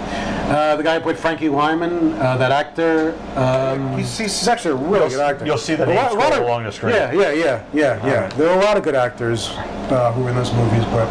Uh, 0.50 0.76
the 0.76 0.84
guy 0.84 0.96
who 0.96 1.02
played 1.02 1.18
Frankie 1.18 1.48
Lymon, 1.48 2.14
uh, 2.14 2.36
that 2.38 2.52
actor, 2.52 3.14
um, 3.36 3.96
he's, 3.98 4.18
he's, 4.18 4.40
he's 4.40 4.48
actually 4.48 4.72
a 4.72 4.76
really 4.76 5.00
You'll- 5.02 5.10
good 5.10 5.22
actor. 5.22 5.46
you'll 5.46 5.58
see 5.60 5.76
the 5.76 5.86
A 5.86 5.94
lot- 5.94 6.12
a 6.12 6.16
lot 6.16 6.34
of- 6.34 6.42
along 6.44 6.64
the 6.64 6.72
screen. 6.72 6.96
Yeah, 6.96 7.12
yeah, 7.12 7.32
yeah, 7.32 7.64
yeah, 7.72 8.06
yeah. 8.06 8.14
right. 8.22 8.32
There 8.38 8.50
are 8.50 8.60
a 8.60 8.64
lot 8.66 8.76
of 8.76 8.84
good 8.84 8.96
actors 8.96 9.50
uh, 9.92 10.12
who 10.14 10.26
are 10.26 10.30
in 10.30 10.36
those 10.36 10.52
movies, 10.54 10.84
but 10.86 11.08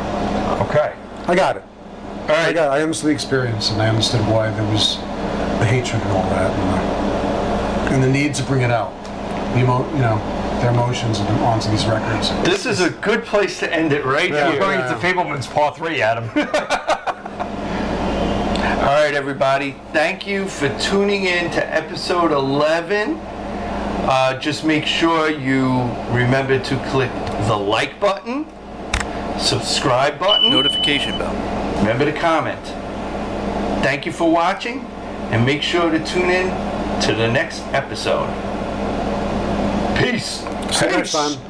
Okay. 0.62 0.93
I 1.28 1.34
got 1.36 1.57
it. 1.57 1.62
All 2.22 2.28
right. 2.28 2.39
I 2.39 2.45
right. 2.47 2.55
got. 2.55 2.72
I 2.76 2.82
understood 2.82 3.11
the 3.11 3.14
experience, 3.14 3.70
and 3.70 3.80
I 3.80 3.89
understood 3.89 4.20
why 4.28 4.51
there 4.51 4.64
was 4.72 4.97
the 5.61 5.64
hatred 5.66 6.03
and 6.03 6.11
all 6.12 6.28
that, 6.30 6.51
and 6.51 7.89
the, 7.89 7.95
and 7.95 8.03
the 8.05 8.09
need 8.11 8.34
to 8.34 8.43
bring 8.43 8.62
it 8.62 8.70
out. 8.72 8.93
The 9.55 9.61
emo, 9.61 9.89
you 9.95 10.01
know, 10.01 10.18
their 10.61 10.70
emotions 10.72 11.20
onto 11.20 11.70
these 11.70 11.86
records. 11.86 12.30
This 12.45 12.66
is 12.66 12.80
a 12.80 12.91
good 12.91 13.24
place 13.24 13.61
to 13.61 13.72
end 13.72 13.93
it 13.93 14.05
right 14.05 14.30
Yeah. 14.30 14.51
here. 14.51 14.61
Going 14.61 14.80
into 14.80 14.95
Fabelman's 14.97 15.47
Part 15.47 15.76
3, 15.76 16.03
Adam. 16.03 16.28
All 18.89 18.95
right, 18.95 19.12
everybody. 19.12 19.72
Thank 19.93 20.26
you 20.26 20.49
for 20.49 20.70
tuning 20.78 21.26
in 21.26 21.51
to 21.51 21.74
episode 21.74 22.32
11. 22.32 23.18
Uh, 23.20 24.39
just 24.41 24.64
make 24.64 24.86
sure 24.86 25.28
you 25.28 25.82
remember 26.09 26.59
to 26.59 26.76
click 26.89 27.12
the 27.49 27.55
like 27.55 28.01
button, 28.01 28.47
subscribe 29.39 30.18
button, 30.18 30.49
Notification 30.49 31.18
bell. 31.18 31.34
remember 31.80 32.07
to 32.07 32.18
comment. 32.18 32.64
Thank 33.84 34.07
you 34.07 34.12
for 34.12 34.32
watching, 34.32 34.80
and 35.32 35.45
make 35.45 35.61
sure 35.61 35.91
to 35.91 36.03
tune 36.07 36.30
in 36.30 36.47
to 37.03 37.14
the 37.14 37.30
next 37.30 37.61
episode. 37.74 38.28
Peace. 39.99 40.47
See 40.70 40.86
you 40.86 40.93
next 40.93 41.12
time. 41.12 41.47